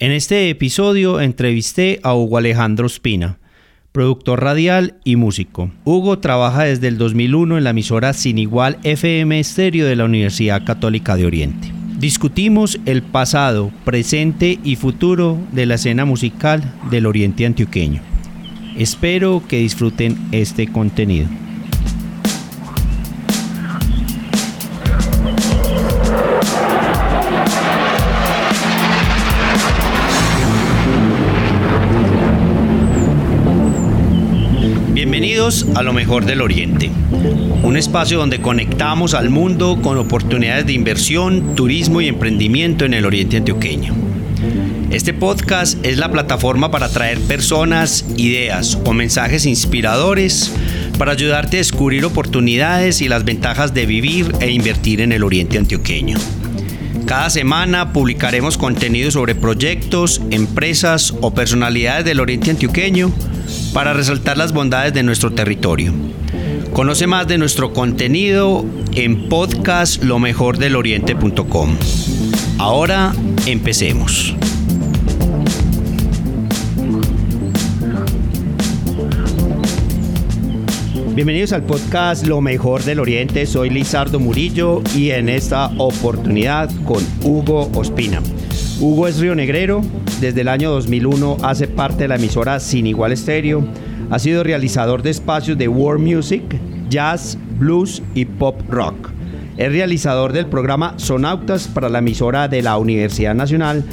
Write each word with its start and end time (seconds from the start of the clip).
En 0.00 0.12
este 0.12 0.48
episodio 0.48 1.20
entrevisté 1.20 1.98
a 2.04 2.14
Hugo 2.14 2.38
Alejandro 2.38 2.86
Espina, 2.86 3.38
productor 3.90 4.44
radial 4.44 4.94
y 5.02 5.16
músico. 5.16 5.72
Hugo 5.84 6.20
trabaja 6.20 6.62
desde 6.62 6.86
el 6.86 6.98
2001 6.98 7.58
en 7.58 7.64
la 7.64 7.70
emisora 7.70 8.12
Sin 8.12 8.38
Igual 8.38 8.78
FM 8.84 9.40
Estéreo 9.40 9.86
de 9.86 9.96
la 9.96 10.04
Universidad 10.04 10.64
Católica 10.64 11.16
de 11.16 11.26
Oriente. 11.26 11.72
Discutimos 11.98 12.78
el 12.86 13.02
pasado, 13.02 13.72
presente 13.84 14.60
y 14.62 14.76
futuro 14.76 15.36
de 15.50 15.66
la 15.66 15.74
escena 15.74 16.04
musical 16.04 16.62
del 16.92 17.04
Oriente 17.04 17.44
Antioqueño. 17.44 18.00
Espero 18.76 19.42
que 19.48 19.58
disfruten 19.58 20.16
este 20.30 20.68
contenido. 20.68 21.26
A 35.48 35.82
lo 35.82 35.94
mejor 35.94 36.26
del 36.26 36.42
Oriente, 36.42 36.90
un 37.62 37.78
espacio 37.78 38.18
donde 38.18 38.42
conectamos 38.42 39.14
al 39.14 39.30
mundo 39.30 39.78
con 39.80 39.96
oportunidades 39.96 40.66
de 40.66 40.74
inversión, 40.74 41.54
turismo 41.54 42.02
y 42.02 42.06
emprendimiento 42.06 42.84
en 42.84 42.92
el 42.92 43.06
Oriente 43.06 43.38
Antioqueño. 43.38 43.94
Este 44.90 45.14
podcast 45.14 45.82
es 45.86 45.96
la 45.96 46.12
plataforma 46.12 46.70
para 46.70 46.90
traer 46.90 47.18
personas, 47.20 48.04
ideas 48.18 48.78
o 48.84 48.92
mensajes 48.92 49.46
inspiradores 49.46 50.52
para 50.98 51.12
ayudarte 51.12 51.56
a 51.56 51.60
descubrir 51.60 52.04
oportunidades 52.04 53.00
y 53.00 53.08
las 53.08 53.24
ventajas 53.24 53.72
de 53.72 53.86
vivir 53.86 54.34
e 54.40 54.50
invertir 54.50 55.00
en 55.00 55.12
el 55.12 55.24
Oriente 55.24 55.56
Antioqueño. 55.56 56.18
Cada 57.06 57.30
semana 57.30 57.94
publicaremos 57.94 58.58
contenido 58.58 59.10
sobre 59.10 59.34
proyectos, 59.34 60.20
empresas 60.30 61.14
o 61.22 61.32
personalidades 61.32 62.04
del 62.04 62.20
Oriente 62.20 62.50
Antioqueño 62.50 63.10
para 63.72 63.92
resaltar 63.92 64.36
las 64.36 64.52
bondades 64.52 64.92
de 64.94 65.02
nuestro 65.02 65.32
territorio. 65.32 65.92
Conoce 66.72 67.06
más 67.06 67.26
de 67.26 67.38
nuestro 67.38 67.72
contenido 67.72 68.66
en 68.94 69.28
podcastlomejordeloriente.com. 69.28 71.76
Ahora 72.58 73.14
empecemos. 73.46 74.36
Bienvenidos 81.14 81.52
al 81.52 81.62
podcast 81.64 82.26
Lo 82.26 82.40
mejor 82.40 82.84
del 82.84 83.00
Oriente. 83.00 83.44
Soy 83.46 83.70
Lizardo 83.70 84.20
Murillo 84.20 84.82
y 84.94 85.10
en 85.10 85.28
esta 85.28 85.72
oportunidad 85.78 86.70
con 86.84 87.04
Hugo 87.24 87.68
Ospina. 87.74 88.22
Hugo 88.78 89.08
es 89.08 89.18
rionegrero, 89.18 89.82
desde 90.20 90.40
el 90.40 90.48
año 90.48 90.70
2001 90.70 91.36
hace 91.42 91.68
parte 91.68 92.04
de 92.04 92.08
la 92.08 92.16
emisora 92.16 92.58
Sin 92.58 92.86
Igual 92.86 93.12
Estéreo, 93.12 93.64
ha 94.10 94.18
sido 94.18 94.42
realizador 94.42 95.02
de 95.02 95.10
espacios 95.10 95.56
de 95.56 95.68
world 95.68 96.04
music, 96.04 96.42
jazz, 96.90 97.38
blues 97.58 98.02
y 98.14 98.24
pop 98.24 98.60
rock. 98.68 99.10
Es 99.56 99.70
realizador 99.70 100.32
del 100.32 100.46
programa 100.46 100.94
Sonautas 100.96 101.68
para 101.68 101.88
la 101.88 102.00
emisora 102.00 102.48
de 102.48 102.62
la 102.62 102.78
Universidad 102.78 103.34
Nacional 103.34 103.84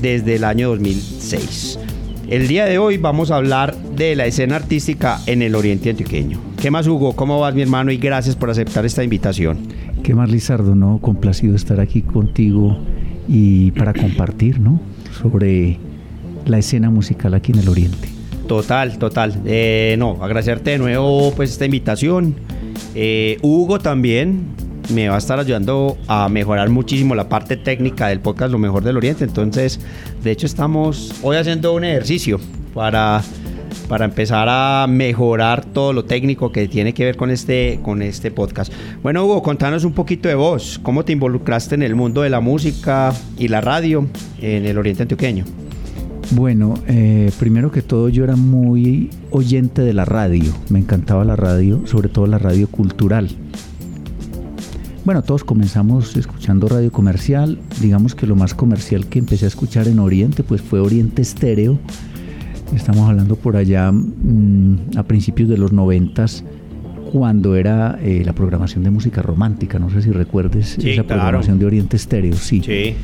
desde 0.00 0.36
el 0.36 0.44
año 0.44 0.68
2006. 0.70 1.78
El 2.28 2.46
día 2.46 2.64
de 2.64 2.78
hoy 2.78 2.96
vamos 2.96 3.30
a 3.30 3.36
hablar 3.36 3.76
de 3.76 4.14
la 4.14 4.26
escena 4.26 4.56
artística 4.56 5.18
en 5.26 5.42
el 5.42 5.54
Oriente 5.54 5.90
Antioqueño. 5.90 6.40
¿Qué 6.60 6.70
más, 6.70 6.86
Hugo? 6.86 7.16
¿Cómo 7.16 7.40
vas, 7.40 7.54
mi 7.54 7.62
hermano? 7.62 7.90
Y 7.90 7.96
gracias 7.96 8.36
por 8.36 8.50
aceptar 8.50 8.86
esta 8.86 9.02
invitación. 9.02 9.58
¿Qué 10.04 10.14
más, 10.14 10.30
Lizardo? 10.30 10.76
No, 10.76 10.98
complacido 11.00 11.56
estar 11.56 11.80
aquí 11.80 12.02
contigo 12.02 12.78
y 13.28 13.72
para 13.72 13.92
compartir, 13.92 14.60
¿no? 14.60 14.80
Sobre 15.20 15.78
la 16.46 16.58
escena 16.58 16.90
musical 16.90 17.34
aquí 17.34 17.52
en 17.52 17.58
el 17.58 17.68
Oriente. 17.68 18.08
Total, 18.48 18.98
total. 18.98 19.40
Eh, 19.46 19.96
no, 19.98 20.18
agradecerte 20.22 20.72
de 20.72 20.78
nuevo 20.78 21.32
pues 21.34 21.50
esta 21.50 21.64
invitación. 21.64 22.34
Eh, 22.94 23.38
Hugo 23.42 23.78
también 23.78 24.44
me 24.92 25.08
va 25.08 25.14
a 25.14 25.18
estar 25.18 25.38
ayudando 25.38 25.96
a 26.08 26.28
mejorar 26.28 26.68
muchísimo 26.68 27.14
la 27.14 27.28
parte 27.28 27.56
técnica 27.56 28.08
del 28.08 28.20
podcast 28.20 28.52
Lo 28.52 28.58
Mejor 28.58 28.82
del 28.82 28.96
Oriente. 28.96 29.24
Entonces, 29.24 29.80
de 30.22 30.30
hecho, 30.30 30.46
estamos 30.46 31.14
hoy 31.22 31.36
haciendo 31.36 31.72
un 31.72 31.84
ejercicio 31.84 32.40
para, 32.74 33.22
para 33.88 34.04
empezar 34.04 34.48
a 34.50 34.86
mejorar 34.88 35.64
todo 35.64 35.92
lo 35.92 36.04
técnico 36.04 36.52
que 36.52 36.68
tiene 36.68 36.94
que 36.94 37.04
ver 37.04 37.16
con 37.16 37.30
este, 37.30 37.80
con 37.82 38.02
este 38.02 38.30
podcast. 38.30 38.72
Bueno, 39.02 39.24
Hugo, 39.24 39.42
contanos 39.42 39.84
un 39.84 39.92
poquito 39.92 40.28
de 40.28 40.34
vos. 40.34 40.80
¿Cómo 40.82 41.04
te 41.04 41.12
involucraste 41.12 41.74
en 41.74 41.82
el 41.82 41.94
mundo 41.94 42.22
de 42.22 42.30
la 42.30 42.40
música 42.40 43.12
y 43.38 43.48
la 43.48 43.60
radio 43.60 44.06
en 44.40 44.66
el 44.66 44.78
Oriente 44.78 45.02
Antioqueño? 45.02 45.44
Bueno, 46.30 46.74
eh, 46.86 47.30
primero 47.38 47.70
que 47.70 47.82
todo 47.82 48.08
yo 48.08 48.24
era 48.24 48.36
muy 48.36 49.10
oyente 49.30 49.82
de 49.82 49.92
la 49.92 50.06
radio, 50.06 50.52
me 50.70 50.78
encantaba 50.78 51.24
la 51.24 51.36
radio, 51.36 51.86
sobre 51.86 52.08
todo 52.08 52.26
la 52.26 52.38
radio 52.38 52.68
cultural. 52.68 53.28
Bueno, 55.04 55.22
todos 55.22 55.42
comenzamos 55.42 56.16
escuchando 56.16 56.68
radio 56.68 56.92
comercial. 56.92 57.58
Digamos 57.80 58.14
que 58.14 58.26
lo 58.26 58.36
más 58.36 58.54
comercial 58.54 59.06
que 59.06 59.18
empecé 59.18 59.46
a 59.46 59.48
escuchar 59.48 59.88
en 59.88 59.98
Oriente, 59.98 60.44
pues 60.44 60.62
fue 60.62 60.78
Oriente 60.78 61.22
Estéreo. 61.22 61.80
Estamos 62.74 63.08
hablando 63.08 63.36
por 63.36 63.56
allá 63.56 63.92
mm, 63.92 64.96
a 64.96 65.02
principios 65.02 65.48
de 65.48 65.58
los 65.58 65.72
noventas, 65.72 66.44
cuando 67.12 67.56
era 67.56 67.98
eh, 68.02 68.22
la 68.24 68.32
programación 68.32 68.82
de 68.84 68.90
música 68.90 69.20
romántica. 69.20 69.78
No 69.78 69.90
sé 69.90 70.02
si 70.02 70.10
recuerdes 70.10 70.78
esa 70.78 71.04
programación 71.04 71.58
de 71.58 71.66
Oriente 71.66 71.96
Estéreo. 71.96 72.34
Sí. 72.34 72.62
sí. 72.64 72.94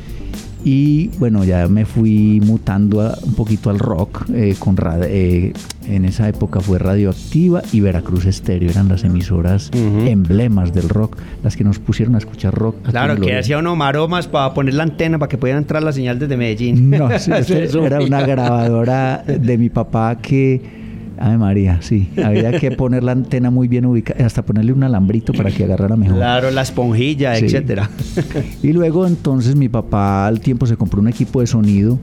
Y 0.63 1.09
bueno, 1.19 1.43
ya 1.43 1.67
me 1.67 1.85
fui 1.85 2.41
mutando 2.45 3.13
un 3.23 3.33
poquito 3.33 3.69
al 3.69 3.79
rock. 3.79 4.25
Eh, 4.33 4.55
con 4.59 4.75
eh, 5.03 5.53
en 5.87 6.05
esa 6.05 6.27
época 6.27 6.59
fue 6.59 6.79
Radioactiva 6.79 7.61
y 7.71 7.79
Veracruz 7.79 8.25
Estéreo. 8.25 8.69
Eran 8.69 8.89
las 8.89 9.03
emisoras 9.03 9.71
emblemas 9.73 10.73
del 10.73 10.89
rock, 10.89 11.17
las 11.43 11.55
que 11.55 11.63
nos 11.63 11.79
pusieron 11.79 12.15
a 12.15 12.17
escuchar 12.17 12.53
rock. 12.53 12.89
Claro, 12.89 13.15
que 13.19 13.37
hacía 13.37 13.57
uno 13.59 13.75
maromas 13.75 14.27
para 14.27 14.53
poner 14.53 14.73
la 14.73 14.83
antena 14.83 15.17
para 15.17 15.29
que 15.29 15.37
pudieran 15.37 15.63
entrar 15.63 15.81
la 15.81 15.93
señal 15.93 16.19
desde 16.19 16.35
Medellín. 16.35 16.89
No, 16.89 17.17
sí, 17.17 17.31
era 17.83 18.01
una 18.01 18.21
grabadora 18.21 19.23
de 19.25 19.57
mi 19.57 19.69
papá 19.69 20.17
que 20.21 20.78
Ay 21.19 21.37
María, 21.37 21.79
sí. 21.81 22.09
Había 22.23 22.59
que 22.59 22.71
poner 22.71 23.03
la 23.03 23.11
antena 23.11 23.51
muy 23.51 23.67
bien 23.67 23.85
ubicada, 23.85 24.25
hasta 24.25 24.43
ponerle 24.43 24.73
un 24.73 24.83
alambrito 24.83 25.33
para 25.33 25.51
que 25.51 25.65
agarrara 25.65 25.95
mejor. 25.95 26.17
Claro, 26.17 26.51
la 26.51 26.61
esponjilla, 26.61 27.37
etcétera. 27.37 27.89
Y 28.63 28.73
luego 28.73 29.05
entonces 29.05 29.55
mi 29.55 29.69
papá 29.69 30.27
al 30.27 30.39
tiempo 30.39 30.65
se 30.65 30.77
compró 30.77 31.01
un 31.01 31.07
equipo 31.07 31.41
de 31.41 31.47
sonido 31.47 31.99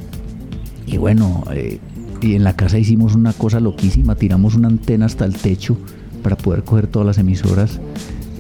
y 0.86 0.98
bueno, 0.98 1.44
eh, 1.52 1.78
y 2.20 2.34
en 2.34 2.44
la 2.44 2.54
casa 2.54 2.78
hicimos 2.78 3.14
una 3.14 3.32
cosa 3.32 3.60
loquísima, 3.60 4.14
tiramos 4.14 4.54
una 4.54 4.68
antena 4.68 5.06
hasta 5.06 5.24
el 5.24 5.34
techo 5.34 5.76
para 6.22 6.36
poder 6.36 6.62
coger 6.64 6.86
todas 6.86 7.06
las 7.06 7.18
emisoras 7.18 7.80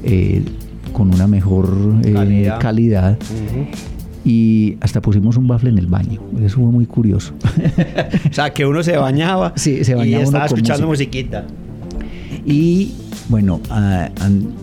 eh, 0.04 0.42
con 0.92 1.12
una 1.12 1.26
mejor 1.26 1.70
eh, 2.04 2.50
calidad 2.60 3.18
y 4.26 4.76
hasta 4.80 5.00
pusimos 5.00 5.36
un 5.36 5.46
bafle 5.46 5.70
en 5.70 5.78
el 5.78 5.86
baño. 5.86 6.20
Eso 6.42 6.56
fue 6.56 6.66
muy 6.66 6.84
curioso. 6.84 7.32
o 8.30 8.34
sea, 8.34 8.52
que 8.52 8.66
uno 8.66 8.82
se 8.82 8.96
bañaba, 8.96 9.52
sí, 9.54 9.84
se 9.84 9.94
bañaba 9.94 10.20
y 10.20 10.24
estaba 10.24 10.46
escuchando 10.46 10.88
musiquita. 10.88 11.46
Y 12.44 12.92
bueno, 13.28 13.60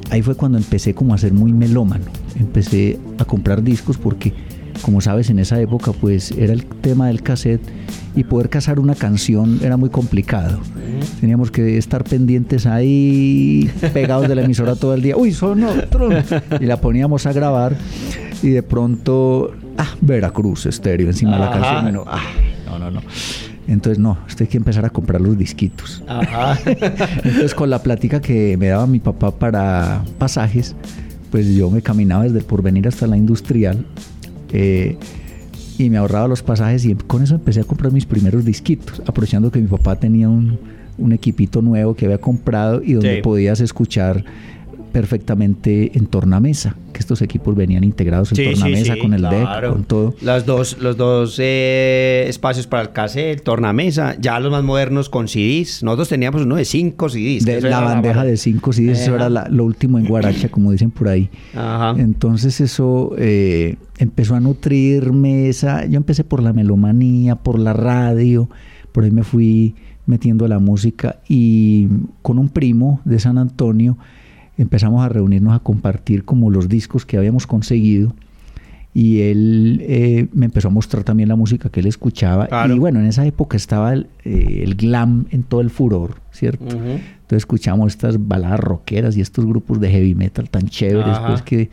ahí 0.10 0.22
fue 0.22 0.36
cuando 0.36 0.58
empecé 0.58 0.94
como 0.94 1.14
a 1.14 1.18
ser 1.18 1.32
muy 1.32 1.54
melómano. 1.54 2.04
Empecé 2.38 3.00
a 3.20 3.24
comprar 3.24 3.64
discos 3.64 3.98
porque, 3.98 4.34
como 4.82 5.00
sabes, 5.00 5.30
en 5.30 5.40
esa 5.40 5.62
época 5.62 5.94
pues 5.94 6.32
era 6.32 6.52
el 6.52 6.66
tema 6.66 7.08
del 7.08 7.24
cassette 7.24 7.66
y 8.16 8.26
poder 8.26 8.50
cazar 8.50 8.80
una 8.80 8.96
canción 8.96 9.60
era 9.64 9.78
muy 9.78 9.90
complicado. 9.90 10.60
Teníamos 11.22 11.52
que 11.52 11.78
estar 11.78 12.04
pendientes 12.04 12.66
ahí, 12.66 13.72
pegados 13.94 14.28
de 14.28 14.36
la 14.36 14.44
emisora 14.44 14.76
todo 14.76 14.94
el 14.94 15.02
día. 15.02 15.16
Uy, 15.16 15.32
son 15.32 15.64
otros. 15.64 16.14
Y 16.60 16.66
la 16.66 16.82
poníamos 16.82 17.26
a 17.26 17.34
grabar 17.34 17.76
y 18.44 18.50
de 18.50 18.62
pronto, 18.62 19.54
ah, 19.78 19.96
Veracruz 20.02 20.66
estéreo 20.66 21.08
encima 21.08 21.34
de 21.34 21.40
la 21.40 21.52
canción. 21.52 21.94
no, 21.94 22.04
ah, 22.06 22.22
no, 22.66 22.78
no, 22.78 22.92
no. 22.92 23.02
Entonces, 23.68 23.98
no, 23.98 24.18
esto 24.28 24.44
hay 24.44 24.50
que 24.50 24.58
empezar 24.58 24.86
a 24.86 24.90
comprar 24.90 25.22
los 25.22 25.38
disquitos. 25.38 26.04
Ajá. 26.08 26.60
Entonces, 26.66 27.56
con 27.56 27.70
la 27.70 27.82
plática 27.82 28.22
que 28.22 28.58
me 28.58 28.68
daba 28.68 28.86
mi 28.86 29.00
papá 29.00 29.32
para 29.32 30.04
pasajes, 30.18 30.76
pues 31.32 31.48
yo 31.56 31.70
me 31.72 31.82
caminaba 31.82 32.24
desde 32.24 32.40
el 32.40 32.46
porvenir 32.46 32.88
hasta 32.88 33.08
la 33.08 33.16
industrial 33.16 33.86
eh, 34.52 34.98
y 35.78 35.90
me 35.90 35.98
ahorraba 35.98 36.28
los 36.28 36.44
pasajes 36.44 36.86
y 36.86 36.94
con 36.96 37.24
eso 37.24 37.36
empecé 37.36 37.62
a 37.62 37.64
comprar 37.64 37.92
mis 37.94 38.06
primeros 38.06 38.44
disquitos, 38.44 39.02
aprovechando 39.08 39.50
que 39.50 39.60
mi 39.60 39.68
papá 39.68 39.96
tenía 39.96 40.28
un, 40.28 40.60
un 40.98 41.14
equipito 41.14 41.62
nuevo 41.62 41.96
que 41.96 42.06
había 42.06 42.20
comprado 42.20 42.84
y 42.84 42.94
donde 42.94 43.22
podías 43.22 43.62
escuchar 43.62 44.24
perfectamente 44.94 45.98
en 45.98 46.06
tornamesa, 46.06 46.76
que 46.94 47.00
estos 47.00 47.24
equipos 47.24 47.56
venían 47.56 47.84
integrados 47.84 48.32
en 48.32 48.52
tornamesa 48.54 48.96
con 49.02 49.16
el 49.16 49.24
deck, 49.24 49.68
con 49.68 49.84
todo. 49.86 50.14
Los 50.22 50.46
dos, 50.46 50.78
los 50.80 50.96
dos 50.96 51.38
eh, 51.40 52.26
espacios 52.28 52.68
para 52.68 52.84
el 52.84 52.92
cassette, 52.92 53.44
tornamesa, 53.44 54.16
ya 54.20 54.40
los 54.40 54.52
más 54.52 54.64
modernos 54.64 55.10
con 55.10 55.28
CDs. 55.28 55.82
Nosotros 55.82 56.10
teníamos 56.10 56.44
uno 56.44 56.58
de 56.58 56.66
cinco 56.66 57.10
CDs. 57.10 57.44
De 57.44 57.60
la 57.62 57.80
bandeja 57.80 58.24
de 58.24 58.38
cinco 58.38 58.72
CDs, 58.72 59.00
eso 59.00 59.16
era 59.16 59.30
lo 59.30 59.66
último 59.66 59.98
en 59.98 60.06
Guaracha, 60.06 60.50
como 60.50 60.72
dicen 60.72 60.92
por 60.92 61.08
ahí. 61.08 61.28
Entonces 61.98 62.62
eso 62.62 63.16
eh, 63.18 63.78
empezó 63.98 64.36
a 64.36 64.40
nutrirme, 64.40 65.50
esa, 65.50 65.88
yo 65.88 65.98
empecé 65.98 66.24
por 66.24 66.44
la 66.44 66.54
melomanía, 66.54 67.36
por 67.36 67.58
la 67.58 67.74
radio, 67.74 68.48
por 68.92 69.06
ahí 69.06 69.12
me 69.12 69.24
fui 69.24 69.74
metiendo 70.06 70.46
a 70.46 70.48
la 70.48 70.60
música 70.60 71.18
y 71.28 71.88
con 72.22 72.38
un 72.38 72.50
primo 72.50 73.02
de 73.06 73.20
San 73.20 73.40
Antonio 73.40 73.98
empezamos 74.58 75.04
a 75.04 75.10
reunirnos 75.10 75.54
a 75.54 75.60
compartir 75.60 76.26
como 76.26 76.50
los 76.50 76.70
discos 76.70 77.06
que 77.06 77.18
habíamos 77.18 77.48
conseguido 77.48 78.14
y 78.94 79.22
él 79.22 79.82
eh, 79.82 80.28
me 80.34 80.46
empezó 80.46 80.68
a 80.68 80.72
mostrar 80.72 81.04
también 81.04 81.28
la 81.28 81.36
música 81.36 81.70
que 81.70 81.80
él 81.80 81.88
escuchaba. 81.88 82.48
Y 82.68 82.78
bueno, 82.78 83.00
en 83.00 83.08
esa 83.08 83.26
época 83.26 83.58
estaba 83.58 83.94
el, 83.94 84.08
eh, 84.24 84.72
glam 84.78 85.26
en 85.32 85.42
todo 85.42 85.62
el 85.62 85.72
furor, 85.72 86.18
¿cierto? 86.32 86.76
Entonces 86.76 87.38
escuchamos 87.38 87.94
estas 87.94 88.28
baladas 88.28 88.60
rockeras 88.60 89.18
y 89.18 89.22
estos 89.22 89.46
grupos 89.46 89.80
de 89.80 89.90
heavy 89.90 90.14
metal 90.14 90.50
tan 90.50 90.68
chéveres 90.68 91.18
pues 91.26 91.42
que 91.42 91.70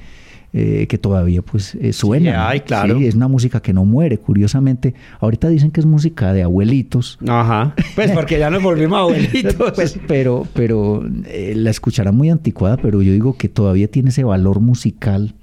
eh, 0.53 0.87
que 0.89 0.99
todavía 0.99 1.43
pues 1.43 1.77
eh, 1.77 1.93
suena. 1.93 2.53
Sí, 2.53 2.61
claro. 2.61 2.99
es 2.99 3.15
una 3.15 3.29
música 3.29 3.61
que 3.61 3.73
no 3.73 3.85
muere, 3.85 4.19
curiosamente. 4.19 4.95
Ahorita 5.21 5.49
dicen 5.49 5.71
que 5.71 5.81
es 5.81 5.87
música 5.87 6.33
de 6.33 6.43
abuelitos. 6.43 7.19
Ajá. 7.27 7.75
Pues 7.95 8.11
porque 8.13 8.39
ya 8.39 8.51
nos 8.51 8.63
volvimos 8.63 8.99
abuelitos. 9.01 9.73
pues, 9.75 9.99
pero 10.07 10.47
pero 10.53 11.05
eh, 11.27 11.55
la 11.57 11.71
escucharán 11.71 12.17
muy 12.17 12.31
anticuada, 12.31 12.77
pero 12.77 13.03
yo 13.03 13.13
digo 13.13 13.37
que 13.37 13.49
todavía 13.49 13.89
tiene 13.89 14.11
ese 14.11 14.25
valor 14.25 14.61
musical 14.61 15.35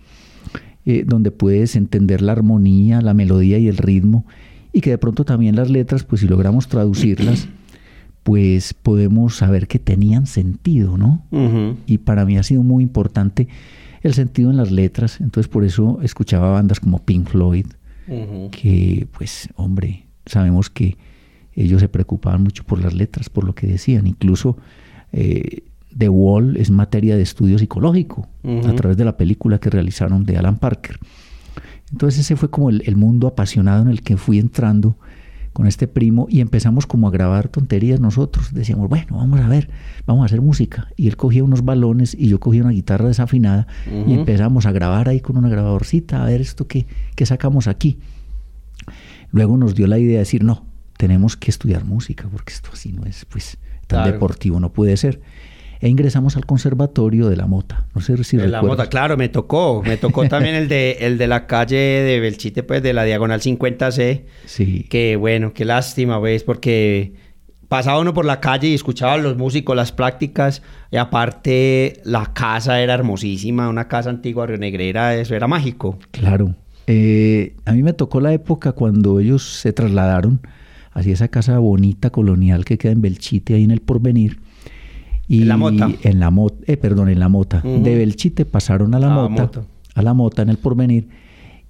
donde 1.06 1.32
puedes 1.32 1.76
entender 1.76 2.22
la 2.22 2.32
armonía, 2.32 3.02
la 3.02 3.14
melodía 3.14 3.58
y 3.58 3.68
el 3.68 3.76
ritmo 3.76 4.26
y 4.72 4.82
que 4.82 4.92
de 4.92 4.98
pronto 4.98 5.26
también 5.26 5.56
las 5.56 5.70
letras, 5.70 6.04
pues 6.04 6.22
si 6.22 6.28
logramos 6.28 6.68
traducirlas, 6.68 7.48
pues 8.24 8.74
podemos 8.74 9.36
saber 9.36 9.68
que 9.68 9.80
tenían 9.80 10.28
sentido, 10.28 10.98
¿no? 10.98 11.24
Y 11.88 11.98
para 11.98 12.26
mí 12.26 12.38
ha 12.38 12.44
sido 12.44 12.62
muy 12.62 12.84
importante 12.84 13.48
el 14.08 14.14
sentido 14.14 14.50
en 14.50 14.58
las 14.58 14.72
letras. 14.72 15.22
Entonces 15.22 15.48
por 15.48 15.64
eso 15.64 16.00
escuchaba 16.02 16.52
bandas 16.52 16.80
como 16.80 17.04
Pink 17.04 17.28
Floyd, 17.28 17.68
que 18.52 19.08
pues 19.12 19.50
hombre, 19.56 20.08
sabemos 20.26 20.70
que 20.70 20.98
ellos 21.54 21.82
se 21.82 21.90
preocupaban 21.90 22.44
mucho 22.44 22.64
por 22.64 22.80
las 22.82 22.94
letras, 22.94 23.30
por 23.30 23.44
lo 23.44 23.54
que 23.54 23.68
decían. 23.68 24.08
Incluso 24.08 24.58
eh, 25.12 25.64
The 25.98 26.10
Wall 26.10 26.58
es 26.58 26.70
materia 26.70 27.16
de 27.16 27.24
estudio 27.24 27.58
psicológico 27.58 28.28
a 28.44 28.74
través 28.74 28.98
de 28.98 29.06
la 29.06 29.18
película 29.18 29.60
que 29.60 29.70
realizaron 29.70 30.26
de 30.26 30.38
Alan 30.38 30.58
Parker. 30.58 31.00
Entonces 31.92 32.22
ese 32.22 32.36
fue 32.36 32.50
como 32.50 32.70
el 32.70 32.96
mundo 32.96 33.28
apasionado 33.28 33.82
en 33.82 33.90
el 33.90 34.02
que 34.02 34.18
fui 34.18 34.40
entrando 34.40 34.98
con 35.58 35.66
este 35.66 35.88
primo 35.88 36.28
y 36.30 36.42
empezamos 36.42 36.86
como 36.86 37.08
a 37.08 37.10
grabar 37.10 37.48
tonterías 37.48 38.00
nosotros. 38.00 38.54
Decíamos, 38.54 38.90
bueno, 38.90 39.18
vamos 39.18 39.40
a 39.40 39.48
ver, 39.48 39.72
vamos 40.06 40.22
a 40.22 40.26
hacer 40.28 40.40
música. 40.40 40.90
Y 40.96 41.08
él 41.08 41.18
cogía 41.18 41.44
unos 41.44 41.66
balones 41.66 42.14
y 42.14 42.30
yo 42.30 42.40
cogía 42.40 42.62
una 42.62 42.74
guitarra 42.74 43.08
desafinada 43.08 43.66
y 44.06 44.14
empezamos 44.14 44.68
a 44.68 44.72
grabar 44.72 45.10
ahí 45.10 45.20
con 45.20 45.36
una 45.36 45.50
grabadorcita, 45.50 46.22
a 46.22 46.28
ver 46.28 46.42
esto 46.42 46.68
que, 46.68 46.86
que 47.16 47.26
sacamos 47.26 47.66
aquí. 47.66 47.98
Luego 49.32 49.58
nos 49.58 49.74
dio 49.74 49.88
la 49.88 49.98
idea 49.98 50.14
de 50.14 50.20
decir, 50.20 50.44
no, 50.44 50.64
tenemos 50.96 51.36
que 51.36 51.50
estudiar 51.50 51.86
música 51.86 52.30
porque 52.32 52.54
esto 52.54 52.70
así 52.72 52.94
no 52.94 53.06
es 53.06 53.26
pues 53.26 53.58
tan 53.88 54.06
deportivo, 54.06 54.60
no 54.60 54.72
puede 54.72 54.96
ser 54.96 55.22
e 55.80 55.90
ingresamos 55.90 56.36
al 56.38 56.46
conservatorio 56.46 57.30
de 57.30 57.36
la 57.36 57.48
Mota. 57.48 57.86
No 57.94 58.02
sé 58.02 58.24
si 58.24 58.38
de 58.38 58.48
la 58.48 58.62
Mota, 58.62 58.88
claro, 58.88 59.18
me 59.18 59.30
tocó. 59.30 59.84
Me 59.84 59.98
tocó 59.98 60.28
también 60.28 60.56
el 60.56 60.68
de, 60.68 60.98
el 61.02 61.18
de 61.18 61.28
la 61.28 61.48
calle 61.48 61.78
de 61.78 62.20
Belchite, 62.20 62.64
pues 62.64 62.82
de 62.82 62.94
la 62.94 63.04
diagonal 63.04 63.42
50C. 63.42 64.24
Sí. 64.46 64.86
Que 64.90 65.16
bueno, 65.16 65.54
qué 65.54 65.66
lástima, 65.66 66.20
pues, 66.20 66.44
porque 66.44 67.14
pasaba 67.68 68.00
uno 68.00 68.14
por 68.14 68.26
la 68.26 68.40
calle 68.40 68.70
y 68.70 68.74
escuchaba 68.74 69.14
a 69.14 69.18
los 69.18 69.38
músicos, 69.38 69.76
las 69.76 69.92
prácticas, 69.92 70.62
y 70.92 70.98
aparte 70.98 72.02
la 72.04 72.34
casa 72.34 72.82
era 72.82 72.94
hermosísima, 72.94 73.70
una 73.70 73.88
casa 73.88 74.10
antigua 74.10 74.46
rionegrera, 74.48 75.16
eso 75.16 75.36
era 75.36 75.48
mágico. 75.48 76.00
Claro. 76.12 76.56
Eh, 76.88 77.56
a 77.66 77.74
mí 77.74 77.84
me 77.84 77.94
tocó 77.94 78.22
la 78.22 78.34
época 78.34 78.72
cuando 78.72 79.20
ellos 79.20 79.44
se 79.44 79.74
trasladaron 79.74 80.40
hacia 80.92 81.14
esa 81.14 81.28
casa 81.28 81.60
bonita 81.60 82.10
colonial 82.10 82.64
que 82.64 82.78
queda 82.78 82.94
en 82.94 83.02
Belchite, 83.02 83.56
ahí 83.56 83.64
en 83.64 83.72
el 83.72 83.82
Porvenir 83.82 84.40
y 85.28 85.42
en 85.42 85.48
la 85.50 85.58
mota. 85.58 85.90
En 86.04 86.20
la 86.20 86.32
mota, 86.32 86.58
eh, 86.66 86.78
perdón, 86.78 87.10
en 87.10 87.20
la 87.20 87.30
mota. 87.30 87.62
De 87.62 87.96
Belchite 87.96 88.46
pasaron 88.46 88.96
a 88.96 89.00
la 89.00 89.10
mota, 89.10 89.64
a 89.94 90.02
la 90.02 90.14
mota 90.14 90.42
en 90.42 90.50
el 90.50 90.58
porvenir. 90.58 91.10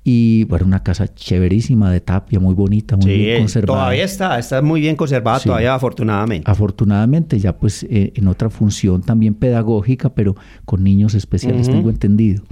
Y 0.04 0.46
bueno, 0.46 0.66
una 0.66 0.84
casa 0.84 1.14
chéverísima 1.14 1.92
de 1.92 2.00
tapia, 2.00 2.40
muy 2.40 2.54
bonita, 2.54 2.96
muy 2.96 3.18
bien 3.18 3.40
conservada. 3.40 3.82
Todavía 3.82 4.06
está, 4.06 4.40
está 4.40 4.62
muy 4.62 4.80
bien 4.80 4.96
conservada, 4.96 5.40
todavía 5.40 5.74
afortunadamente. 5.74 6.50
Afortunadamente, 6.50 7.40
ya 7.40 7.58
pues 7.58 7.84
eh, 7.90 8.14
en 8.16 8.28
otra 8.30 8.50
función 8.50 9.02
también 9.02 9.34
pedagógica, 9.34 10.14
pero 10.14 10.38
con 10.64 10.82
niños 10.84 11.14
especiales, 11.14 11.68
tengo 11.68 11.90
entendido. 11.90 12.44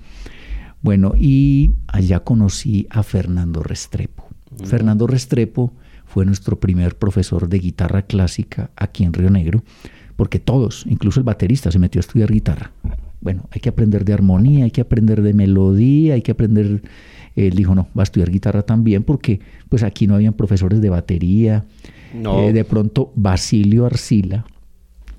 Bueno, 0.82 1.14
y 1.18 1.72
allá 1.88 2.20
conocí 2.20 2.88
a 2.90 3.04
Fernando 3.04 3.64
Restrepo. 3.64 4.28
Fernando 4.66 5.08
Restrepo 5.08 5.72
fue 6.06 6.26
nuestro 6.26 6.60
primer 6.60 6.98
profesor 6.98 7.48
de 7.48 7.60
guitarra 7.60 8.02
clásica 8.02 8.70
aquí 8.76 9.06
en 9.06 9.14
Río 9.14 9.30
Negro 9.30 9.64
porque 10.16 10.40
todos, 10.40 10.86
incluso 10.88 11.20
el 11.20 11.24
baterista, 11.24 11.72
se 11.72 11.80
metió 11.80 12.00
a 12.00 12.02
estudiar 12.02 12.32
guitarra. 12.32 12.72
Bueno, 13.22 13.48
hay 13.52 13.60
que 13.60 13.70
aprender 13.70 14.06
de 14.06 14.14
armonía, 14.14 14.66
hay 14.66 14.72
que 14.72 14.82
aprender 14.82 15.22
de 15.22 15.34
melodía, 15.34 16.14
hay 16.16 16.22
que 16.22 16.32
aprender... 16.32 16.84
Él 17.36 17.54
dijo, 17.54 17.76
no, 17.76 17.90
va 17.98 18.02
a 18.02 18.04
estudiar 18.04 18.32
guitarra 18.32 18.62
también 18.62 19.04
porque 19.04 19.42
pues 19.68 19.84
aquí 19.84 20.08
no 20.08 20.16
habían 20.16 20.34
profesores 20.34 20.80
de 20.80 20.90
batería. 20.90 21.66
Eh, 22.14 22.54
de 22.54 22.64
pronto 22.64 23.12
Basilio 23.16 23.86
Arcila 23.86 24.46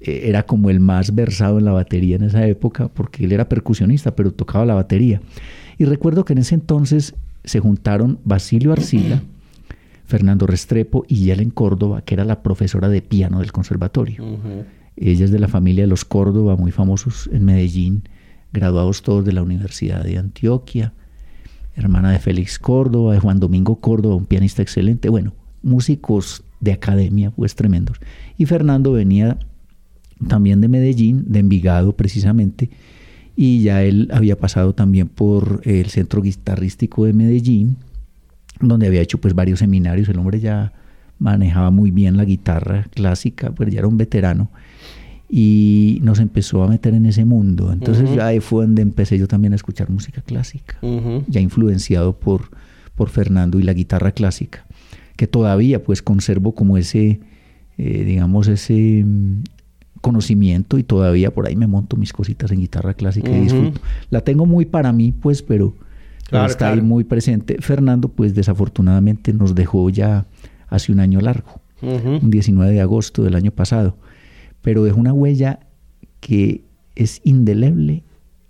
eh, 0.00 0.22
era 0.25 0.44
como 0.44 0.70
el 0.70 0.81
más 0.81 1.14
versado 1.14 1.58
en 1.58 1.66
la 1.66 1.72
batería 1.72 2.16
en 2.16 2.22
esa 2.22 2.46
época 2.46 2.88
porque 2.88 3.25
él 3.25 3.32
era 3.32 3.50
percusionista, 3.50 4.16
pero 4.16 4.32
tocaba 4.32 4.64
la 4.64 4.75
batería. 4.75 5.20
Y 5.76 5.84
recuerdo 5.84 6.25
que 6.25 6.32
en 6.32 6.38
ese 6.38 6.54
entonces 6.54 7.14
se 7.44 7.60
juntaron 7.60 8.19
Basilio 8.25 8.72
Arcila, 8.72 9.22
Fernando 10.06 10.46
Restrepo 10.46 11.04
y 11.08 11.16
Yelen 11.16 11.50
Córdoba, 11.50 12.02
que 12.02 12.14
era 12.14 12.25
la 12.25 12.42
profesora 12.42 12.88
de 12.88 13.02
piano 13.02 13.40
del 13.40 13.52
conservatorio. 13.52 14.25
Ella 14.96 15.25
es 15.25 15.31
de 15.31 15.38
la 15.38 15.48
familia 15.48 15.84
de 15.84 15.88
los 15.88 16.04
Córdoba, 16.04 16.56
muy 16.56 16.72
famosos 16.72 17.28
en 17.32 17.44
Medellín, 17.44 18.02
graduados 18.52 19.02
todos 19.02 19.25
de 19.25 19.32
la 19.32 19.43
Universidad 19.43 20.02
de 20.02 20.19
Antioquia, 20.19 20.93
hermana 21.75 22.10
de 22.10 22.19
Félix 22.19 22.58
Córdoba, 22.58 23.12
de 23.12 23.20
Juan 23.20 23.38
Domingo 23.38 23.76
Córdoba, 23.81 24.14
un 24.14 24.26
pianista 24.26 24.62
excelente, 24.62 25.08
bueno, 25.08 25.34
músicos 25.62 26.43
de 26.60 26.72
academia, 26.72 27.31
pues 27.31 27.54
tremendos. 27.54 27.98
Y 28.38 28.46
Fernando 28.46 28.93
venía 28.93 29.38
también 30.28 30.60
de 30.60 30.69
Medellín, 30.69 31.25
de 31.26 31.40
Envigado 31.40 31.94
precisamente, 31.94 32.70
y 33.37 33.62
ya 33.62 33.82
él 33.82 34.08
había 34.12 34.38
pasado 34.38 34.75
también 34.75 35.08
por 35.08 35.60
el 35.64 35.87
Centro 35.90 36.22
Guitarrístico 36.22 37.04
de 37.04 37.12
Medellín, 37.12 37.76
donde 38.60 38.87
había 38.87 39.02
hecho 39.02 39.19
pues 39.19 39.34
varios 39.34 39.58
seminarios, 39.58 40.08
el 40.08 40.19
hombre 40.19 40.40
ya 40.40 40.72
manejaba 41.18 41.70
muy 41.70 41.90
bien 41.90 42.16
la 42.16 42.24
guitarra 42.24 42.87
clásica, 42.94 43.50
pues 43.50 43.73
ya 43.73 43.80
era 43.80 43.88
un 43.88 43.96
veterano 43.96 44.50
y 45.28 45.99
nos 46.02 46.20
empezó 46.20 46.62
a 46.62 46.68
meter 46.68 46.94
en 46.94 47.06
ese 47.06 47.25
mundo. 47.25 47.73
Entonces 47.73 48.14
ya 48.14 48.26
ahí 48.26 48.40
fue 48.40 48.64
donde 48.64 48.82
empecé 48.82 49.18
yo 49.18 49.26
también 49.26 49.52
a 49.52 49.56
escuchar 49.56 49.90
música 49.90 50.20
clásica, 50.23 50.78
ya 51.26 51.40
influenciado 51.40 52.16
por, 52.16 52.50
por 52.94 53.08
Fernando 53.08 53.58
y 53.58 53.62
la 53.62 53.73
guitarra 53.73 54.12
clásica, 54.12 54.64
que 55.16 55.26
todavía 55.26 55.82
pues 55.82 56.02
conservo 56.02 56.54
como 56.54 56.76
ese, 56.76 57.20
eh, 57.78 58.04
digamos, 58.04 58.46
ese 58.46 59.02
mm, 59.04 59.42
conocimiento 60.00 60.78
y 60.78 60.85
todavía 60.85 61.35
por 61.35 61.46
ahí 61.46 61.56
me 61.56 61.66
monto 61.66 61.96
mis 61.96 62.12
cositas 62.12 62.52
en 62.52 62.61
guitarra 62.61 62.94
clásica 62.94 63.30
y 63.30 63.40
disfruto. 63.40 63.80
La 64.11 64.20
tengo 64.20 64.46
muy 64.46 64.64
para 64.64 64.92
mí 64.92 65.12
pues, 65.12 65.42
pero, 65.42 65.75
está 66.46 66.73
ahí 66.73 66.80
muy 66.80 67.02
presente. 67.02 67.56
Fernando 67.61 68.08
pues 68.08 68.35
desafortunadamente 68.35 69.32
nos 69.32 69.56
dejó 69.56 69.90
ya 69.90 70.26
hace 70.68 70.92
un 70.92 71.00
año 71.00 71.20
largo, 71.20 71.61
un 71.82 72.30
19 72.30 72.73
de 72.73 72.80
agosto 72.80 73.23
del 73.23 73.35
año 73.35 73.50
pasado 73.50 73.96
pero 74.66 74.82
dejó 74.82 74.99
una 74.99 75.12
huella 75.12 75.61
que 76.18 76.64
es 76.96 77.20
indeleble 77.23 78.02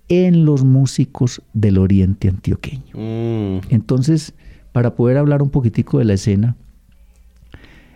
en 0.07 0.45
los 0.45 0.63
músicos 0.63 1.43
del 1.53 1.77
oriente 1.77 2.27
antioqueño. 2.27 2.95
Mm. 2.95 3.59
Entonces, 3.69 4.33
para 4.71 4.95
poder 4.95 5.17
hablar 5.17 5.43
un 5.43 5.51
poquitico 5.51 5.99
de 5.99 6.05
la 6.05 6.15
escena, 6.15 6.55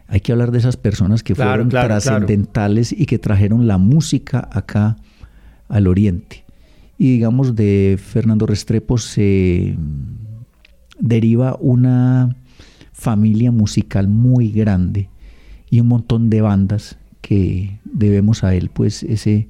hay 0.07 0.19
que 0.19 0.33
hablar 0.33 0.51
de 0.51 0.59
esas 0.59 0.77
personas 0.77 1.23
que 1.23 1.33
fueron 1.33 1.69
trascendentales 1.69 2.91
y 2.91 3.07
que 3.07 3.17
trajeron 3.17 3.65
la 3.65 3.79
música 3.79 4.47
acá 4.51 4.97
al 5.67 5.87
oriente. 5.87 6.45
Y 6.99 7.13
digamos, 7.13 7.55
de 7.55 7.97
Fernando 7.99 8.45
Restrepo 8.45 8.99
se 8.99 9.75
deriva 10.99 11.57
una 11.59 12.35
familia 13.01 13.51
musical 13.51 14.07
muy 14.07 14.51
grande 14.51 15.09
y 15.69 15.79
un 15.79 15.87
montón 15.87 16.29
de 16.29 16.41
bandas 16.41 16.97
que 17.21 17.79
debemos 17.83 18.43
a 18.43 18.53
él 18.53 18.69
pues 18.69 19.03
ese 19.03 19.47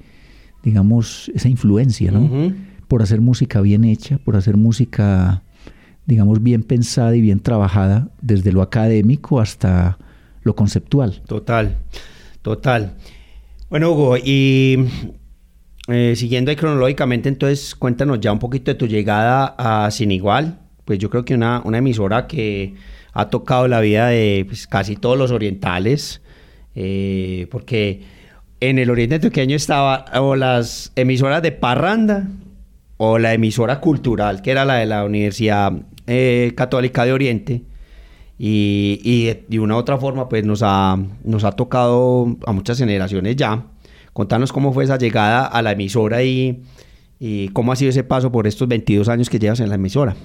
digamos, 0.63 1.31
esa 1.34 1.50
influencia, 1.50 2.12
¿no? 2.12 2.53
Por 2.88 3.01
hacer 3.01 3.22
música 3.22 3.62
bien 3.62 3.84
hecha, 3.84 4.17
por 4.20 4.36
hacer 4.36 4.58
música, 4.58 5.43
digamos, 6.05 6.43
bien 6.43 6.63
pensada 6.63 7.15
y 7.15 7.22
bien 7.22 7.39
trabajada, 7.39 8.10
desde 8.22 8.51
lo 8.51 8.62
académico 8.62 9.39
hasta 9.39 9.98
lo 10.43 10.55
conceptual. 10.55 11.22
Total, 11.25 11.77
total. 12.41 12.93
Bueno, 13.70 13.91
Hugo, 13.91 14.17
y 14.17 14.86
eh, 15.88 16.13
siguiendo 16.15 16.51
ahí 16.51 16.58
cronológicamente, 16.58 17.29
entonces 17.29 17.75
cuéntanos 17.75 18.20
ya 18.20 18.31
un 18.31 18.39
poquito 18.39 18.72
de 18.72 18.75
tu 18.75 18.88
llegada 18.88 19.55
a 19.58 19.89
Sin 19.91 20.12
Igual. 20.12 20.60
Pues 20.86 21.00
yo 21.00 21.10
creo 21.10 21.24
que 21.24 21.36
una, 21.36 21.62
una 21.63 21.77
emisora 21.77 22.27
que 22.27 22.75
ha 23.13 23.29
tocado 23.29 23.67
la 23.67 23.79
vida 23.79 24.07
de 24.07 24.45
pues, 24.47 24.67
casi 24.67 24.95
todos 24.95 25.17
los 25.17 25.31
orientales, 25.31 26.21
eh, 26.75 27.47
porque 27.51 28.03
en 28.59 28.79
el 28.79 28.89
oriente 28.89 29.15
antioqueño 29.15 29.55
estaba 29.55 30.05
o 30.19 30.35
las 30.35 30.91
emisoras 30.95 31.41
de 31.41 31.51
Parranda 31.51 32.27
o 32.97 33.17
la 33.17 33.33
emisora 33.33 33.79
cultural, 33.81 34.41
que 34.41 34.51
era 34.51 34.63
la 34.63 34.75
de 34.75 34.85
la 34.85 35.03
Universidad 35.03 35.73
eh, 36.07 36.53
Católica 36.55 37.05
de 37.05 37.13
Oriente. 37.13 37.63
Y, 38.37 38.99
y, 39.03 39.45
de 39.47 39.59
una 39.59 39.75
u 39.75 39.77
otra 39.77 39.97
forma, 39.97 40.27
pues 40.27 40.43
nos 40.43 40.61
ha, 40.63 40.97
nos 41.23 41.43
ha 41.43 41.51
tocado 41.51 42.37
a 42.45 42.51
muchas 42.53 42.77
generaciones 42.77 43.35
ya. 43.35 43.65
Contanos 44.13 44.51
cómo 44.51 44.73
fue 44.73 44.83
esa 44.83 44.97
llegada 44.97 45.45
a 45.45 45.61
la 45.61 45.73
emisora 45.73 46.23
y, 46.23 46.63
y 47.19 47.49
cómo 47.49 47.71
ha 47.71 47.75
sido 47.75 47.91
ese 47.91 48.03
paso 48.03 48.31
por 48.31 48.47
estos 48.47 48.67
22 48.67 49.09
años 49.09 49.29
que 49.29 49.37
llevas 49.37 49.59
en 49.59 49.69
la 49.69 49.75
emisora. 49.75 50.15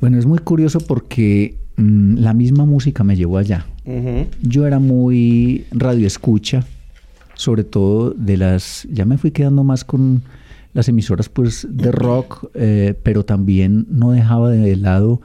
Bueno, 0.00 0.18
es 0.18 0.26
muy 0.26 0.38
curioso 0.38 0.80
porque 0.80 1.58
mm, 1.76 2.16
la 2.16 2.34
misma 2.34 2.64
música 2.64 3.04
me 3.04 3.16
llevó 3.16 3.38
allá. 3.38 3.66
Yo 4.40 4.66
era 4.66 4.78
muy 4.78 5.66
radio 5.70 6.06
escucha, 6.06 6.64
sobre 7.34 7.64
todo 7.64 8.10
de 8.12 8.36
las, 8.38 8.86
ya 8.90 9.04
me 9.04 9.18
fui 9.18 9.30
quedando 9.30 9.62
más 9.62 9.84
con 9.84 10.22
las 10.72 10.88
emisoras 10.88 11.28
pues 11.28 11.66
de 11.70 11.92
rock, 11.92 12.50
eh, 12.54 12.94
pero 13.02 13.24
también 13.24 13.86
no 13.90 14.10
dejaba 14.10 14.50
de 14.50 14.76
lado 14.76 15.20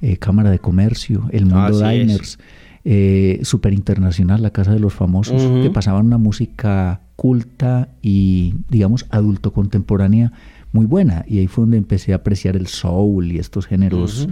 eh, 0.00 0.16
Cámara 0.16 0.50
de 0.50 0.58
Comercio, 0.58 1.28
El 1.30 1.46
Mundo 1.46 1.78
Diners, 1.78 2.38
eh, 2.84 3.38
Super 3.42 3.72
Internacional, 3.72 4.42
La 4.42 4.50
Casa 4.50 4.72
de 4.72 4.80
los 4.80 4.92
Famosos, 4.92 5.40
que 5.62 5.70
pasaban 5.70 6.06
una 6.06 6.18
música 6.18 7.00
culta 7.14 7.88
y 8.02 8.54
digamos 8.68 9.06
adulto 9.10 9.52
contemporánea 9.52 10.32
muy 10.72 10.86
buena. 10.86 11.24
Y 11.28 11.38
ahí 11.38 11.46
fue 11.46 11.62
donde 11.62 11.76
empecé 11.76 12.12
a 12.12 12.16
apreciar 12.16 12.56
el 12.56 12.66
soul 12.66 13.30
y 13.32 13.38
estos 13.38 13.66
géneros 13.66 14.28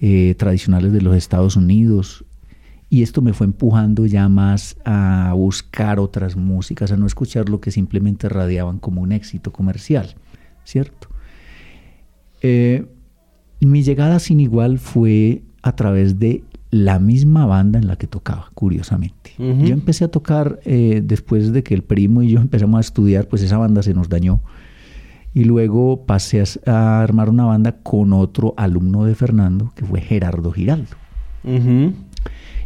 eh, 0.00 0.34
tradicionales 0.38 0.92
de 0.92 1.00
los 1.00 1.16
Estados 1.16 1.56
Unidos. 1.56 2.24
Y 2.90 3.02
esto 3.02 3.22
me 3.22 3.32
fue 3.32 3.46
empujando 3.46 4.06
ya 4.06 4.28
más 4.28 4.76
a 4.84 5.32
buscar 5.34 5.98
otras 5.98 6.36
músicas, 6.36 6.92
a 6.92 6.96
no 6.96 7.06
escuchar 7.06 7.48
lo 7.48 7.60
que 7.60 7.70
simplemente 7.70 8.28
radiaban 8.28 8.78
como 8.78 9.02
un 9.02 9.12
éxito 9.12 9.52
comercial, 9.52 10.14
¿cierto? 10.64 11.08
Eh, 12.42 12.86
mi 13.60 13.82
llegada 13.82 14.18
sin 14.18 14.38
igual 14.38 14.78
fue 14.78 15.42
a 15.62 15.74
través 15.74 16.18
de 16.18 16.44
la 16.70 16.98
misma 16.98 17.46
banda 17.46 17.78
en 17.78 17.86
la 17.86 17.96
que 17.96 18.06
tocaba, 18.06 18.50
curiosamente. 18.54 19.32
Yo 19.38 19.72
empecé 19.72 20.04
a 20.04 20.08
tocar 20.08 20.60
eh, 20.64 21.02
después 21.04 21.52
de 21.52 21.62
que 21.62 21.72
el 21.72 21.82
primo 21.82 22.22
y 22.22 22.30
yo 22.30 22.40
empezamos 22.40 22.78
a 22.78 22.80
estudiar, 22.80 23.28
pues 23.28 23.42
esa 23.42 23.58
banda 23.58 23.82
se 23.82 23.94
nos 23.94 24.08
dañó 24.08 24.42
y 25.34 25.44
luego 25.44 26.06
pasé 26.06 26.42
a, 26.64 27.02
armar 27.02 27.28
una 27.28 27.44
banda 27.44 27.72
con 27.82 28.12
otro 28.12 28.54
alumno 28.56 29.04
de 29.04 29.16
Fernando, 29.16 29.72
que 29.74 29.84
fue 29.84 30.00
Gerardo 30.00 30.52
Giraldo. 30.52 30.96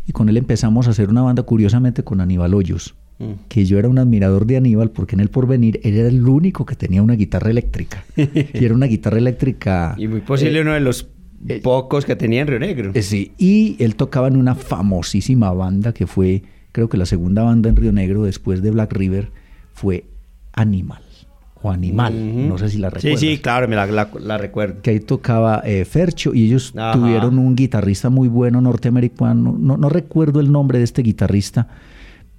Y 0.07 0.13
con 0.13 0.29
él 0.29 0.37
empezamos 0.37 0.87
a 0.87 0.91
hacer 0.91 1.09
una 1.09 1.23
banda, 1.23 1.43
curiosamente, 1.43 2.05
con 2.05 2.21
Aníbal 2.21 2.55
Hoyos. 2.55 2.95
Mm. 3.19 3.33
Que 3.49 3.65
yo 3.65 3.79
era 3.79 3.89
un 3.89 3.99
admirador 3.99 4.47
de 4.47 4.59
Aníbal 4.59 4.91
porque 4.91 5.17
en 5.17 5.21
el 5.21 5.29
porvenir 5.29 5.81
él 5.83 5.97
era 5.97 6.09
el 6.09 6.27
único 6.29 6.65
que 6.65 6.77
tenía 6.77 7.03
una 7.03 7.15
guitarra 7.15 7.51
eléctrica. 7.51 8.05
y 8.17 8.65
era 8.65 8.75
una 8.75 8.87
guitarra 8.87 9.19
eléctrica. 9.19 9.97
Y 9.99 10.07
muy 10.07 10.21
posible 10.21 10.59
eh, 10.59 10.63
uno 10.63 10.75
de 10.75 10.81
los 10.81 11.09
eh, 11.49 11.61
pocos 11.63 12.05
que 12.05 12.17
tenía 12.17 12.43
en 12.43 12.47
Río 12.47 12.61
Negro. 12.61 12.93
Eh, 12.95 13.03
sí, 13.03 13.33
y 13.39 13.77
él 13.81 13.97
tocaba 13.97 14.29
en 14.29 14.37
una 14.37 14.55
famosísima 14.55 15.53
banda 15.53 15.93
que 15.93 16.07
fue, 16.07 16.43
creo 16.73 16.89
que 16.89 16.97
la 16.97 17.07
segunda 17.07 17.43
banda 17.43 17.69
en 17.69 17.77
Río 17.77 17.93
Negro 17.93 18.25
después 18.25 18.63
de 18.63 18.71
Black 18.71 18.93
River, 18.93 19.31
fue 19.73 20.05
Animal 20.53 21.08
o 21.63 21.71
Animal, 21.71 22.49
no 22.49 22.59
sé 22.59 22.69
si 22.69 22.79
la 22.79 22.91
recuerdas. 22.91 23.21
Sí, 23.21 23.35
sí, 23.35 23.39
claro, 23.39 23.67
me 23.69 23.77
la, 23.77 24.39
recuerdo. 24.39 24.83
Que 24.83 24.91
ahí 24.91 25.01
tocaba 25.01 25.63
eh, 25.65 25.85
Fercho 25.85 26.35
y 26.35 26.47
ellos 26.47 26.73
tuvieron 26.93 27.39
un 27.39 27.57
guitarrista 27.57 28.11
muy 28.11 28.29
bueno 28.29 28.61
norteamericano, 28.61 29.57
no, 29.59 29.77
no, 29.77 29.89
recuerdo 29.89 30.41
el 30.41 30.53
nombre 30.53 30.79
de 30.79 30.85
este 30.85 31.03
guitarrista, 31.03 31.69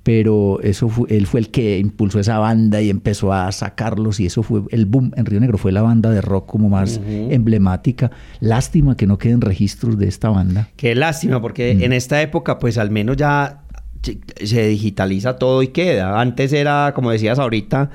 pero 0.03 0.59
eso 0.61 0.87
fue, 0.87 1.15
él 1.15 1.27
fue 1.27 1.41
el 1.41 1.49
que 1.49 1.77
impulsó 1.79 2.19
esa 2.19 2.39
banda 2.39 2.81
y 2.81 2.89
empezó 2.89 3.33
a 3.33 3.51
sacarlos 3.51 4.19
y 4.19 4.25
eso 4.25 4.43
fue 4.43 4.61
el 4.69 4.85
boom 4.85 5.11
en 5.15 5.25
Río 5.25 5.39
Negro, 5.39 5.57
fue 5.57 5.71
la 5.71 5.81
banda 5.81 6.09
de 6.09 6.21
rock 6.21 6.47
como 6.47 6.69
más 6.69 7.01
emblemática. 7.05 8.11
Lástima 8.39 8.95
que 8.95 9.05
no 9.05 9.17
queden 9.17 9.41
registros 9.41 9.97
de 9.97 10.07
esta 10.07 10.29
banda. 10.29 10.69
Qué 10.77 10.95
lástima, 10.95 11.41
porque 11.41 11.71
en 11.71 11.93
esta 11.93 12.21
época 12.21 12.57
pues 12.59 12.77
al 12.77 12.89
menos 12.89 13.17
ya 13.17 13.63
se 14.01 14.67
digitaliza 14.67 15.35
todo 15.37 15.61
y 15.61 15.69
queda. 15.69 16.19
Antes 16.19 16.53
era, 16.53 16.93
como 16.95 17.11
decías 17.11 17.39
ahorita, 17.39 17.91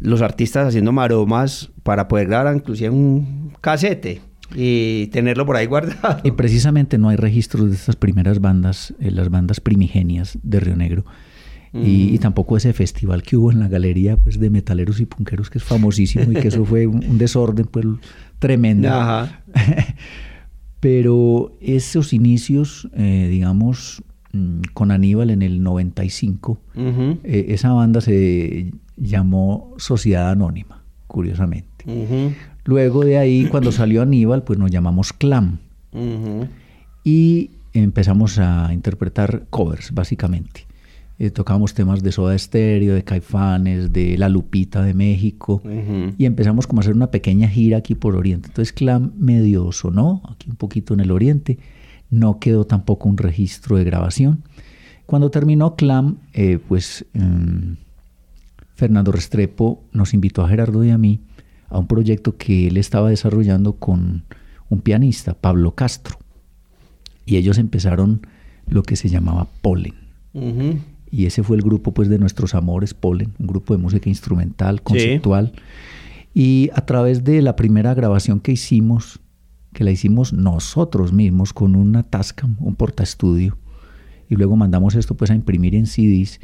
los 0.00 0.22
artistas 0.22 0.68
haciendo 0.68 0.92
maromas 0.92 1.70
para 1.82 2.08
poder 2.08 2.28
grabar 2.28 2.54
inclusive 2.54 2.90
un 2.90 3.52
casete 3.60 4.20
y 4.54 5.08
tenerlo 5.08 5.44
por 5.44 5.56
ahí 5.56 5.66
guardado. 5.66 6.20
Y 6.24 6.30
precisamente 6.32 6.98
no 6.98 7.08
hay 7.08 7.16
registros 7.16 7.68
de 7.68 7.74
estas 7.74 7.96
primeras 7.96 8.40
bandas, 8.40 8.94
eh, 9.00 9.10
las 9.10 9.30
bandas 9.30 9.60
primigenias 9.60 10.38
de 10.42 10.60
Río 10.60 10.76
Negro. 10.76 11.04
Y, 11.74 12.14
mm. 12.14 12.18
tampoco 12.20 12.56
ese 12.56 12.72
festival 12.72 13.22
que 13.22 13.36
hubo 13.36 13.52
en 13.52 13.60
la 13.60 13.68
galería 13.68 14.16
pues, 14.16 14.40
de 14.40 14.48
metaleros 14.48 15.00
y 15.00 15.06
punqueros, 15.06 15.50
que 15.50 15.58
es 15.58 15.64
famosísimo 15.64 16.32
y 16.32 16.34
que 16.34 16.48
eso 16.48 16.64
fue 16.64 16.86
un, 16.86 17.18
desorden 17.18 17.66
pues, 17.66 17.84
tremendo. 18.38 18.88
Pero 20.80 21.56
esos 21.60 22.14
inicios, 22.14 22.88
eh, 22.94 23.28
digamos, 23.30 24.02
mm, 24.32 24.60
con 24.74 24.90
Aníbal 24.90 25.30
en 25.30 25.42
el 25.42 25.62
95, 25.62 26.58
eh, 26.76 27.46
esa 27.48 27.72
banda 27.72 28.00
se 28.00 28.72
llamó 28.96 29.74
Sociedad 29.78 30.30
Anónima, 30.30 30.82
curiosamente. 31.06 31.66
Luego 32.64 33.04
de 33.04 33.18
ahí, 33.18 33.46
cuando 33.46 33.72
salió 33.72 34.02
Aníbal, 34.02 34.42
pues 34.42 34.58
nos 34.58 34.70
llamamos 34.70 35.12
Clam. 35.12 35.58
Y 37.04 37.50
empezamos 37.72 38.38
a 38.38 38.72
interpretar 38.72 39.44
covers, 39.50 39.92
básicamente. 39.92 40.68
Eh, 41.20 41.30
tocábamos 41.30 41.74
temas 41.74 42.02
de 42.04 42.12
Soda 42.12 42.38
Stereo, 42.38 42.94
de 42.94 43.02
Caifanes, 43.02 43.92
de 43.92 44.16
La 44.16 44.28
Lupita 44.28 44.82
de 44.82 44.94
México. 44.94 45.60
Y 46.16 46.26
empezamos 46.26 46.66
como 46.66 46.80
a 46.80 46.82
hacer 46.82 46.94
una 46.94 47.10
pequeña 47.10 47.48
gira 47.48 47.78
aquí 47.78 47.96
por 47.96 48.14
Oriente. 48.14 48.48
Entonces 48.48 48.72
Clam 48.72 49.12
medio 49.18 49.72
sonó, 49.72 50.22
aquí 50.30 50.48
un 50.48 50.56
poquito 50.56 50.94
en 50.94 51.00
el 51.00 51.10
Oriente. 51.10 51.58
No 52.10 52.38
quedó 52.38 52.64
tampoco 52.64 53.08
un 53.08 53.18
registro 53.18 53.76
de 53.76 53.84
grabación. 53.84 54.42
Cuando 55.06 55.30
terminó 55.30 55.76
Clam, 55.76 56.18
eh, 56.32 56.58
pues... 56.66 57.04
Em, 57.14 57.76
Fernando 58.78 59.10
Restrepo 59.10 59.82
nos 59.90 60.14
invitó 60.14 60.44
a 60.44 60.48
Gerardo 60.48 60.84
y 60.84 60.90
a 60.90 60.98
mí 60.98 61.20
a 61.68 61.80
un 61.80 61.88
proyecto 61.88 62.36
que 62.36 62.68
él 62.68 62.76
estaba 62.76 63.10
desarrollando 63.10 63.72
con 63.72 64.22
un 64.68 64.80
pianista, 64.82 65.34
Pablo 65.34 65.74
Castro. 65.74 66.16
Y 67.26 67.38
ellos 67.38 67.58
empezaron 67.58 68.24
lo 68.68 68.84
que 68.84 68.94
se 68.94 69.08
llamaba 69.08 69.48
Polen. 69.62 69.94
Y 71.10 71.26
ese 71.26 71.42
fue 71.42 71.56
el 71.56 71.62
grupo 71.62 71.92
pues 71.92 72.08
de 72.08 72.20
nuestros 72.20 72.54
amores, 72.54 72.94
Polen, 72.94 73.32
un 73.40 73.48
grupo 73.48 73.74
de 73.74 73.82
música 73.82 74.08
instrumental, 74.08 74.80
conceptual. 74.80 75.54
Y 76.32 76.70
a 76.72 76.86
través 76.86 77.24
de 77.24 77.42
la 77.42 77.56
primera 77.56 77.94
grabación 77.94 78.38
que 78.38 78.52
hicimos, 78.52 79.18
que 79.72 79.84
la 79.84 79.90
hicimos 79.90 80.32
nosotros 80.32 81.12
mismos 81.12 81.52
con 81.52 81.76
una 81.76 82.02
Tascam, 82.02 82.56
un 82.60 82.74
portaestudio, 82.74 83.58
y 84.28 84.36
luego 84.36 84.56
mandamos 84.56 84.94
esto 84.94 85.16
pues 85.16 85.30
a 85.30 85.34
imprimir 85.34 85.74
en 85.74 85.86
CDs, 85.86 86.40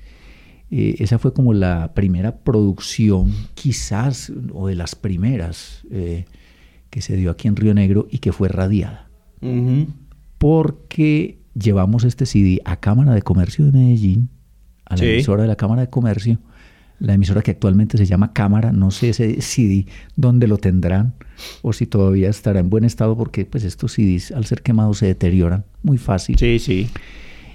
eh, 0.71 0.97
esa 0.99 1.19
fue 1.19 1.33
como 1.33 1.52
la 1.52 1.93
primera 1.95 2.38
producción, 2.38 3.33
quizás, 3.54 4.33
o 4.52 4.69
de 4.69 4.75
las 4.75 4.95
primeras 4.95 5.87
eh, 5.90 6.25
que 6.90 7.00
se 7.00 7.16
dio 7.16 7.31
aquí 7.31 7.49
en 7.49 7.57
Río 7.57 7.75
Negro 7.75 8.07
y 8.11 8.19
que 8.19 8.33
fue 8.33 8.49
radiada. 8.49 9.09
Porque 10.38 11.38
llevamos 11.54 12.04
este 12.04 12.25
CD 12.25 12.61
a 12.64 12.76
Cámara 12.76 13.14
de 13.14 13.23
Comercio 13.23 13.66
de 13.66 13.73
Medellín, 13.73 14.31
a 14.87 14.97
la 14.97 15.04
emisora 15.04 15.43
de 15.43 15.49
la 15.49 15.57
Cámara 15.57 15.83
de 15.83 15.90
Comercio, 15.90 16.38
la 16.98 17.14
emisora 17.14 17.42
que 17.42 17.50
actualmente 17.50 17.98
se 17.98 18.06
llama 18.06 18.32
Cámara, 18.32 18.72
no 18.72 18.90
sé 18.90 19.10
ese 19.10 19.40
CD 19.40 19.86
dónde 20.16 20.46
lo 20.46 20.58
tendrán 20.58 21.14
o 21.62 21.72
si 21.72 21.86
todavía 21.86 22.30
estará 22.30 22.60
en 22.60 22.70
buen 22.70 22.84
estado 22.84 23.16
porque 23.16 23.44
pues 23.44 23.64
estos 23.64 23.92
CDs 23.92 24.32
al 24.32 24.44
ser 24.44 24.62
quemados 24.62 24.98
se 24.98 25.06
deterioran 25.06 25.64
muy 25.82 25.98
fácil. 25.98 26.38
Sí, 26.38 26.58
sí. 26.58 26.88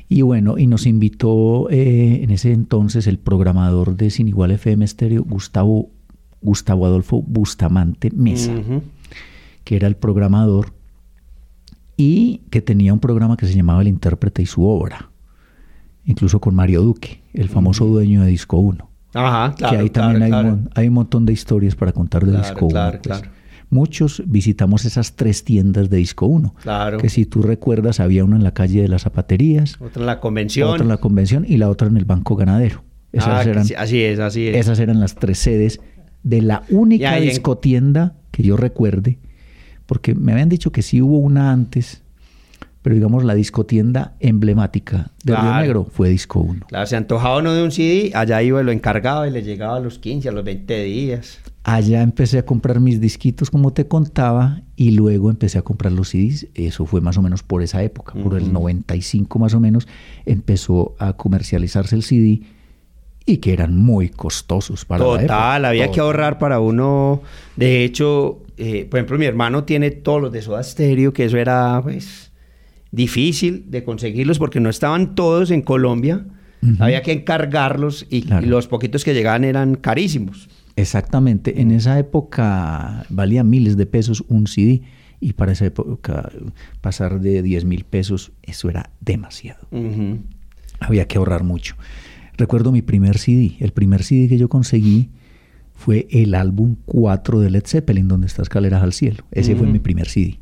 Y 0.10 0.24
bueno, 0.24 0.58
y 0.58 0.66
nos 0.66 0.88
invitó 0.88 1.70
eh, 1.70 2.24
en 2.24 2.32
ese 2.32 2.52
entonces 2.52 3.06
el 3.06 3.20
programador 3.20 3.96
de 3.96 4.10
Sin 4.10 4.28
Igual 4.28 4.52
FM 4.52 4.84
Estéreo, 4.84 5.24
Gustavo, 5.24 5.92
Gustavo 6.42 6.88
Adolfo 6.88 7.22
Bustamante 7.22 8.10
Mesa, 8.12 8.54
que 9.64 9.76
era 9.76 9.88
el 9.88 9.96
programador 9.96 10.74
y 11.96 12.42
que 12.50 12.62
tenía 12.62 12.92
un 12.92 13.00
programa 13.00 13.38
que 13.38 13.46
se 13.46 13.54
llamaba 13.54 13.82
El 13.82 13.88
Intérprete 13.88 14.42
y 14.42 14.48
su 14.48 14.66
obra, 14.66 15.12
incluso 16.06 16.40
con 16.40 16.56
Mario 16.56 16.82
Duque, 16.82 17.22
el 17.34 17.50
famoso 17.50 17.86
dueño 17.86 18.24
de 18.24 18.32
Disco 18.32 18.58
1. 18.58 18.89
Ajá, 19.14 19.56
claro. 19.56 19.76
Que 19.76 19.82
ahí 19.84 19.90
también 19.90 20.24
hay, 20.24 20.32
Un, 20.32 20.70
hay, 20.76 20.88
un 20.88 20.94
montón 20.94 21.26
de 21.26 21.34
historias 21.34 21.76
para 21.76 21.92
contar 21.92 22.26
de 22.26 22.38
Disco 22.38 22.66
1. 22.66 22.70
Claro, 22.70 23.00
pues. 23.02 23.20
claro. 23.20 23.34
Muchos 23.72 24.24
visitamos 24.26 24.86
esas 24.86 25.16
tres 25.16 25.44
tiendas 25.44 25.90
de 25.90 25.98
Disco 25.98 26.26
1. 26.26 26.56
Claro. 26.62 26.98
Que 26.98 27.10
si 27.10 27.26
tú 27.26 27.44
recuerdas, 27.44 28.00
había 28.00 28.24
una 28.26 28.36
en 28.36 28.44
la 28.44 28.54
calle 28.54 28.82
de 28.82 28.88
las 28.88 29.04
zapaterías. 29.04 29.80
Otra 29.80 30.02
en 30.02 30.06
la 30.08 30.20
convención. 30.20 30.70
Otra 30.70 30.84
en 30.84 30.90
la 30.90 30.98
convención 30.98 31.46
y 31.48 31.58
la 31.58 31.70
otra 31.70 31.88
en 31.88 31.98
el 31.98 32.06
Banco 32.06 32.36
Ganadero. 32.36 32.84
Esas 33.12 33.46
ah, 33.46 33.50
eran, 33.50 33.66
así 33.78 34.02
es, 34.02 34.20
así 34.20 34.48
es. 34.48 34.56
Esas 34.56 34.80
eran 34.80 35.00
las 35.00 35.16
tres 35.16 35.40
sedes 35.40 35.80
de 36.24 36.42
la 36.42 36.64
única 36.70 37.16
discotienda 37.18 38.16
que 38.32 38.44
yo 38.44 38.58
recuerde. 38.58 39.20
Porque 39.86 40.14
me 40.14 40.32
habían 40.32 40.50
dicho 40.50 40.72
que 40.72 40.82
sí 40.82 41.02
hubo 41.02 41.18
una 41.18 41.52
antes, 41.52 42.04
pero 42.82 42.96
digamos 42.96 43.24
la 43.24 43.36
discotienda 43.36 44.16
emblemática 44.20 45.12
de 45.24 45.36
Río 45.36 45.54
Negro 45.56 45.88
fue 45.92 46.10
Disco 46.10 46.40
1. 46.40 46.68
Claro, 46.68 46.86
se 46.86 46.96
antojaba 46.96 47.40
uno 47.40 47.54
de 47.54 47.64
un 47.64 47.72
CD, 47.72 48.12
allá 48.14 48.42
iba 48.42 48.62
y 48.62 48.64
lo 48.64 48.72
encargaba 48.72 49.28
y 49.28 49.32
le 49.32 49.44
llegaba 49.44 49.78
a 49.78 49.80
los 49.80 50.00
15, 50.00 50.30
a 50.30 50.32
los 50.32 50.44
20 50.44 50.84
días. 50.84 51.40
Allá 51.64 52.02
empecé 52.02 52.40
a 52.40 52.46
comprar 52.46 52.80
mis 52.80 53.02
disquitos, 53.02 53.52
como 53.52 53.74
te 53.74 53.88
contaba, 53.88 54.62
y 54.76 54.92
luego 54.92 55.30
empecé 55.30 55.58
a 55.58 55.62
comprar 55.62 55.92
los 55.92 56.10
CDs. 56.10 56.48
Eso 56.56 56.86
fue 56.86 57.02
más 57.02 57.18
o 57.18 57.22
menos 57.22 57.44
por 57.44 57.62
esa 57.62 57.84
época, 57.84 58.14
por 58.14 58.38
el 58.38 58.54
95 58.54 59.40
más 59.40 59.54
o 59.54 59.60
menos, 59.60 59.88
empezó 60.26 60.96
a 61.00 61.14
comercializarse 61.14 61.96
el 61.96 62.04
CD 62.04 62.42
y 63.26 63.38
que 63.38 63.54
eran 63.54 63.76
muy 63.76 64.10
costosos 64.10 64.86
para 64.86 65.04
Total, 65.04 65.62
la 65.62 65.68
época. 65.68 65.68
había 65.68 65.92
que 65.92 66.00
ahorrar 66.00 66.40
para 66.40 66.60
uno. 66.60 67.22
De 67.58 67.84
hecho, 67.84 68.40
eh, 68.58 68.88
por 68.90 68.98
ejemplo, 68.98 69.20
mi 69.20 69.26
hermano 69.26 69.66
tiene 69.66 69.92
todos 69.92 70.22
los 70.22 70.32
de 70.32 70.42
Soda 70.42 70.64
Stereo, 70.64 71.14
que 71.14 71.26
eso 71.26 71.38
era, 71.38 71.80
pues 71.84 72.29
difícil 72.92 73.66
de 73.70 73.84
conseguirlos 73.84 74.40
porque 74.40 74.60
no 74.60 74.70
estaban 74.70 75.16
todos 75.16 75.52
en 75.52 75.62
Colombia. 75.62 76.26
Había 76.80 77.02
que 77.02 77.14
encargarlos 77.14 78.06
y, 78.10 78.24
los 78.42 78.68
poquitos 78.68 79.06
que 79.06 79.14
llegaban 79.14 79.46
eran 79.46 79.76
carísimos. 79.76 80.50
Exactamente. 80.76 81.62
En 81.62 81.72
esa 81.72 81.98
época 82.00 83.06
valía 83.10 83.44
miles 83.44 83.78
de 83.78 83.86
pesos 83.86 84.26
un 84.28 84.48
CD 84.48 84.82
y 85.22 85.34
para 85.34 85.54
esa 85.54 85.66
época 85.66 86.30
pasar 86.82 87.20
de 87.22 87.42
10 87.42 87.66
mil 87.66 87.84
pesos, 87.86 88.32
eso 88.44 88.70
era 88.70 88.90
demasiado. 89.00 89.68
Había 90.80 91.08
que 91.08 91.18
ahorrar 91.18 91.44
mucho. 91.44 91.76
Recuerdo 92.38 92.72
mi 92.72 92.82
primer 92.82 93.18
CD. 93.18 93.56
El 93.60 93.72
primer 93.72 94.04
CD 94.04 94.30
que 94.30 94.38
yo 94.38 94.48
conseguí 94.48 95.10
fue 95.76 96.08
el 96.12 96.36
álbum 96.36 96.76
4 96.86 97.40
de 97.40 97.50
Led 97.50 97.64
Zeppelin, 97.66 98.08
donde 98.08 98.28
está 98.28 98.42
Escaleras 98.42 98.84
al 98.84 98.94
Cielo. 98.94 99.24
Ese 99.32 99.56
fue 99.56 99.68
mi 99.68 99.80
primer 99.80 100.08
CD. 100.08 100.39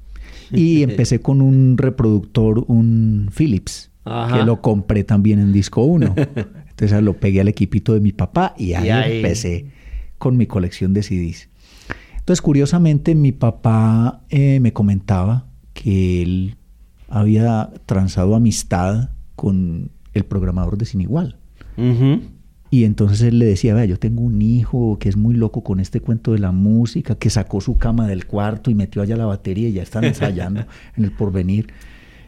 Y 0.52 0.84
empecé 0.84 1.22
con 1.22 1.42
un 1.42 1.78
reproductor, 1.78 2.66
un 2.68 3.30
Philips, 3.36 3.92
que 4.04 4.44
lo 4.44 4.62
compré 4.62 5.04
también 5.04 5.40
en 5.40 5.52
disco 5.52 5.84
1. 5.84 6.16
Entonces 6.70 7.02
lo 7.02 7.14
pegué 7.14 7.42
al 7.42 7.48
equipito 7.48 7.94
de 7.94 8.00
mi 8.00 8.12
papá 8.12 8.54
y 8.58 8.74
ahí, 8.74 9.18
empecé 9.18 9.72
con 10.18 10.38
mi 10.38 10.46
colección 10.46 10.94
de 10.94 11.04
CDs. 11.04 11.50
Entonces, 12.18 12.42
curiosamente, 12.42 13.16
mi 13.16 13.32
papá 13.32 14.22
eh, 14.30 14.60
me 14.60 14.74
comentaba 14.74 15.48
que 15.74 16.22
él 16.22 16.56
había 17.10 17.72
transado 17.86 18.36
amistad 18.36 19.12
con 19.36 19.92
el 20.14 20.26
programador 20.26 20.78
de 20.78 20.86
Sin 20.86 21.02
Igual. 21.02 21.38
Y 22.70 22.84
entonces 22.84 23.22
él 23.22 23.40
le 23.40 23.46
decía, 23.46 23.74
vea, 23.74 23.86
yo 23.86 23.98
tengo 23.98 24.22
un 24.24 24.42
hijo 24.42 24.98
que 25.00 25.08
es 25.08 25.16
muy 25.16 25.36
loco 25.36 25.64
con 25.64 25.80
este 25.80 26.02
cuento 26.02 26.34
de 26.34 26.40
la 26.40 26.52
música, 26.52 27.16
que 27.16 27.30
sacó 27.30 27.62
su 27.62 27.78
cama 27.78 28.08
del 28.08 28.26
cuarto 28.26 28.70
y 28.70 28.76
metió 28.76 29.02
allá 29.02 29.16
la 29.16 29.26
batería 29.26 29.70
y 29.70 29.74
ya 29.74 29.84
están 29.84 30.04
ensayando 30.04 30.66
en 30.98 31.04
el 31.06 31.12
porvenir. 31.12 31.68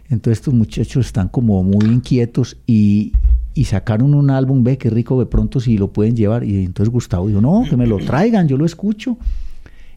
Entonces 0.09 0.39
estos 0.39 0.53
muchachos 0.53 1.05
están 1.05 1.27
como 1.27 1.61
muy 1.63 1.85
inquietos 1.85 2.57
y, 2.65 3.13
y, 3.53 3.65
sacaron 3.65 4.15
un 4.15 4.31
álbum, 4.31 4.63
ve 4.63 4.77
qué 4.77 4.89
rico 4.89 5.19
de 5.19 5.27
pronto 5.27 5.59
si 5.59 5.77
lo 5.77 5.91
pueden 5.91 6.15
llevar. 6.15 6.43
Y 6.45 6.63
entonces 6.63 6.91
Gustavo 6.91 7.27
dijo, 7.27 7.41
no, 7.41 7.65
que 7.69 7.77
me 7.77 7.85
lo 7.85 7.97
traigan, 7.97 8.47
yo 8.47 8.57
lo 8.57 8.65
escucho. 8.65 9.17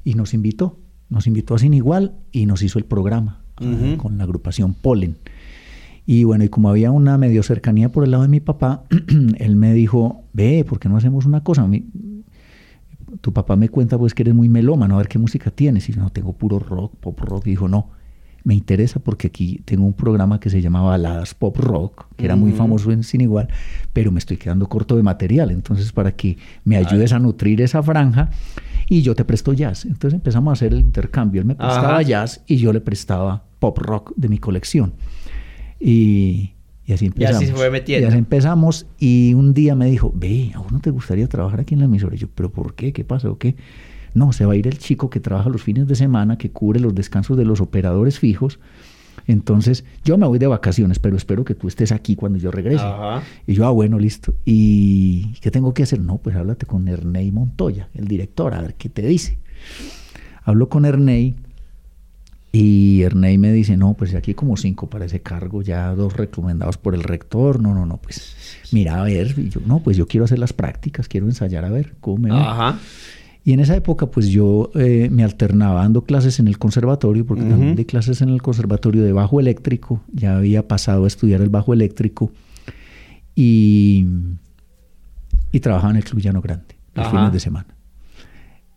Y 0.05 0.15
nos 0.15 0.35
invitó, 0.35 0.79
nos 1.09 1.27
invitó 1.27 1.55
a 1.55 1.59
Sin 1.59 1.73
Igual 1.73 2.15
y 2.33 2.47
nos 2.47 2.63
hizo 2.63 2.79
el 2.79 2.85
programa 2.85 3.43
con 3.97 4.19
la 4.19 4.25
agrupación 4.25 4.75
Polen. 4.75 5.17
Y 6.07 6.25
bueno, 6.25 6.45
y 6.45 6.49
como 6.49 6.69
había 6.69 6.91
una 6.91 7.17
medio 7.19 7.43
cercanía 7.43 7.91
por 7.91 8.05
el 8.05 8.11
lado 8.11 8.25
de 8.25 8.29
mi 8.29 8.41
papá, 8.41 8.85
él 9.39 9.57
me 9.57 9.73
dijo, 9.73 10.25
ve, 10.33 10.65
¿por 10.69 10.81
qué 10.81 10.89
no 10.89 10.97
hacemos 10.97 11.27
una 11.27 11.43
cosa? 11.43 11.69
tu 13.21 13.33
papá 13.33 13.57
me 13.57 13.69
cuenta 13.69 13.99
pues 13.99 14.15
que 14.15 14.23
eres 14.23 14.35
muy 14.35 14.49
melómano, 14.49 14.95
a 14.95 14.99
ver 14.99 15.09
qué 15.09 15.19
música 15.19 15.51
tienes. 15.51 15.89
Y 15.89 15.93
yo 15.93 16.01
no, 16.01 16.11
tengo 16.11 16.33
puro 16.33 16.59
rock, 16.59 16.97
pop 16.97 17.21
rock. 17.21 17.47
Y 17.47 17.51
dijo, 17.51 17.69
no, 17.69 17.91
me 18.45 18.55
interesa 18.55 19.01
porque 19.01 19.29
aquí 19.29 19.61
tengo 19.65 19.85
un 19.85 19.93
programa 19.93 20.41
que 20.41 20.51
se 20.51 20.61
llamaba 20.61 20.91
Baladas 20.91 21.35
Pop 21.35 21.57
Rock, 21.59 22.07
que 22.17 22.25
era 22.25 22.37
muy 22.37 22.53
famoso 22.53 22.91
en 22.91 23.05
Sin 23.05 23.21
Igual, 23.21 23.49
pero 23.93 24.11
me 24.11 24.19
estoy 24.19 24.39
quedando 24.39 24.69
corto 24.69 24.97
de 24.97 25.03
material. 25.03 25.51
Entonces, 25.51 25.93
para 25.93 26.13
que 26.13 26.39
me 26.65 26.77
ayudes 26.77 27.13
a 27.13 27.19
nutrir 27.19 27.61
esa 27.61 27.83
franja, 27.83 28.31
y 28.89 29.03
yo 29.03 29.15
te 29.15 29.25
presto 29.25 29.53
jazz. 29.53 29.85
Entonces 29.85 30.15
empezamos 30.15 30.51
a 30.51 30.53
hacer 30.53 30.73
el 30.75 30.81
intercambio. 30.81 31.41
Él 31.41 31.47
me 31.47 31.55
prestaba 31.55 32.03
jazz 32.03 32.43
y 32.47 32.57
yo 32.57 32.73
le 32.73 32.81
prestaba 32.81 33.45
pop 33.59 33.79
rock 33.79 34.13
de 34.17 34.29
mi 34.29 34.39
colección. 34.39 34.93
Y, 35.85 36.53
así 36.93 37.07
empezamos. 37.07 37.43
Y 37.43 37.45
así 37.45 37.47
se 37.47 37.55
fue 37.55 37.71
metiendo. 37.71 38.07
Y 38.07 38.09
así 38.09 38.19
empezamos 38.19 38.87
y 38.99 39.35
un 39.35 39.53
día 39.53 39.75
me 39.75 39.91
dijo, 39.91 40.13
ve, 40.15 40.53
¿a 40.55 40.61
vos 40.61 40.71
no 40.71 40.81
te 40.81 40.91
gustaría 40.91 41.27
trabajar 41.27 41.61
aquí 41.61 41.75
en 41.75 41.81
la 41.81 41.87
emisora? 41.87 42.15
Y 42.15 42.19
yo, 42.19 42.29
¿pero 42.33 42.53
por 42.53 42.75
qué? 42.75 42.93
¿Qué 42.93 43.05
pasa 43.05 43.29
o 43.29 43.39
qué? 43.39 43.57
No, 44.15 44.33
se 44.33 44.47
va 44.47 44.53
a 44.53 44.57
ir 44.57 44.69
el 44.69 44.79
chico 44.79 45.11
que 45.11 45.19
trabaja 45.19 45.49
los 45.49 45.63
fines 45.63 45.89
de 45.89 45.97
semana, 45.97 46.39
que 46.39 46.51
cubre 46.51 46.79
los 46.79 46.95
descansos 46.95 47.37
de 47.37 47.45
los 47.45 47.61
operadores 47.61 48.19
fijos. 48.19 48.61
Entonces, 49.27 49.85
yo 50.05 50.19
me 50.19 50.27
voy 50.27 50.39
de 50.39 50.47
vacaciones, 50.47 50.99
pero 50.99 51.17
espero 51.17 51.45
que 51.45 51.55
tú 51.55 51.69
estés 51.69 51.93
aquí 51.93 52.15
cuando 52.15 52.39
yo 52.39 52.51
regrese. 52.51 52.85
Y 53.47 53.55
yo, 53.55 53.67
ah, 53.67 53.71
bueno, 53.71 53.99
listo. 53.99 54.35
¿Y 54.45 55.33
qué 55.41 55.51
tengo 55.51 55.75
que 55.75 55.83
hacer? 55.83 56.01
No, 56.01 56.19
pues 56.19 56.37
háblate 56.37 56.67
con 56.67 56.87
Ernei 56.89 57.31
Montoya, 57.33 57.89
el 57.95 58.07
director, 58.07 58.55
a 58.55 58.63
ver 58.63 58.75
qué 58.75 58.89
te 58.89 59.07
dice. 59.07 59.39
Hablo 60.45 60.69
con 60.69 60.85
Ernei 60.85 61.37
y 62.55 63.01
Ernei 63.01 63.39
me 63.39 63.51
dice, 63.51 63.79
no, 63.79 63.95
pues 63.95 64.15
aquí 64.15 64.35
como 64.35 64.59
cinco 64.59 64.91
para 64.91 65.07
ese 65.07 65.23
cargo, 65.23 65.63
ya 65.63 65.95
dos 65.95 66.15
recomendados 66.15 66.77
por 66.77 66.95
el 66.95 67.03
rector, 67.03 67.61
no, 67.61 67.75
no, 67.75 67.87
no, 67.87 67.97
pues 67.97 68.37
mira, 68.73 69.01
a 69.01 69.05
ver, 69.05 69.35
y 69.39 69.49
yo, 69.49 69.61
no, 69.65 69.83
pues 69.83 69.97
yo 69.97 70.07
quiero 70.07 70.27
hacer 70.27 70.39
las 70.39 70.53
prácticas, 70.53 71.09
quiero 71.09 71.27
ensayar 71.27 71.65
a 71.65 71.71
ver 71.71 71.95
cómo 72.01 72.19
me 72.19 72.31
va. 72.31 72.79
Y 73.45 73.55
en 73.55 73.61
esa 73.61 73.75
época, 73.75 74.07
pues 74.07 74.29
yo 74.29 74.71
eh, 74.75 75.09
me 75.11 75.25
alternaba 75.25 75.81
dando 75.81 76.03
clases 76.03 76.39
en 76.41 76.47
el 76.47 76.59
conservatorio, 76.59 77.27
porque 77.27 77.43
también 77.43 77.75
di 77.75 77.87
clases 77.87 78.21
en 78.21 78.29
el 78.29 78.43
conservatorio 78.43 79.03
de 79.03 79.13
bajo 79.13 79.41
eléctrico, 79.41 80.03
ya 80.13 80.37
había 80.37 80.69
pasado 80.69 81.05
a 81.05 81.07
estudiar 81.09 81.41
el 81.41 81.49
bajo 81.49 81.73
eléctrico, 81.73 82.33
y, 83.35 84.07
y 85.51 85.61
trabajaba 85.61 85.93
en 85.93 85.97
el 85.97 86.05
Club 86.05 86.21
Llano 86.21 86.43
Grande, 86.43 86.77
los 86.95 87.09
fines 87.09 87.33
de 87.33 87.41
semana. 87.41 87.75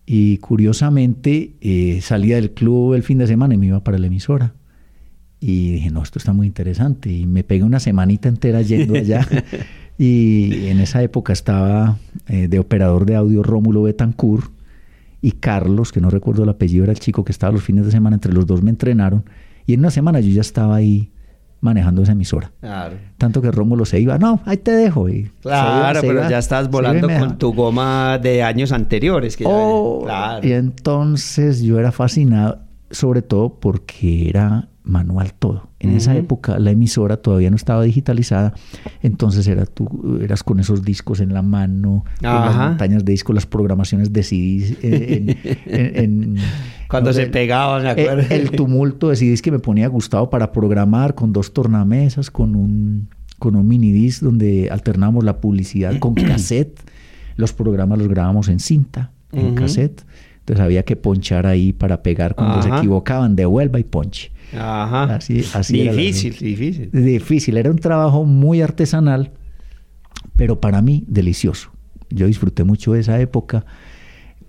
Y 0.05 0.37
curiosamente 0.37 1.53
eh, 1.61 1.99
salía 2.01 2.35
del 2.35 2.51
club 2.51 2.93
el 2.93 3.03
fin 3.03 3.17
de 3.17 3.27
semana 3.27 3.55
y 3.55 3.57
me 3.57 3.67
iba 3.67 3.83
para 3.83 3.97
la 3.97 4.07
emisora. 4.07 4.53
Y 5.39 5.71
dije, 5.73 5.91
no, 5.91 6.03
esto 6.03 6.19
está 6.19 6.33
muy 6.33 6.47
interesante. 6.47 7.11
Y 7.11 7.25
me 7.25 7.43
pegué 7.43 7.63
una 7.63 7.79
semanita 7.79 8.29
entera 8.29 8.61
yendo 8.61 8.93
allá. 8.97 9.27
y 9.97 10.67
en 10.67 10.79
esa 10.79 11.01
época 11.01 11.33
estaba 11.33 11.97
eh, 12.27 12.47
de 12.47 12.59
operador 12.59 13.05
de 13.05 13.15
audio 13.15 13.41
Rómulo 13.43 13.83
Betancourt 13.83 14.51
y 15.21 15.31
Carlos, 15.31 15.91
que 15.91 16.01
no 16.01 16.11
recuerdo 16.11 16.43
el 16.43 16.49
apellido, 16.49 16.83
era 16.83 16.93
el 16.93 16.99
chico 16.99 17.25
que 17.25 17.31
estaba 17.31 17.53
los 17.53 17.63
fines 17.63 17.85
de 17.85 17.91
semana. 17.91 18.15
Entre 18.15 18.31
los 18.31 18.45
dos 18.45 18.61
me 18.61 18.69
entrenaron. 18.69 19.23
Y 19.65 19.73
en 19.73 19.79
una 19.79 19.89
semana 19.89 20.19
yo 20.19 20.29
ya 20.29 20.41
estaba 20.41 20.75
ahí 20.75 21.09
manejando 21.65 22.03
esa 22.03 22.13
emisora. 22.13 22.51
Claro. 22.61 22.95
Tanto 23.17 23.41
que 23.41 23.51
Rómulo 23.51 23.83
se 23.83 23.99
iba, 23.99 24.17
no, 24.17 24.39
ahí 24.45 24.57
te 24.57 24.71
dejo. 24.71 25.09
Y 25.09 25.29
claro, 25.41 25.99
pero 26.01 26.29
ya 26.29 26.37
estás 26.37 26.69
volando 26.69 27.09
con 27.09 27.37
tu 27.37 27.53
goma 27.53 28.17
de 28.19 28.43
años 28.43 28.71
anteriores. 28.71 29.35
Que 29.35 29.43
oh, 29.45 30.07
Y 30.41 30.53
entonces 30.53 31.61
yo 31.61 31.79
era 31.79 31.91
fascinado, 31.91 32.59
sobre 32.91 33.21
todo 33.21 33.59
porque 33.59 34.29
era 34.29 34.69
manual 34.85 35.33
todo. 35.33 35.69
En 35.79 35.91
esa 35.95 36.15
época 36.15 36.57
la 36.57 36.71
emisora 36.71 37.17
todavía 37.17 37.49
no 37.49 37.55
estaba 37.55 37.83
digitalizada, 37.83 38.53
entonces 39.01 39.47
era 39.47 39.65
tú, 39.65 40.19
eras 40.21 40.43
con 40.43 40.59
esos 40.59 40.83
discos 40.83 41.19
en 41.19 41.33
la 41.33 41.41
mano, 41.41 42.05
con 42.19 42.29
las 42.29 42.55
montañas 42.55 43.05
de 43.05 43.11
discos, 43.11 43.35
las 43.35 43.45
programaciones 43.45 44.11
de 44.11 44.23
CDs 44.23 44.77
en, 44.81 46.37
cuando 46.87 47.13
se 47.13 47.27
pegaban, 47.27 47.83
me 47.83 47.89
acuerdo. 47.89 48.23
El, 48.29 48.51
tumulto 48.51 49.09
de 49.09 49.15
CDs 49.15 49.41
que 49.41 49.51
me 49.51 49.59
ponía 49.59 49.87
Gustavo 49.87 50.29
para 50.29 50.51
programar 50.51 51.15
con 51.15 51.33
dos 51.33 51.53
tornamesas, 51.53 52.31
con 52.31 52.55
un 52.55 53.09
con 53.37 53.55
un 53.55 53.67
mini 53.67 53.91
disc 53.91 54.23
donde 54.23 54.69
alternamos 54.71 55.23
la 55.23 55.41
publicidad 55.41 55.99
con 55.99 56.13
cassette. 56.15 56.79
Los 57.35 57.51
programas 57.53 57.99
los 57.99 58.07
grabamos 58.07 58.47
en 58.47 58.59
cinta, 58.59 59.11
en 59.31 59.55
cassette. 59.55 60.05
Entonces 60.39 60.63
había 60.63 60.83
que 60.83 60.95
ponchar 60.95 61.47
ahí 61.47 61.73
para 61.73 62.01
pegar 62.01 62.35
cuando 62.35 62.61
se 62.61 62.69
equivocaban, 62.69 63.35
devuelva 63.35 63.79
y 63.79 63.83
ponche. 63.83 64.31
Ajá. 64.53 65.15
Así, 65.15 65.43
así 65.53 65.81
difícil, 65.81 66.37
difícil. 66.37 66.89
Difícil. 66.91 67.57
Era 67.57 67.71
un 67.71 67.79
trabajo 67.79 68.23
muy 68.23 68.61
artesanal, 68.61 69.31
pero 70.37 70.61
para 70.61 70.81
mí 70.81 71.03
delicioso. 71.07 71.71
Yo 72.09 72.27
disfruté 72.27 72.63
mucho 72.63 72.93
de 72.93 73.01
esa 73.01 73.19
época 73.19 73.65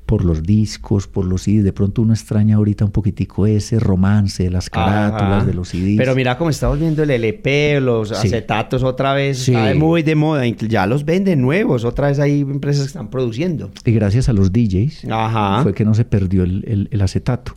por 0.07 0.25
los 0.25 0.45
discos, 0.45 1.09
por 1.09 1.25
los 1.25 1.43
CDs. 1.43 1.65
De 1.65 1.73
pronto 1.73 2.01
uno 2.01 2.15
extraña 2.15 2.57
ahorita 2.57 2.85
un 2.85 2.93
poquitico 2.93 3.47
ese 3.47 3.81
romance, 3.81 4.49
las 4.51 4.71
carátulas 4.71 5.47
de 5.47 5.53
los 5.53 5.69
CDs. 5.69 5.99
Pero 5.99 6.15
mira 6.15 6.39
cómo 6.39 6.49
estamos 6.49 6.79
viendo 6.79 7.03
el 7.03 7.11
LP, 7.11 7.81
los 7.81 8.13
acetatos 8.13 8.85
otra 8.85 9.13
vez, 9.13 9.49
está 9.49 9.75
muy 9.75 10.03
de 10.03 10.15
moda. 10.15 10.47
Ya 10.47 10.87
los 10.87 11.05
venden 11.05 11.43
nuevos, 11.43 11.85
otra 11.85 12.09
vez 12.09 12.21
hay 12.21 12.41
empresas 12.41 12.83
que 12.83 12.89
están 12.89 13.11
produciendo. 13.11 13.71
Y 13.85 13.93
gracias 13.93 14.29
a 14.29 14.33
los 14.33 14.53
DJs 14.53 15.07
fue 15.63 15.75
que 15.75 15.85
no 15.85 15.95
se 15.95 16.05
perdió 16.05 16.45
el, 16.45 16.89
acetato. 17.03 17.53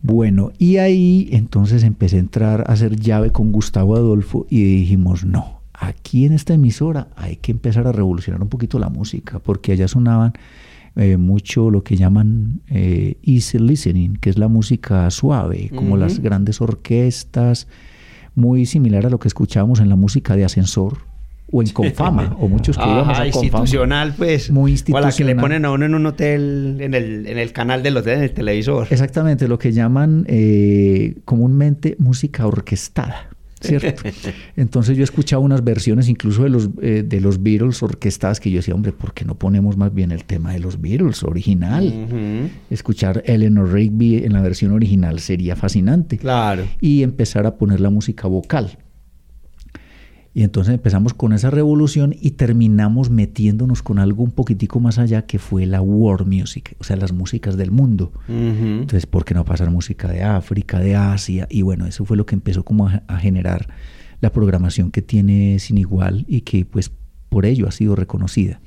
Bueno, 0.00 0.52
y 0.58 0.76
ahí 0.76 1.28
entonces 1.32 1.82
empecé 1.82 2.16
a 2.16 2.20
entrar 2.20 2.60
a 2.68 2.72
hacer 2.72 2.96
llave 2.96 3.30
con 3.30 3.50
Gustavo 3.50 3.96
Adolfo 3.96 4.46
y 4.48 4.62
dijimos, 4.62 5.24
no, 5.24 5.60
aquí 5.72 6.24
en 6.24 6.32
esta 6.32 6.54
emisora 6.54 7.08
hay 7.16 7.36
que 7.36 7.50
empezar 7.50 7.86
a 7.86 7.92
revolucionar 7.92 8.40
un 8.40 8.48
poquito 8.48 8.78
la 8.78 8.88
música, 8.88 9.40
porque 9.40 9.72
allá 9.72 9.88
sonaban 9.88 10.34
eh, 10.98 11.16
mucho 11.16 11.70
lo 11.70 11.84
que 11.84 11.96
llaman 11.96 12.60
eh, 12.68 13.16
easy 13.22 13.58
listening, 13.58 14.16
que 14.16 14.30
es 14.30 14.36
la 14.36 14.48
música 14.48 15.08
suave, 15.10 15.70
como 15.72 15.96
las 15.96 16.18
grandes 16.18 16.60
orquestas, 16.60 17.68
muy 18.34 18.66
similar 18.66 19.06
a 19.06 19.10
lo 19.10 19.20
que 19.20 19.28
escuchábamos 19.28 19.78
en 19.78 19.88
la 19.88 19.96
música 19.96 20.34
de 20.34 20.44
ascensor, 20.44 20.98
o 21.52 21.62
en 21.62 21.68
Confama, 21.70 22.36
o 22.40 22.48
muchos 22.48 22.76
que 22.76 22.84
íbamos 22.84 23.16
a 23.16 23.26
institucional, 23.26 24.12
pues. 24.18 24.50
Muy 24.50 24.72
institucional. 24.72 25.04
O 25.04 25.10
la 25.10 25.16
que 25.16 25.24
le 25.24 25.36
ponen 25.36 25.64
a 25.64 25.70
uno 25.70 25.86
en 25.86 25.94
un 25.94 26.04
hotel, 26.04 26.76
en 26.80 26.92
el, 26.94 27.26
en 27.26 27.38
el 27.38 27.52
canal 27.52 27.82
del 27.82 27.96
hotel, 27.96 28.18
en 28.18 28.24
el 28.24 28.32
televisor. 28.32 28.88
Exactamente, 28.90 29.48
lo 29.48 29.58
que 29.58 29.72
llaman 29.72 30.26
eh, 30.28 31.14
comúnmente 31.24 31.96
música 32.00 32.46
orquestada. 32.46 33.28
¿Cierto? 33.60 34.02
Entonces 34.56 34.96
yo 34.96 35.04
escuchaba 35.04 35.42
unas 35.42 35.64
versiones 35.64 36.08
incluso 36.08 36.44
de 36.44 36.50
los, 36.50 36.70
eh, 36.80 37.04
de 37.06 37.20
los 37.20 37.42
Beatles 37.42 37.82
orquestadas 37.82 38.40
que 38.40 38.50
yo 38.50 38.58
decía, 38.58 38.74
hombre, 38.74 38.92
¿por 38.92 39.12
qué 39.12 39.24
no 39.24 39.34
ponemos 39.36 39.76
más 39.76 39.92
bien 39.92 40.12
el 40.12 40.24
tema 40.24 40.52
de 40.52 40.60
los 40.60 40.80
Beatles 40.80 41.22
original? 41.22 42.50
Escuchar 42.70 43.22
Eleanor 43.26 43.72
Rigby 43.72 44.24
en 44.24 44.32
la 44.32 44.42
versión 44.42 44.72
original 44.72 45.20
sería 45.20 45.56
fascinante. 45.56 46.18
Claro. 46.18 46.64
Y 46.80 47.02
empezar 47.02 47.46
a 47.46 47.56
poner 47.56 47.80
la 47.80 47.90
música 47.90 48.28
vocal. 48.28 48.78
Y 50.34 50.42
entonces 50.42 50.74
empezamos 50.74 51.14
con 51.14 51.32
esa 51.32 51.50
revolución 51.50 52.14
y 52.20 52.32
terminamos 52.32 53.10
metiéndonos 53.10 53.82
con 53.82 53.98
algo 53.98 54.22
un 54.22 54.30
poquitico 54.30 54.78
más 54.78 54.98
allá 54.98 55.26
que 55.26 55.38
fue 55.38 55.66
la 55.66 55.80
world 55.80 56.28
music, 56.28 56.76
o 56.78 56.84
sea, 56.84 56.96
las 56.96 57.12
músicas 57.12 57.56
del 57.56 57.70
mundo. 57.70 58.12
Entonces, 58.28 59.06
¿por 59.06 59.24
qué 59.24 59.34
no 59.34 59.44
pasar 59.44 59.70
música 59.70 60.06
de 60.08 60.22
África, 60.22 60.78
de 60.78 60.94
Asia? 60.94 61.48
Y 61.50 61.62
bueno, 61.62 61.86
eso 61.86 62.04
fue 62.04 62.16
lo 62.16 62.26
que 62.26 62.34
empezó 62.34 62.62
como 62.62 62.88
a, 62.88 63.02
a 63.08 63.16
generar 63.18 63.68
la 64.20 64.30
programación 64.30 64.90
que 64.90 65.02
tiene 65.02 65.58
Sin 65.58 65.78
Igual 65.78 66.24
y 66.28 66.42
que 66.42 66.64
pues 66.64 66.92
por 67.28 67.46
ello 67.46 67.66
ha 67.66 67.72
sido 67.72 67.96
reconocida. 67.96 68.60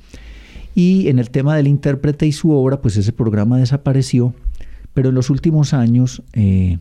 Y 0.74 1.08
en 1.08 1.18
el 1.18 1.30
tema 1.30 1.56
del 1.56 1.68
intérprete 1.68 2.26
y 2.26 2.32
su 2.32 2.50
obra, 2.50 2.80
pues 2.80 2.96
ese 2.96 3.12
programa 3.12 3.58
desapareció, 3.58 4.34
pero 4.94 5.10
en 5.10 5.14
los 5.14 5.30
últimos 5.30 5.74
años 5.74 6.22
eh, 6.32 6.78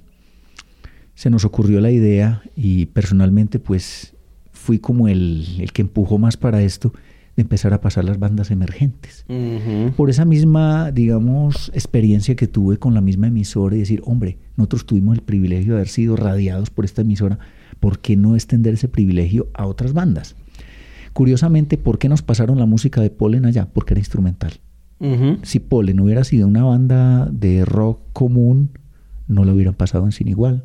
se 1.16 1.30
nos 1.30 1.46
ocurrió 1.46 1.82
la 1.82 1.92
idea 1.92 2.42
y 2.56 2.88
personalmente 2.88 3.60
pues 3.60 4.16
fui 4.62 4.78
como 4.80 5.08
el, 5.08 5.70
que 5.74 5.82
empujó 5.82 6.20
más 6.20 6.38
para 6.38 6.62
esto, 6.62 6.94
de 7.36 7.42
empezar 7.42 7.74
a 7.74 7.82
pasar 7.82 8.06
las 8.06 8.20
bandas 8.20 8.52
emergentes. 8.52 9.26
Por 9.98 10.10
esa 10.10 10.24
misma, 10.24 10.92
digamos, 10.92 11.72
experiencia 11.74 12.36
que 12.36 12.48
tuve 12.48 12.78
con 12.78 12.94
la 12.94 13.02
misma 13.02 13.28
emisora 13.28 13.76
y 13.76 13.80
decir, 13.80 14.02
hombre, 14.06 14.38
nosotros 14.58 14.86
tuvimos 14.86 15.18
el 15.18 15.24
privilegio 15.24 15.74
de 15.74 15.80
haber 15.80 15.88
sido 15.88 16.16
radiados 16.16 16.70
por 16.70 16.86
esta 16.86 17.02
emisora, 17.02 17.40
¿por 17.80 18.00
qué 18.00 18.16
no 18.16 18.36
extender 18.36 18.76
ese 18.76 18.88
privilegio 18.88 19.50
a 19.54 19.66
otras 19.66 19.94
bandas? 19.94 20.36
Curiosamente, 21.14 21.78
¿por 21.78 21.98
qué 21.98 22.08
nos 22.08 22.22
pasaron 22.22 22.60
la 22.60 22.66
música 22.66 23.02
de 23.02 23.10
Polen 23.10 23.46
allá? 23.46 23.68
Porque 23.74 23.94
era 23.94 24.00
instrumental. 24.00 24.54
Si 25.42 25.60
Polen 25.60 26.00
hubiera 26.00 26.24
sido 26.24 26.48
una 26.48 26.64
banda 26.64 27.28
de 27.32 27.66
rock 27.66 28.00
común, 28.14 28.70
no 29.28 29.44
lo 29.46 29.54
hubieran 29.54 29.74
pasado 29.74 30.06
en 30.06 30.12
Sin 30.12 30.28
Igual. 30.28 30.64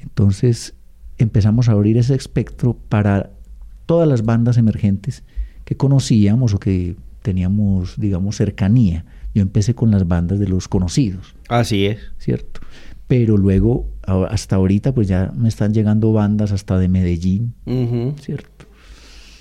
Entonces, 0.00 0.76
empezamos 1.22 1.68
a 1.68 1.72
abrir 1.72 1.96
ese 1.98 2.14
espectro 2.14 2.76
para 2.88 3.30
todas 3.86 4.08
las 4.08 4.24
bandas 4.24 4.56
emergentes 4.56 5.22
que 5.64 5.76
conocíamos 5.76 6.54
o 6.54 6.58
que 6.58 6.96
teníamos, 7.22 7.98
digamos, 7.98 8.36
cercanía. 8.36 9.04
Yo 9.34 9.42
empecé 9.42 9.74
con 9.74 9.90
las 9.90 10.06
bandas 10.06 10.38
de 10.38 10.48
los 10.48 10.68
conocidos. 10.68 11.34
Así 11.48 11.86
es. 11.86 11.98
¿Cierto? 12.18 12.60
Pero 13.06 13.36
luego, 13.36 13.86
hasta 14.06 14.56
ahorita, 14.56 14.94
pues 14.94 15.08
ya 15.08 15.32
me 15.36 15.48
están 15.48 15.72
llegando 15.72 16.12
bandas 16.12 16.52
hasta 16.52 16.78
de 16.78 16.88
Medellín, 16.88 17.54
¿cierto? 18.20 18.66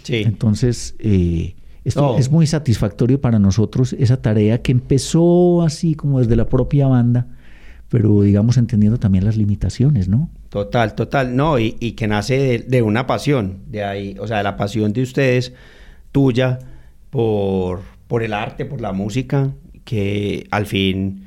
Sí. 0.03 0.23
Entonces, 0.25 0.95
eh, 0.99 1.55
esto 1.83 2.17
es 2.17 2.29
muy 2.29 2.47
satisfactorio 2.47 3.21
para 3.21 3.39
nosotros, 3.39 3.93
esa 3.93 4.21
tarea 4.21 4.61
que 4.61 4.71
empezó 4.71 5.63
así 5.63 5.95
como 5.95 6.19
desde 6.19 6.35
la 6.35 6.47
propia 6.47 6.87
banda, 6.87 7.27
pero 7.89 8.21
digamos 8.21 8.57
entendiendo 8.57 8.99
también 8.99 9.25
las 9.25 9.37
limitaciones, 9.37 10.07
¿no? 10.07 10.29
Total, 10.51 10.95
total, 10.95 11.33
no, 11.33 11.57
y, 11.59 11.93
que 11.93 12.07
nace 12.07 12.59
de, 12.67 12.81
una 12.81 13.07
pasión, 13.07 13.59
de 13.67 13.85
ahí, 13.85 14.17
o 14.19 14.27
sea, 14.27 14.39
de 14.39 14.43
la 14.43 14.57
pasión 14.57 14.91
de 14.91 15.01
ustedes, 15.01 15.53
tuya, 16.11 16.59
por, 17.09 17.83
por 18.09 18.21
el 18.21 18.33
arte, 18.33 18.65
por 18.65 18.81
la 18.81 18.91
música, 18.91 19.53
que 19.85 20.45
al 20.51 20.65
fin 20.65 21.25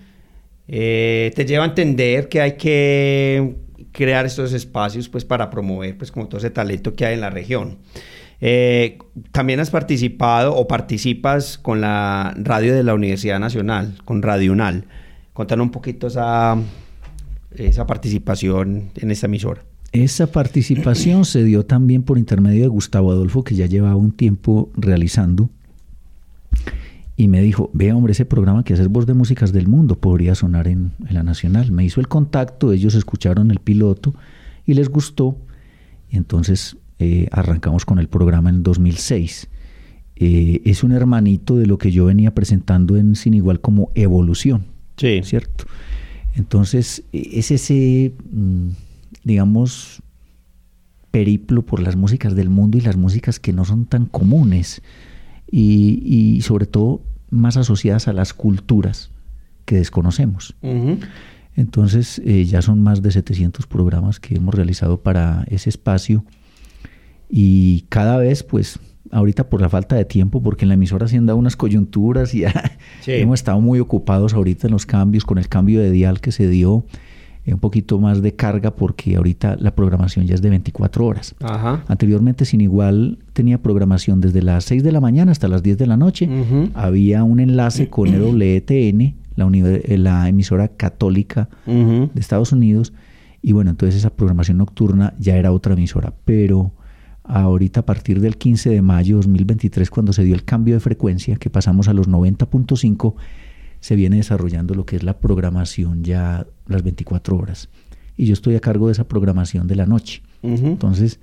eh, 0.68 1.32
te 1.34 1.46
lleva 1.46 1.64
a 1.64 1.68
entender 1.68 2.28
que 2.28 2.42
hay 2.42 2.52
que 2.58 3.54
crear 3.92 4.26
estos 4.26 4.52
espacios 4.52 5.08
pues 5.08 5.24
para 5.24 5.48
promover 5.48 5.96
pues 5.96 6.12
como 6.12 6.28
todo 6.28 6.36
ese 6.36 6.50
talento 6.50 6.94
que 6.94 7.06
hay 7.06 7.14
en 7.14 7.22
la 7.22 7.30
región. 7.30 7.78
Eh, 8.42 8.98
también 9.32 9.58
has 9.58 9.70
participado 9.70 10.54
o 10.54 10.68
participas 10.68 11.56
con 11.56 11.80
la 11.80 12.34
radio 12.36 12.74
de 12.74 12.82
la 12.82 12.92
Universidad 12.92 13.40
Nacional, 13.40 13.96
con 14.04 14.20
Radio 14.20 14.52
UNAL. 14.52 14.84
Contanos 15.32 15.64
un 15.64 15.70
poquito 15.70 16.08
esa, 16.08 16.58
esa 17.56 17.86
participación 17.86 18.90
en 18.96 19.10
esta 19.10 19.26
emisora. 19.26 19.62
Esa 19.92 20.26
participación 20.26 21.24
se 21.24 21.44
dio 21.44 21.64
también 21.64 22.02
por 22.02 22.18
intermedio 22.18 22.62
de 22.62 22.68
Gustavo 22.68 23.12
Adolfo, 23.12 23.44
que 23.44 23.54
ya 23.54 23.66
llevaba 23.66 23.94
un 23.94 24.10
tiempo 24.10 24.72
realizando. 24.76 25.50
Y 27.16 27.28
me 27.28 27.40
dijo, 27.40 27.70
ve 27.72 27.92
hombre, 27.92 28.10
ese 28.10 28.24
programa 28.24 28.64
que 28.64 28.74
haces 28.74 28.88
voz 28.88 29.06
de 29.06 29.14
músicas 29.14 29.52
del 29.52 29.68
mundo 29.68 29.96
podría 30.00 30.34
sonar 30.34 30.66
en, 30.66 30.92
la 31.08 31.22
Nacional. 31.22 31.70
Me 31.70 31.84
hizo 31.84 32.00
el 32.00 32.08
contacto, 32.08 32.72
ellos 32.72 32.96
escucharon 32.96 33.52
el 33.52 33.60
piloto 33.60 34.14
y 34.66 34.74
les 34.74 34.88
gustó. 34.88 35.38
Y 36.10 36.16
entonces 36.16 36.76
eh, 36.98 37.28
arrancamos 37.30 37.84
con 37.84 38.00
el 38.00 38.08
programa 38.08 38.50
en 38.50 38.64
2006. 38.64 39.48
Eh, 40.16 40.60
es 40.64 40.82
un 40.82 40.90
hermanito 40.90 41.56
de 41.56 41.66
lo 41.66 41.78
que 41.78 41.92
yo 41.92 42.06
venía 42.06 42.34
presentando 42.34 42.96
en 42.96 43.14
Sin 43.14 43.34
Igual 43.34 43.60
como 43.60 43.92
Evolución. 43.94 44.64
Sí. 44.96 45.20
¿Cierto? 45.22 45.66
Entonces, 46.34 47.04
e, 47.12 47.38
es 47.38 47.50
ese, 47.50 48.12
mm, 48.30 48.68
digamos, 49.24 50.02
periplo 51.10 51.62
por 51.62 51.80
las 51.80 51.96
músicas 51.96 52.34
del 52.34 52.50
mundo 52.50 52.76
y 52.76 52.80
las 52.80 52.96
músicas 52.96 53.38
que 53.38 53.52
no 53.52 53.64
son 53.64 53.86
tan 53.86 54.06
comunes 54.06 54.82
y, 55.50 56.40
sobre 56.42 56.66
todo 56.66 57.02
más 57.30 57.56
asociadas 57.56 58.08
a 58.08 58.12
las 58.12 58.34
culturas 58.34 59.10
que 59.64 59.76
desconocemos. 59.76 60.56
Entonces, 61.54 62.20
eh, 62.24 62.44
ya 62.44 62.62
son 62.62 62.80
más 62.80 63.00
de 63.02 63.12
700 63.12 63.68
programas 63.68 64.18
que 64.18 64.34
hemos 64.34 64.54
realizado 64.54 65.02
para 65.02 65.44
ese 65.48 65.70
espacio 65.70 66.24
y 67.28 67.82
cada 67.88 68.18
vez, 68.18 68.42
pues, 68.42 68.80
ahorita 69.10 69.48
por 69.48 69.60
la 69.60 69.68
falta 69.68 69.96
de 69.96 70.04
tiempo, 70.04 70.42
porque 70.42 70.64
en 70.64 70.68
la 70.68 70.74
emisora 70.74 71.08
se 71.08 71.16
han 71.16 71.26
dado 71.26 71.38
unas 71.38 71.56
coyunturas 71.56 72.34
y 72.34 72.40
ya 72.40 72.72
hemos 73.06 73.40
estado 73.40 73.60
muy 73.60 73.80
ocupados 73.80 74.34
ahorita 74.34 74.66
en 74.66 74.72
los 74.72 74.86
cambios, 74.86 75.24
con 75.24 75.38
el 75.38 75.48
cambio 75.48 75.80
de 75.80 75.90
dial 75.90 76.20
que 76.20 76.32
se 76.32 76.48
dio, 76.48 76.84
eh, 77.46 77.52
un 77.52 77.60
poquito 77.60 77.98
más 77.98 78.22
de 78.22 78.34
carga 78.34 78.74
porque 78.74 79.16
ahorita 79.16 79.56
la 79.58 79.74
programación 79.74 80.26
ya 80.26 80.34
es 80.34 80.42
de 80.42 80.50
24 80.50 81.06
horas. 81.06 81.34
Anteriormente 81.86 82.44
sin 82.44 82.60
igual 82.60 83.18
tenía 83.32 83.62
programación 83.62 84.20
desde 84.20 84.42
las 84.42 84.64
6 84.64 84.82
de 84.82 84.92
la 84.92 85.00
mañana 85.00 85.32
hasta 85.32 85.48
las 85.48 85.62
10 85.62 85.78
de 85.78 85.86
la 85.86 85.96
noche. 85.96 86.28
Había 86.74 87.22
un 87.24 87.40
enlace 87.40 87.90
con 87.90 88.08
el 88.08 88.22
WTN, 88.22 89.14
la, 89.36 89.50
eh, 89.52 89.98
la 89.98 90.28
emisora 90.28 90.68
católica 90.68 91.48
de 91.66 92.20
Estados 92.20 92.52
Unidos. 92.52 92.92
Y 93.42 93.52
bueno, 93.52 93.70
entonces 93.70 93.96
esa 93.96 94.08
programación 94.08 94.56
nocturna 94.56 95.12
ya 95.18 95.36
era 95.36 95.52
otra 95.52 95.74
emisora, 95.74 96.14
pero 96.24 96.72
ahorita 97.24 97.80
a 97.80 97.86
partir 97.86 98.20
del 98.20 98.36
15 98.36 98.70
de 98.70 98.82
mayo 98.82 99.16
de 99.16 99.22
2023, 99.22 99.90
cuando 99.90 100.12
se 100.12 100.24
dio 100.24 100.34
el 100.34 100.44
cambio 100.44 100.74
de 100.74 100.80
frecuencia, 100.80 101.36
que 101.36 101.50
pasamos 101.50 101.88
a 101.88 101.94
los 101.94 102.08
90.5, 102.08 103.14
se 103.80 103.96
viene 103.96 104.16
desarrollando 104.16 104.74
lo 104.74 104.86
que 104.86 104.96
es 104.96 105.02
la 105.02 105.18
programación 105.18 106.04
ya 106.04 106.46
las 106.66 106.82
24 106.82 107.36
horas. 107.36 107.68
Y 108.16 108.26
yo 108.26 108.32
estoy 108.32 108.56
a 108.56 108.60
cargo 108.60 108.86
de 108.86 108.92
esa 108.92 109.08
programación 109.08 109.66
de 109.66 109.76
la 109.76 109.86
noche. 109.86 110.22
Entonces, 110.42 111.18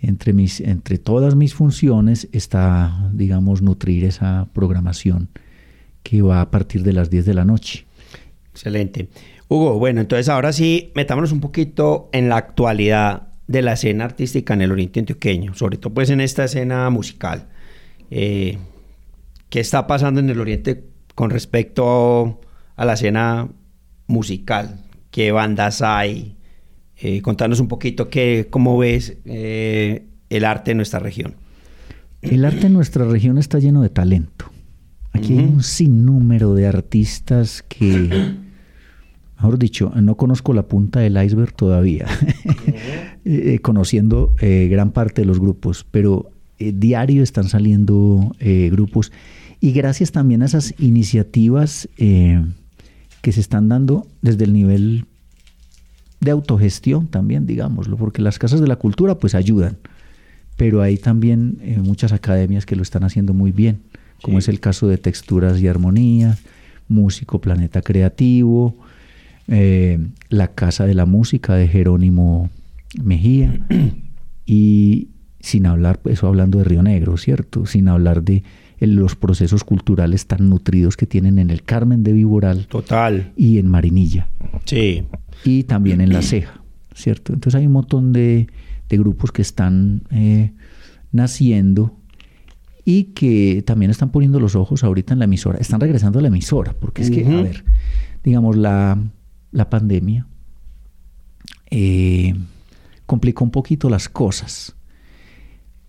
entre, 0.00 0.34
mis, 0.34 0.60
entre 0.60 0.98
todas 0.98 1.34
mis 1.34 1.54
funciones 1.54 2.28
está, 2.32 3.10
digamos, 3.12 3.62
nutrir 3.62 4.04
esa 4.04 4.48
programación 4.52 5.28
que 6.02 6.22
va 6.22 6.42
a 6.42 6.50
partir 6.50 6.82
de 6.82 6.92
las 6.92 7.08
10 7.10 7.24
de 7.24 7.34
la 7.34 7.44
noche. 7.44 7.86
Excelente. 8.50 9.08
Hugo, 9.48 9.78
bueno, 9.78 10.00
entonces 10.00 10.28
ahora 10.28 10.52
sí, 10.52 10.92
metámonos 10.94 11.32
un 11.32 11.40
poquito 11.40 12.10
en 12.12 12.28
la 12.28 12.36
actualidad 12.36 13.31
de 13.52 13.62
la 13.62 13.74
escena 13.74 14.06
artística 14.06 14.54
en 14.54 14.62
el 14.62 14.72
Oriente 14.72 15.00
Antioqueño, 15.00 15.54
sobre 15.54 15.76
todo 15.76 15.92
pues 15.94 16.10
en 16.10 16.20
esta 16.20 16.44
escena 16.44 16.88
musical. 16.90 17.48
Eh, 18.10 18.58
¿Qué 19.50 19.60
está 19.60 19.86
pasando 19.86 20.20
en 20.20 20.30
el 20.30 20.40
Oriente 20.40 20.84
con 21.14 21.30
respecto 21.30 22.40
a 22.74 22.84
la 22.84 22.94
escena 22.94 23.48
musical? 24.06 24.80
¿Qué 25.10 25.30
bandas 25.30 25.82
hay? 25.82 26.36
Eh, 26.96 27.20
contanos 27.20 27.60
un 27.60 27.68
poquito 27.68 28.08
qué, 28.08 28.48
cómo 28.48 28.78
ves 28.78 29.18
eh, 29.26 30.06
el 30.30 30.44
arte 30.44 30.70
en 30.70 30.78
nuestra 30.78 31.00
región. 31.00 31.34
El 32.22 32.44
arte 32.44 32.68
en 32.68 32.72
nuestra 32.72 33.04
región 33.04 33.36
está 33.36 33.58
lleno 33.58 33.82
de 33.82 33.90
talento. 33.90 34.46
Aquí 35.12 35.38
hay 35.38 35.44
un 35.44 35.62
sinnúmero 35.62 36.54
de 36.54 36.66
artistas 36.66 37.62
que, 37.68 38.34
mejor 39.36 39.58
dicho, 39.58 39.92
no 39.96 40.16
conozco 40.16 40.54
la 40.54 40.62
punta 40.62 41.00
del 41.00 41.22
iceberg 41.22 41.52
todavía, 41.52 42.06
eh, 43.24 43.58
conociendo 43.60 44.34
gran 44.40 44.92
parte 44.92 45.22
de 45.22 45.26
los 45.26 45.38
grupos, 45.38 45.86
pero 45.90 46.30
diario 46.58 47.22
están 47.22 47.48
saliendo 47.48 48.34
grupos. 48.70 49.12
Y 49.60 49.72
gracias 49.72 50.12
también 50.12 50.42
a 50.42 50.46
esas 50.46 50.74
iniciativas 50.78 51.88
que 51.96 53.32
se 53.32 53.40
están 53.40 53.68
dando 53.68 54.06
desde 54.20 54.44
el 54.44 54.52
nivel 54.52 55.06
de 56.22 56.30
autogestión 56.30 57.08
también, 57.08 57.46
digámoslo, 57.46 57.96
porque 57.96 58.22
las 58.22 58.38
casas 58.38 58.60
de 58.60 58.68
la 58.68 58.76
cultura 58.76 59.18
pues 59.18 59.34
ayudan, 59.34 59.78
pero 60.56 60.80
hay 60.80 60.96
también 60.96 61.58
eh, 61.60 61.78
muchas 61.82 62.12
academias 62.12 62.64
que 62.64 62.76
lo 62.76 62.82
están 62.82 63.02
haciendo 63.02 63.34
muy 63.34 63.50
bien, 63.50 63.82
como 64.22 64.38
es 64.38 64.46
el 64.48 64.60
caso 64.60 64.86
de 64.86 64.98
Texturas 64.98 65.60
y 65.60 65.66
Armonías, 65.66 66.40
Músico 66.86 67.40
Planeta 67.40 67.82
Creativo, 67.82 68.76
eh, 69.48 69.98
la 70.28 70.46
Casa 70.48 70.86
de 70.86 70.94
la 70.94 71.06
Música 71.06 71.54
de 71.54 71.66
Jerónimo 71.66 72.50
Mejía, 73.00 73.66
y 74.46 75.08
sin 75.40 75.66
hablar, 75.66 76.00
eso 76.04 76.26
hablando 76.26 76.58
de 76.58 76.64
Río 76.64 76.82
Negro, 76.82 77.16
¿cierto? 77.16 77.66
Sin 77.66 77.88
hablar 77.88 78.22
de 78.22 78.42
los 78.80 79.16
procesos 79.16 79.64
culturales 79.64 80.26
tan 80.26 80.48
nutridos 80.48 80.96
que 80.96 81.06
tienen 81.06 81.38
en 81.38 81.50
el 81.50 81.62
Carmen 81.62 82.02
de 82.02 82.12
Viboral. 82.12 82.66
Total. 82.66 83.32
Y 83.36 83.58
en 83.58 83.68
Marinilla. 83.68 84.28
Sí. 84.64 85.04
Y 85.44 85.64
también 85.64 86.00
en 86.00 86.12
La 86.12 86.22
Ceja, 86.22 86.62
¿cierto? 86.94 87.32
Entonces 87.32 87.58
hay 87.60 87.66
un 87.66 87.72
montón 87.72 88.12
de, 88.12 88.48
grupos 88.90 89.32
que 89.32 89.40
están 89.40 90.02
eh, 90.10 90.52
naciendo 91.12 91.96
y 92.84 93.04
que 93.04 93.62
también 93.66 93.90
están 93.90 94.10
poniendo 94.10 94.38
los 94.38 94.54
ojos 94.54 94.84
ahorita 94.84 95.14
en 95.14 95.18
la 95.18 95.24
emisora. 95.24 95.58
Están 95.58 95.80
regresando 95.80 96.18
a 96.18 96.22
la 96.22 96.28
emisora, 96.28 96.74
porque 96.78 97.02
es 97.02 97.10
que, 97.10 97.24
a 97.24 97.42
ver, 97.42 97.64
digamos, 98.22 98.56
la, 98.56 98.98
pandemia 99.70 100.26
eh, 101.70 102.34
complicó 103.12 103.44
un 103.44 103.50
poquito 103.50 103.90
las 103.90 104.08
cosas 104.08 104.74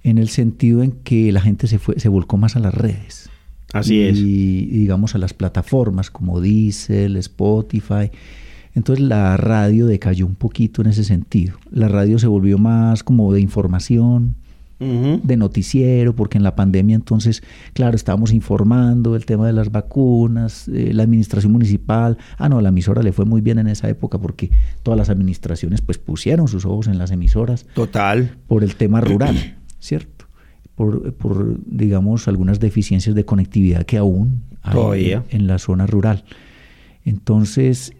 en 0.01 0.17
el 0.17 0.27
sentido 0.27 0.83
en 0.83 0.91
que 0.91 1.31
la 1.31 1.39
gente 1.39 1.67
se, 1.67 1.79
fue, 1.79 1.97
se 1.97 2.09
volcó 2.09 2.35
más 2.35 2.57
a 2.57 2.59
las 2.59 2.73
redes. 2.73 3.29
Así 3.71 4.01
es. 4.01 4.19
Y 4.19 4.65
digamos 4.65 5.15
a 5.15 5.19
las 5.19 5.33
plataformas 5.33 6.11
como 6.11 6.41
Diesel, 6.41 7.15
Spotify. 7.15 8.11
Entonces 8.75 9.05
la 9.05 9.37
radio 9.37 9.85
decayó 9.85 10.25
un 10.25 10.35
poquito 10.35 10.81
en 10.81 10.89
ese 10.89 11.05
sentido. 11.05 11.55
La 11.71 11.87
radio 11.87 12.19
se 12.19 12.27
volvió 12.27 12.57
más 12.57 13.03
como 13.03 13.31
de 13.31 13.39
información, 13.39 14.35
de 15.23 15.37
noticiero, 15.37 16.15
porque 16.15 16.37
en 16.37 16.43
la 16.43 16.55
pandemia 16.55 16.95
entonces, 16.95 17.43
claro, 17.73 17.95
estábamos 17.95 18.31
informando 18.31 19.15
el 19.15 19.25
tema 19.25 19.47
de 19.47 19.53
las 19.53 19.71
vacunas, 19.71 20.67
eh, 20.67 20.91
la 20.93 21.03
administración 21.03 21.51
municipal. 21.51 22.17
Ah, 22.37 22.49
no, 22.49 22.61
la 22.61 22.69
emisora 22.69 23.01
le 23.01 23.11
fue 23.11 23.25
muy 23.25 23.41
bien 23.41 23.59
en 23.59 23.67
esa 23.67 23.89
época 23.89 24.17
porque 24.17 24.49
todas 24.83 24.97
las 24.97 25.09
administraciones 25.09 25.81
pues 25.81 25.97
pusieron 25.97 26.47
sus 26.47 26.65
ojos 26.65 26.87
en 26.87 26.97
las 26.97 27.11
emisoras. 27.11 27.65
Total. 27.73 28.37
Por 28.47 28.63
el 28.63 28.75
tema 28.75 29.01
rural. 29.01 29.57
¿cierto? 29.83 30.25
Por, 30.75 31.59
digamos, 31.65 32.27
algunas 32.27 32.59
deficiencias 32.59 33.13
de 33.13 33.25
conectividad 33.25 33.85
que 33.85 33.97
aún 33.97 34.43
hay 34.61 35.19
en 35.29 35.45
la 35.45 35.59
zona 35.59 35.85
rural. 35.85 36.23
Entonces, 37.05 37.93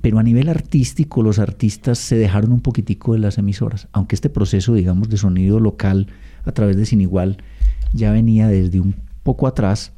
pero 0.00 0.18
a 0.18 0.22
nivel 0.22 0.48
artístico, 0.48 1.22
los 1.22 1.38
artistas 1.38 1.98
se 1.98 2.16
dejaron 2.16 2.52
un 2.52 2.60
poquitico 2.60 3.12
de 3.12 3.18
las 3.18 3.38
emisoras, 3.38 3.88
aunque 3.92 4.14
este 4.14 4.30
proceso, 4.30 4.74
digamos, 4.74 5.08
de 5.08 5.16
sonido 5.16 5.60
local 5.60 6.08
a 6.44 6.52
través 6.52 6.76
de 6.76 6.86
Sin 6.86 7.00
Igual 7.00 7.38
ya 7.92 8.10
venía 8.10 8.48
desde 8.48 8.80
un 8.80 8.94
poco 9.22 9.46
atrás, 9.46 9.92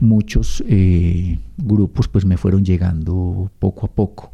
muchos 0.00 0.64
eh, 0.66 1.38
grupos 1.58 2.08
pues 2.08 2.24
me 2.24 2.36
fueron 2.36 2.64
llegando 2.64 3.50
poco 3.58 3.86
a 3.86 3.90
poco. 3.90 4.32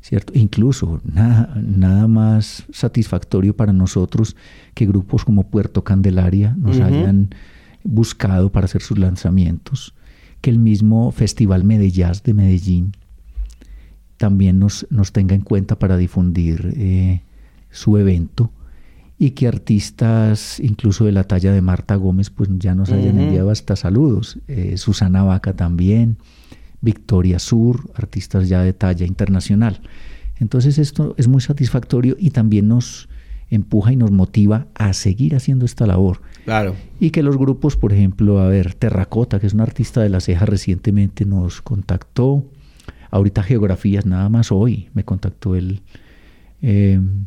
¿cierto? 0.00 0.32
Incluso 0.36 1.00
nada, 1.04 1.52
nada 1.60 2.06
más 2.06 2.64
satisfactorio 2.70 3.56
para 3.56 3.72
nosotros 3.72 4.36
que 4.72 4.86
grupos 4.86 5.24
como 5.24 5.50
Puerto 5.50 5.82
Candelaria 5.82 6.54
nos 6.56 6.78
hayan 6.78 7.30
buscado 7.82 8.52
para 8.52 8.66
hacer 8.66 8.82
sus 8.82 8.98
lanzamientos, 8.98 9.94
que 10.40 10.50
el 10.50 10.60
mismo 10.60 11.10
Festival 11.10 11.64
Medellín 11.64 12.12
de 12.22 12.34
Medellín 12.34 12.92
también 14.16 14.58
nos, 14.58 14.86
nos 14.90 15.12
tenga 15.12 15.34
en 15.34 15.42
cuenta 15.42 15.78
para 15.78 15.96
difundir 15.96 16.72
eh, 16.76 17.20
su 17.70 17.96
evento 17.98 18.50
y 19.18 19.30
que 19.30 19.48
artistas 19.48 20.60
incluso 20.60 21.04
de 21.04 21.12
la 21.12 21.24
talla 21.24 21.52
de 21.52 21.62
Marta 21.62 21.94
Gómez 21.94 22.30
pues 22.30 22.48
ya 22.58 22.74
nos 22.74 22.90
hayan 22.90 23.18
enviado 23.18 23.50
hasta 23.50 23.76
saludos, 23.76 24.38
eh, 24.48 24.76
Susana 24.76 25.22
Vaca 25.22 25.54
también, 25.54 26.18
Victoria 26.80 27.38
Sur, 27.38 27.90
artistas 27.94 28.48
ya 28.48 28.62
de 28.62 28.72
talla 28.72 29.06
internacional. 29.06 29.80
Entonces 30.38 30.78
esto 30.78 31.14
es 31.16 31.28
muy 31.28 31.40
satisfactorio 31.40 32.16
y 32.18 32.30
también 32.30 32.68
nos 32.68 33.08
empuja 33.48 33.92
y 33.92 33.96
nos 33.96 34.10
motiva 34.10 34.66
a 34.74 34.92
seguir 34.92 35.34
haciendo 35.34 35.64
esta 35.64 35.86
labor. 35.86 36.20
Claro. 36.44 36.74
Y 37.00 37.10
que 37.10 37.22
los 37.22 37.36
grupos, 37.38 37.76
por 37.76 37.92
ejemplo, 37.92 38.40
a 38.40 38.48
ver, 38.48 38.74
Terracota, 38.74 39.40
que 39.40 39.46
es 39.46 39.54
un 39.54 39.60
artista 39.60 40.02
de 40.02 40.08
la 40.08 40.20
ceja, 40.20 40.46
recientemente 40.46 41.24
nos 41.24 41.62
contactó. 41.62 42.44
Ahorita 43.16 43.42
Geografías, 43.42 44.04
nada 44.04 44.28
más 44.28 44.52
hoy 44.52 44.90
me 44.92 45.02
contactó 45.02 45.56
el, 45.56 45.80
em, 46.60 47.24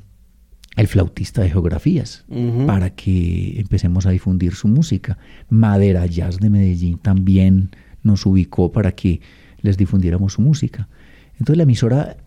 el 0.77 0.87
flautista 0.87 1.41
de 1.41 1.49
Geografías 1.49 2.25
para 2.67 2.91
que 2.91 3.59
empecemos 3.59 4.05
a 4.05 4.11
difundir 4.11 4.53
su 4.53 4.67
música. 4.67 5.17
Madera 5.49 6.05
Jazz 6.05 6.37
de 6.37 6.51
Medellín 6.51 6.99
también 6.99 7.71
nos 8.03 8.27
ubicó 8.27 8.71
para 8.71 8.91
que 8.91 9.21
les 9.61 9.77
difundiéramos 9.77 10.33
su 10.33 10.43
música. 10.43 10.87
Entonces 11.39 11.57
la 11.57 11.63
emisora, 11.63 12.17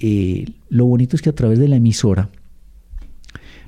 eh, 0.00 0.46
lo 0.68 0.86
bonito 0.86 1.14
es 1.14 1.22
que 1.22 1.30
a 1.30 1.36
través 1.36 1.60
de 1.60 1.68
la 1.68 1.76
emisora, 1.76 2.30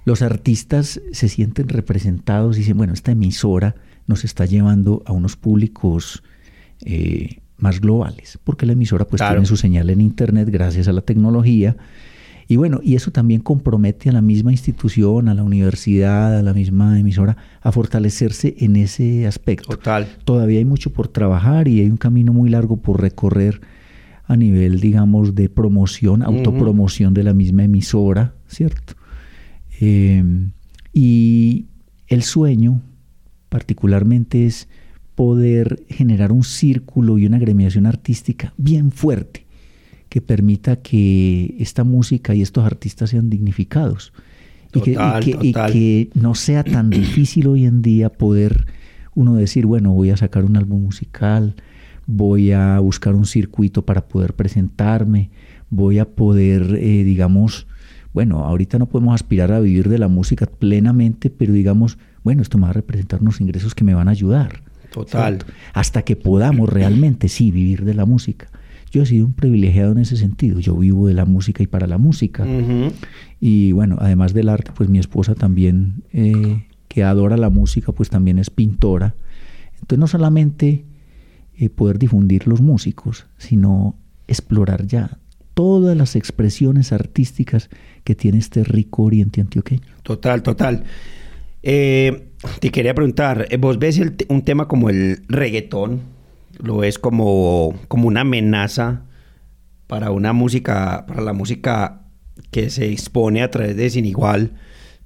los 0.04 0.22
artistas 0.22 1.00
se 1.12 1.28
sienten 1.28 1.68
representados 1.68 2.56
y 2.56 2.60
dicen, 2.60 2.76
bueno, 2.76 2.94
esta 2.94 3.12
emisora 3.12 3.76
nos 4.08 4.24
está 4.24 4.44
llevando 4.44 5.04
a 5.06 5.12
unos 5.12 5.36
públicos 5.36 6.24
eh, 6.84 7.42
más 7.58 7.80
globales, 7.80 8.38
porque 8.44 8.66
la 8.66 8.72
emisora 8.72 9.06
pues 9.06 9.22
tiene 9.22 9.46
su 9.46 9.56
señal 9.56 9.90
en 9.90 10.00
internet 10.00 10.48
gracias 10.50 10.88
a 10.88 10.92
la 10.92 11.00
tecnología 11.00 11.76
y 12.48 12.56
bueno, 12.56 12.80
y 12.82 12.94
eso 12.94 13.10
también 13.10 13.40
compromete 13.40 14.08
a 14.08 14.12
la 14.12 14.22
misma 14.22 14.52
institución, 14.52 15.28
a 15.28 15.34
la 15.34 15.42
universidad, 15.42 16.38
a 16.38 16.42
la 16.42 16.54
misma 16.54 16.98
emisora, 16.98 17.36
a 17.60 17.72
fortalecerse 17.72 18.54
en 18.60 18.76
ese 18.76 19.26
aspecto. 19.26 19.70
Total. 19.70 20.06
Todavía 20.24 20.58
hay 20.58 20.64
mucho 20.64 20.92
por 20.92 21.08
trabajar 21.08 21.66
y 21.66 21.80
hay 21.80 21.90
un 21.90 21.96
camino 21.96 22.32
muy 22.32 22.48
largo 22.48 22.76
por 22.76 23.00
recorrer 23.00 23.60
a 24.26 24.36
nivel, 24.36 24.80
digamos, 24.80 25.34
de 25.34 25.48
promoción, 25.48 26.22
autopromoción 26.22 27.14
de 27.14 27.24
la 27.24 27.34
misma 27.34 27.64
emisora, 27.64 28.34
¿cierto? 28.46 28.94
Em, 29.80 30.52
y 30.92 31.66
el 32.06 32.22
sueño, 32.22 32.80
particularmente, 33.48 34.46
es 34.46 34.68
poder 35.16 35.82
generar 35.88 36.30
un 36.30 36.44
círculo 36.44 37.18
y 37.18 37.26
una 37.26 37.38
agremiación 37.38 37.86
artística 37.86 38.52
bien 38.56 38.92
fuerte 38.92 39.46
que 40.08 40.20
permita 40.20 40.76
que 40.76 41.56
esta 41.58 41.82
música 41.82 42.34
y 42.34 42.42
estos 42.42 42.64
artistas 42.64 43.10
sean 43.10 43.28
dignificados. 43.28 44.12
y, 44.72 44.82
que, 45.52 46.10
no 46.14 46.34
sea 46.34 46.62
tan 46.62 46.90
difícil 46.90 47.48
hoy 47.48 47.64
en 47.64 47.82
día 47.82 48.10
poder 48.10 48.66
uno 49.14 49.34
decir, 49.34 49.64
bueno, 49.64 49.92
voy 49.92 50.10
a 50.10 50.16
sacar 50.18 50.44
un 50.44 50.56
álbum 50.56 50.82
musical, 50.82 51.56
voy 52.06 52.52
a 52.52 52.78
buscar 52.78 53.14
un 53.14 53.24
circuito 53.24 53.86
para 53.86 54.06
poder 54.06 54.34
presentarme, 54.34 55.30
voy 55.70 55.98
a 55.98 56.04
poder, 56.04 56.78
eh, 56.78 57.04
digamos, 57.04 57.66
bueno, 58.12 58.44
ahorita 58.44 58.78
no 58.78 58.86
podemos 58.86 59.14
aspirar 59.14 59.50
a 59.52 59.60
vivir 59.60 59.88
de 59.88 59.98
la 59.98 60.08
música 60.08 60.46
plenamente, 60.46 61.30
pero 61.30 61.54
digamos, 61.54 61.96
bueno, 62.22 62.42
esto 62.42 62.58
me 62.58 62.64
va 62.64 62.70
a 62.70 62.74
representar 62.74 63.22
unos 63.22 63.40
ingresos 63.40 63.74
que 63.74 63.84
me 63.84 63.94
van 63.94 64.08
a 64.08 64.12
ayudar. 64.12 64.62
Total. 64.96 65.44
Hasta 65.74 66.02
que 66.02 66.16
podamos 66.16 66.70
realmente, 66.70 67.28
sí, 67.28 67.50
vivir 67.50 67.84
de 67.84 67.92
la 67.92 68.06
música. 68.06 68.48
Yo 68.90 69.02
he 69.02 69.06
sido 69.06 69.26
un 69.26 69.34
privilegiado 69.34 69.92
en 69.92 69.98
ese 69.98 70.16
sentido. 70.16 70.58
Yo 70.58 70.74
vivo 70.74 71.06
de 71.06 71.12
la 71.12 71.26
música 71.26 71.62
y 71.62 71.66
para 71.66 71.86
la 71.86 71.98
música. 71.98 72.46
Y 73.38 73.72
bueno, 73.72 73.98
además 74.00 74.32
del 74.32 74.48
arte, 74.48 74.72
pues 74.74 74.88
mi 74.88 74.98
esposa 74.98 75.34
también, 75.34 76.02
eh, 76.14 76.64
que 76.88 77.04
adora 77.04 77.36
la 77.36 77.50
música, 77.50 77.92
pues 77.92 78.08
también 78.08 78.38
es 78.38 78.48
pintora. 78.48 79.14
Entonces 79.74 79.98
no 79.98 80.06
solamente 80.06 80.86
eh, 81.58 81.68
poder 81.68 81.98
difundir 81.98 82.48
los 82.48 82.62
músicos, 82.62 83.26
sino 83.36 83.96
explorar 84.28 84.86
ya 84.86 85.18
todas 85.52 85.94
las 85.94 86.16
expresiones 86.16 86.90
artísticas 86.90 87.68
que 88.02 88.14
tiene 88.14 88.38
este 88.38 88.64
rico 88.64 89.02
oriente 89.02 89.42
antioqueño. 89.42 89.92
Total, 90.02 90.42
total. 90.42 90.84
Eh, 91.62 92.30
te 92.60 92.70
quería 92.70 92.94
preguntar, 92.94 93.48
¿vos 93.58 93.78
ves 93.78 94.00
un 94.28 94.42
tema 94.42 94.68
como 94.68 94.90
el 94.90 95.24
reggaetón? 95.28 96.16
lo 96.58 96.78
ves 96.78 96.98
como, 96.98 97.74
como 97.88 98.08
una 98.08 98.22
amenaza 98.22 99.02
para 99.86 100.10
una 100.10 100.32
música, 100.32 101.04
para 101.06 101.22
la 101.22 101.32
música 101.32 102.02
que 102.50 102.70
se 102.70 102.90
expone 102.90 103.42
a 103.42 103.50
través 103.50 103.76
de 103.76 103.90
Sin 103.90 104.04
Igual, 104.04 104.52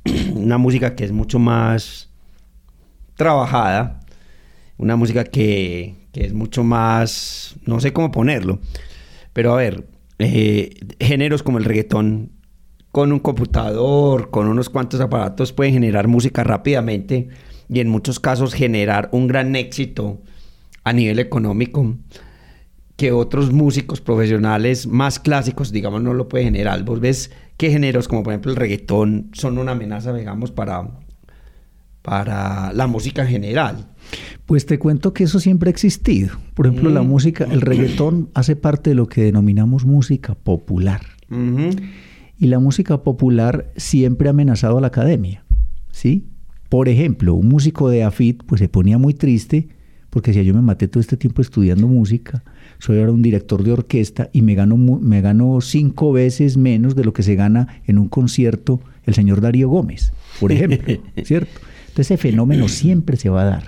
una 0.35 0.59
música 0.59 0.95
que 0.95 1.05
es 1.05 1.13
mucho 1.13 1.39
más 1.39 2.11
trabajada, 3.17 4.01
una 4.79 4.97
música 4.97 5.25
que, 5.25 6.09
que 6.13 6.25
es 6.25 6.33
mucho 6.33 6.65
más, 6.65 7.57
no 7.67 7.81
sé 7.81 7.93
cómo 7.93 8.11
ponerlo, 8.11 8.61
pero 9.33 9.53
a 9.53 9.57
ver, 9.57 9.87
eh, 10.19 10.75
géneros 10.99 11.43
como 11.43 11.59
el 11.59 11.65
reggaetón 11.65 12.33
con 12.93 13.13
un 13.13 13.21
computador, 13.21 14.31
con 14.31 14.49
unos 14.49 14.69
cuantos 14.69 15.01
aparatos 15.01 15.53
pueden 15.53 15.75
generar 15.75 16.09
música 16.09 16.45
rápidamente 16.45 17.29
y 17.69 17.81
en 17.81 17.89
muchos 17.89 18.19
casos 18.19 18.55
generar 18.55 19.09
un 19.13 19.27
gran 19.27 19.55
éxito 19.55 20.21
a 20.83 20.93
nivel 20.93 21.19
económico 21.19 21.97
que 22.97 23.13
otros 23.13 23.53
músicos 23.53 24.01
profesionales 24.01 24.87
más 24.87 25.19
clásicos, 25.19 25.73
digamos, 25.73 26.03
no 26.03 26.13
lo 26.13 26.29
pueden 26.29 26.49
generar. 26.49 26.85
Vos 26.85 27.01
ves 27.01 27.31
que 27.57 27.71
géneros 27.71 28.09
como 28.09 28.23
por 28.23 28.33
ejemplo 28.33 28.51
el 28.51 28.57
reggaetón 28.57 29.31
son 29.33 29.57
una 29.57 29.73
amenaza, 29.73 30.13
digamos, 30.13 30.51
para, 30.51 30.87
para 32.03 32.73
la 32.75 32.87
música 32.87 33.23
en 33.23 33.29
general. 33.29 33.87
Pues 34.45 34.67
te 34.67 34.79
cuento 34.79 35.15
que 35.15 35.25
eso 35.25 35.41
siempre 35.41 35.71
ha 35.71 35.73
existido. 35.73 36.37
Por 36.55 36.67
ejemplo, 36.67 36.91
la 36.91 37.03
mm. 37.03 37.09
música, 37.09 37.47
el 37.51 37.61
reggaetón 37.61 38.31
hace 38.35 38.57
parte 38.57 38.91
de 38.91 38.97
lo 38.97 39.07
que 39.07 39.23
denominamos 39.23 39.87
música 39.87 40.35
popular. 40.35 41.01
Y 42.41 42.49
la 42.49 42.59
música 42.59 43.05
popular 43.05 43.71
siempre 43.77 44.29
ha 44.29 44.31
amenazado 44.31 44.79
a 44.79 44.81
la 44.81 44.89
academia. 44.89 45.45
¿Sí? 45.93 46.27
Por 46.69 46.89
ejemplo, 46.89 47.35
un 47.35 47.49
músico 47.49 47.89
de 47.89 48.03
AFIT 48.03 48.43
pues 48.45 48.61
se 48.61 48.69
ponía 48.69 48.99
muy 48.99 49.15
triste 49.15 49.69
porque 50.11 50.33
si 50.33 50.45
yo 50.45 50.55
me 50.55 50.63
maté 50.63 50.89
todo 50.89 51.01
este 51.01 51.17
tiempo 51.17 51.41
estudiando 51.41 51.87
música, 51.87 52.43
soy 52.79 52.99
ahora 52.99 53.13
un 53.13 53.23
director 53.23 53.63
de 53.63 53.73
orquesta 53.73 54.29
y 54.33 54.43
me 54.43 54.55
gano, 54.55 54.77
me 54.77 55.21
gano 55.21 55.61
cinco 55.61 56.13
veces 56.13 56.57
menos 56.57 56.97
de 56.97 57.05
lo 57.05 57.13
que 57.13 57.23
se 57.23 57.37
gana 57.37 57.69
en 57.87 57.99
un 57.99 58.09
concierto 58.09 58.81
el 59.05 59.15
señor 59.15 59.41
Darío 59.41 59.69
Gómez, 59.69 60.13
por 60.41 60.51
ejemplo, 60.51 61.01
¿cierto? 61.25 61.61
Entonces 61.89 62.11
ese 62.11 62.17
fenómeno 62.17 62.69
siempre 62.69 63.17
se 63.17 63.29
va 63.29 63.43
a 63.43 63.45
dar. 63.45 63.65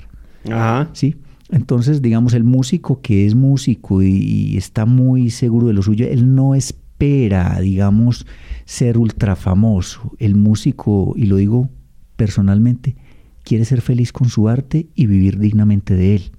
Ajá. 0.51 0.91
¿Sí? 0.95 1.17
Entonces, 1.51 2.01
digamos, 2.03 2.33
el 2.35 2.45
músico 2.45 3.01
que 3.03 3.27
es 3.27 3.35
músico 3.35 4.03
y, 4.03 4.57
está 4.57 4.87
muy 4.87 5.31
seguro 5.31 5.67
de 5.67 5.75
lo 5.75 5.83
suyo, 5.83 6.07
él 6.09 6.35
no 6.35 6.55
espera, 7.03 7.59
digamos, 7.61 8.27
ser 8.65 8.97
ultra 8.97 9.35
famoso. 9.35 10.13
El 10.19 10.37
músico, 10.37 11.15
y 11.17 11.27
lo 11.27 11.37
digo 11.37 11.69
personalmente, 12.17 12.97
quiere 13.43 13.65
ser 13.65 13.81
feliz 13.81 14.13
con 14.13 14.29
su 14.29 14.49
arte 14.49 14.87
y 14.95 15.07
vivir 15.07 15.39
dignamente 15.39 15.95
de 15.95 16.17
él. 16.17 16.33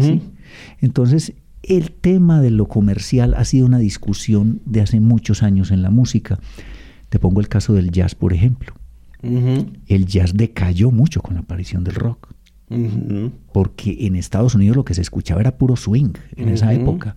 ¿sí? 0.00 0.20
Entonces, 0.80 1.32
el 1.62 1.92
tema 1.92 2.42
de 2.42 2.50
lo 2.50 2.68
comercial 2.68 3.34
ha 3.34 3.44
sido 3.44 3.66
una 3.66 3.78
discusión 3.78 4.60
de 4.66 4.82
hace 4.82 5.00
muchos 5.00 5.42
años 5.42 5.70
en 5.70 5.82
la 5.82 5.90
música. 5.90 6.38
Te 7.08 7.18
pongo 7.18 7.40
el 7.40 7.48
caso 7.48 7.72
del 7.72 7.90
jazz, 7.90 8.14
por 8.14 8.34
ejemplo. 8.34 8.74
El 9.22 10.06
jazz 10.06 10.34
decayó 10.34 10.90
mucho 10.90 11.22
con 11.22 11.34
la 11.34 11.40
aparición 11.40 11.82
del 11.84 11.94
rock. 11.94 12.28
Porque 13.52 14.06
en 14.06 14.16
Estados 14.16 14.54
Unidos 14.54 14.76
lo 14.76 14.84
que 14.84 14.94
se 14.94 15.02
escuchaba 15.02 15.40
era 15.40 15.56
puro 15.56 15.76
swing 15.76 16.12
en 16.36 16.50
esa 16.50 16.72
época. 16.74 17.16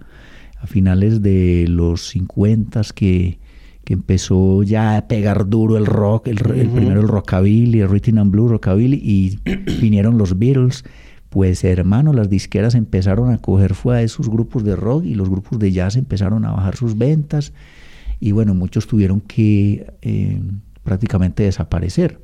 A 0.63 0.67
finales 0.67 1.21
de 1.21 1.65
los 1.67 2.07
50 2.07 2.81
que, 2.95 3.37
que 3.83 3.93
empezó 3.93 4.63
ya 4.63 4.95
a 4.95 5.07
pegar 5.09 5.49
duro 5.49 5.77
el 5.77 5.85
rock, 5.85 6.29
el, 6.29 6.37
primero 6.37 7.01
el 7.01 7.07
rockabilly, 7.07 7.81
el 7.81 7.89
rhythm 7.89 8.17
and 8.17 8.31
blues 8.31 8.51
rockabilly, 8.51 8.95
y 8.95 9.39
vinieron 9.81 10.17
los 10.17 10.39
Beatles. 10.39 10.85
Pues 11.29 11.63
hermano, 11.65 12.13
las 12.13 12.29
disqueras 12.29 12.75
empezaron 12.75 13.31
a 13.31 13.39
coger 13.39 13.73
fue 13.73 13.97
a 13.97 14.01
esos 14.03 14.29
grupos 14.29 14.63
de 14.63 14.75
rock 14.75 15.03
y 15.03 15.15
los 15.15 15.29
grupos 15.29 15.59
de 15.59 15.71
jazz 15.71 15.97
empezaron 15.97 16.45
a 16.45 16.51
bajar 16.51 16.75
sus 16.75 16.97
ventas 16.97 17.53
y 18.19 18.31
bueno, 18.31 18.53
muchos 18.53 18.87
tuvieron 18.87 19.19
que 19.19 19.93
eh, 20.01 20.41
prácticamente 20.83 21.43
desaparecer, 21.43 22.21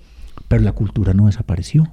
pero 0.47 0.63
la 0.63 0.71
cultura 0.71 1.13
no 1.13 1.25
desapareció. 1.25 1.91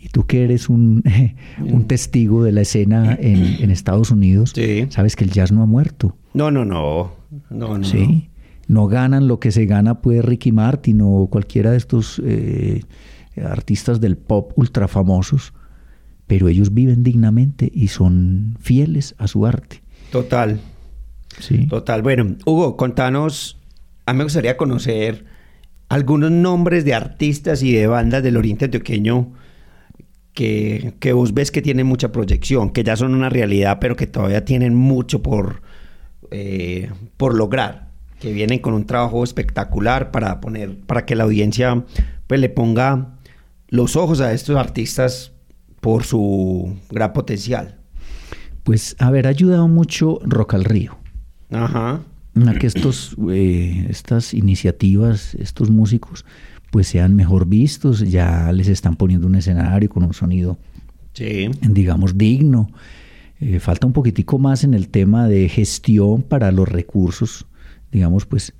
Y 0.00 0.08
tú 0.08 0.26
que 0.26 0.44
eres 0.44 0.68
un, 0.68 1.02
un, 1.60 1.84
testigo 1.86 2.42
de 2.44 2.52
la 2.52 2.62
escena 2.62 3.16
en, 3.20 3.70
Estados 3.70 4.10
Unidos, 4.10 4.54
sabes 4.90 5.16
que 5.16 5.24
el 5.24 5.30
jazz 5.30 5.52
no 5.52 5.62
ha 5.62 5.66
muerto. 5.66 6.16
No, 6.34 6.50
no, 6.50 6.64
no. 6.64 7.12
No, 7.50 7.78
no. 7.78 7.84
Sí. 7.84 8.30
No 8.66 8.86
ganan 8.86 9.28
lo 9.28 9.40
que 9.40 9.50
se 9.50 9.66
gana 9.66 10.00
pues 10.00 10.24
Ricky 10.24 10.52
Martin 10.52 11.00
o 11.02 11.28
cualquiera 11.30 11.70
de 11.70 11.78
estos 11.78 12.20
eh, 12.24 12.82
artistas 13.42 14.00
del 14.00 14.16
pop 14.16 14.52
ultra 14.56 14.88
famosos, 14.88 15.54
pero 16.26 16.48
ellos 16.48 16.74
viven 16.74 17.02
dignamente 17.02 17.70
y 17.72 17.88
son 17.88 18.56
fieles 18.60 19.14
a 19.18 19.26
su 19.26 19.46
arte. 19.46 19.82
Total. 20.12 20.60
Sí. 21.38 21.66
Total. 21.66 22.02
Bueno, 22.02 22.36
Hugo, 22.44 22.76
contanos, 22.76 23.58
a 24.04 24.12
mí 24.12 24.18
me 24.18 24.24
gustaría 24.24 24.56
conocer 24.56 25.24
algunos 25.88 26.30
nombres 26.30 26.84
de 26.84 26.94
artistas 26.94 27.62
y 27.62 27.72
de 27.72 27.86
bandas 27.86 28.22
del 28.22 28.36
Oriente 28.36 28.66
Antioqueño 28.66 29.32
que, 30.34 30.94
que 31.00 31.12
vos 31.12 31.34
ves 31.34 31.50
que 31.50 31.62
tienen 31.62 31.86
mucha 31.86 32.12
proyección, 32.12 32.70
que 32.70 32.84
ya 32.84 32.96
son 32.96 33.14
una 33.14 33.28
realidad, 33.28 33.78
pero 33.80 33.96
que 33.96 34.06
todavía 34.06 34.44
tienen 34.44 34.74
mucho 34.74 35.22
por, 35.22 35.62
eh, 36.30 36.90
por 37.16 37.34
lograr, 37.34 37.88
que 38.20 38.32
vienen 38.32 38.60
con 38.60 38.74
un 38.74 38.86
trabajo 38.86 39.24
espectacular 39.24 40.10
para 40.10 40.40
poner, 40.40 40.78
para 40.80 41.06
que 41.06 41.16
la 41.16 41.24
audiencia 41.24 41.84
pues 42.26 42.40
le 42.40 42.50
ponga 42.50 43.16
los 43.68 43.96
ojos 43.96 44.20
a 44.20 44.32
estos 44.32 44.56
artistas 44.56 45.32
por 45.80 46.04
su 46.04 46.76
gran 46.90 47.12
potencial. 47.12 47.76
Pues 48.62 48.94
haber 48.98 49.26
ayudado 49.26 49.66
mucho 49.66 50.20
Rock 50.22 50.54
al 50.54 50.64
Río. 50.64 50.98
Ajá 51.50 52.02
a 52.46 52.54
que 52.54 52.66
estos, 52.66 53.16
eh, 53.30 53.86
estas 53.88 54.34
iniciativas, 54.34 55.34
estos 55.34 55.70
músicos, 55.70 56.24
pues 56.70 56.86
sean 56.88 57.16
mejor 57.16 57.46
vistos, 57.46 58.00
ya 58.00 58.52
les 58.52 58.68
están 58.68 58.96
poniendo 58.96 59.26
un 59.26 59.34
escenario 59.34 59.88
con 59.88 60.04
un 60.04 60.12
sonido, 60.12 60.58
digamos, 61.62 62.18
digno. 62.18 62.70
Eh, 63.40 63.60
falta 63.60 63.86
un 63.86 63.92
poquitico 63.92 64.38
más 64.38 64.64
en 64.64 64.74
el 64.74 64.88
tema 64.88 65.26
de 65.26 65.48
gestión 65.48 66.22
para 66.22 66.52
los 66.52 66.68
recursos, 66.68 67.46
digamos, 67.90 68.26
pues 68.26 68.52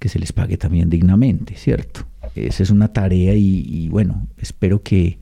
que 0.00 0.08
se 0.08 0.18
les 0.18 0.32
pague 0.32 0.56
también 0.56 0.90
dignamente, 0.90 1.54
¿cierto? 1.54 2.04
Esa 2.34 2.62
es 2.64 2.70
una 2.70 2.88
tarea 2.88 3.34
y, 3.34 3.64
y 3.66 3.88
bueno, 3.88 4.26
espero 4.38 4.82
que, 4.82 5.18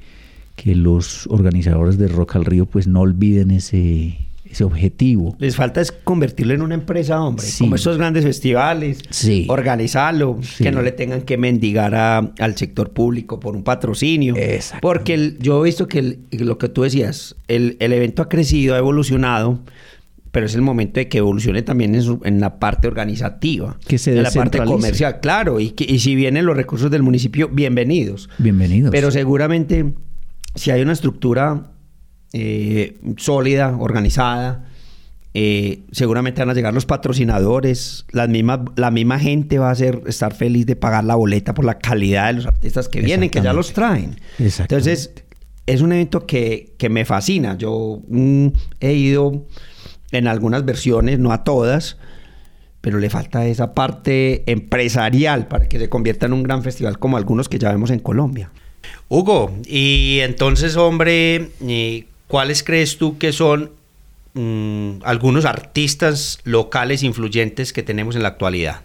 que 0.57 0.75
los 0.75 1.27
organizadores 1.27 1.99
de 1.99 2.09
Rock 2.09 2.37
al 2.37 2.45
Río 2.45 2.67
pues 2.67 2.87
no 2.87 3.01
olviden 3.01 3.51
ese, 3.51 4.17
ese 4.51 4.65
objetivo. 4.65 5.37
Les 5.39 5.55
falta 5.55 5.81
es 5.81 5.93
convertirlo 5.93 6.55
en 6.55 6.63
una 6.63 6.75
empresa, 6.75 7.23
hombre. 7.23 7.47
Como 7.59 7.77
esos 7.77 7.99
grandes 7.99 8.25
festivales. 8.25 8.99
Sí. 9.11 9.47
Organizarlo. 9.49 10.41
Que 10.59 10.73
no 10.73 10.83
le 10.83 10.93
tengan 10.93 11.23
que 11.23 11.39
mendigar 11.39 11.95
al 11.95 12.57
sector 12.57 12.91
público 12.91 13.39
por 13.39 13.55
un 13.55 13.63
patrocinio. 13.63 14.35
Porque 14.83 15.37
yo 15.39 15.61
he 15.61 15.65
visto 15.65 15.87
que 15.87 16.19
lo 16.33 16.59
que 16.59 16.69
tú 16.69 16.83
decías, 16.83 17.37
el, 17.49 17.77
evento 17.79 18.23
ha 18.23 18.29
crecido, 18.29 18.75
ha 18.75 18.79
evolucionado. 18.79 19.61
Pero 20.33 20.47
es 20.47 20.55
el 20.55 20.63
momento 20.63 21.01
de 21.01 21.09
que 21.09 21.19
evolucione 21.19 21.63
también 21.63 21.93
en, 21.95 22.41
la 22.41 22.61
parte 22.61 22.87
organizativa. 22.87 23.79
Que 23.87 23.99
se 23.99 24.17
En 24.17 24.23
la 24.23 24.31
parte 24.31 24.59
comercial, 24.59 25.19
claro. 25.21 25.59
Y, 25.59 25.75
y 25.77 25.99
si 25.99 26.15
vienen 26.15 26.47
los 26.47 26.57
recursos 26.57 26.89
del 26.89 27.03
municipio, 27.03 27.49
bienvenidos. 27.49 28.29
Bienvenidos. 28.39 28.93
Pero 28.93 29.11
seguramente, 29.11 29.93
si 30.55 30.71
hay 30.71 30.83
una 30.83 30.93
estructura 30.93 31.70
eh, 32.33 32.99
sólida, 33.17 33.77
organizada. 33.79 34.67
Eh, 35.33 35.83
seguramente 35.93 36.41
van 36.41 36.51
a 36.51 36.55
llegar 36.55 36.75
los 36.75 36.87
patrocinadores, 36.87 38.05
las 38.11 38.29
mismas, 38.29 38.61
la 38.75 38.91
misma 38.91 39.21
gente 39.21 39.59
va 39.59 39.71
a 39.71 39.75
ser, 39.75 40.03
estar 40.07 40.35
feliz 40.35 40.67
de 40.67 40.75
pagar 40.75 41.05
la 41.05 41.15
boleta 41.15 41.55
por 41.55 41.65
la 41.65 41.79
calidad 41.79 42.29
de 42.29 42.33
los 42.35 42.47
artistas 42.47 42.89
que 42.89 43.01
vienen, 43.01 43.31
que 43.31 43.41
ya 43.41 43.53
los 43.53 43.73
traen. 43.73 44.17
Entonces, 44.39 45.13
es 45.67 45.81
un 45.83 45.93
evento 45.93 46.27
que, 46.27 46.75
me 46.91 47.05
fascina. 47.05 47.57
Yo 47.57 48.03
mm, 48.09 48.49
he 48.81 48.93
ido 48.95 49.47
en 50.11 50.27
algunas 50.27 50.65
versiones, 50.65 51.21
no 51.21 51.33
a 51.33 51.45
todas, 51.45 51.97
pero 52.81 52.99
le 52.99 53.09
falta 53.09 53.47
esa 53.47 53.73
parte 53.73 54.43
empresarial 54.51 55.47
para 55.47 55.69
que 55.69 55.79
se 55.79 55.89
convierta 55.89 56.27
en 56.27 56.33
un 56.33 56.43
gran 56.43 56.63
festival 56.65 56.99
como 56.99 57.17
algunos 57.17 57.49
que 57.49 57.59
ya 57.59 57.71
vemos 57.71 57.91
en 57.91 58.01
Colombia. 58.01 58.51
Hugo, 59.09 59.53
y 59.67 60.19
entonces, 60.23 60.77
hombre, 60.77 61.51
eh, 61.61 62.07
¿cuáles 62.31 62.63
crees 62.63 62.97
tú 62.97 63.19
que 63.19 63.33
son 63.33 63.73
mm, 64.35 65.03
algunos 65.05 65.45
artistas 65.45 66.39
locales 66.45 67.03
influyentes 67.03 67.73
que 67.73 67.83
tenemos 67.83 68.15
en 68.15 68.23
la 68.23 68.29
actualidad? 68.29 68.83